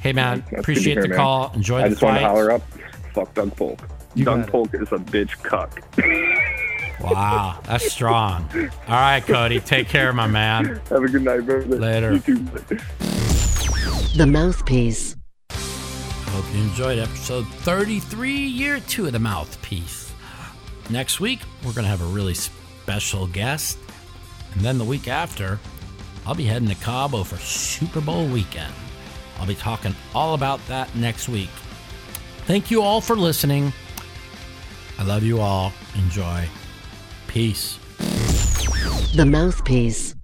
hey 0.00 0.12
man, 0.12 0.44
That's 0.50 0.60
appreciate 0.60 0.94
hear, 0.94 1.02
the 1.02 1.08
man. 1.08 1.18
call. 1.18 1.52
Enjoy 1.54 1.80
i 1.80 1.84
the 1.84 1.90
just 1.90 2.02
want 2.02 2.18
to 2.18 2.24
holler 2.24 2.52
up 2.52 2.62
fuck 3.12 3.34
doug 3.34 3.56
polk 3.56 3.80
You 4.14 4.24
doug 4.24 4.46
polk 4.48 4.74
is 4.74 4.92
a 4.92 4.98
bitch 4.98 5.42
cuck 5.42 5.82
Wow, 7.00 7.60
that's 7.64 7.92
strong. 7.92 8.48
All 8.54 8.68
right, 8.88 9.24
Cody, 9.24 9.60
take 9.60 9.88
care, 9.88 10.12
my 10.12 10.26
man. 10.26 10.80
have 10.90 11.02
a 11.04 11.08
good 11.08 11.22
night 11.22 11.46
brother 11.46 11.66
Later. 11.66 12.18
The 14.18 14.26
Mouthpiece. 14.26 15.14
I 15.48 16.30
hope 16.30 16.44
you 16.52 16.60
enjoyed 16.62 16.98
episode 16.98 17.46
33, 17.46 18.32
year 18.32 18.80
two 18.80 19.06
of 19.06 19.12
The 19.12 19.20
Mouthpiece. 19.20 20.12
Next 20.90 21.20
week, 21.20 21.38
we're 21.64 21.72
going 21.72 21.84
to 21.84 21.88
have 21.88 22.02
a 22.02 22.06
really 22.06 22.34
special 22.34 23.28
guest. 23.28 23.78
And 24.54 24.62
then 24.62 24.76
the 24.76 24.84
week 24.84 25.06
after, 25.06 25.60
I'll 26.26 26.34
be 26.34 26.46
heading 26.46 26.68
to 26.68 26.74
Cabo 26.74 27.22
for 27.22 27.36
Super 27.36 28.00
Bowl 28.00 28.26
weekend. 28.26 28.74
I'll 29.38 29.46
be 29.46 29.54
talking 29.54 29.94
all 30.16 30.34
about 30.34 30.66
that 30.66 30.92
next 30.96 31.28
week. 31.28 31.50
Thank 32.46 32.72
you 32.72 32.82
all 32.82 33.00
for 33.00 33.14
listening. 33.14 33.72
I 34.98 35.04
love 35.04 35.22
you 35.22 35.40
all. 35.40 35.72
Enjoy. 35.94 36.48
Peace. 37.28 37.78
The 39.14 39.24
Mouthpiece. 39.24 40.17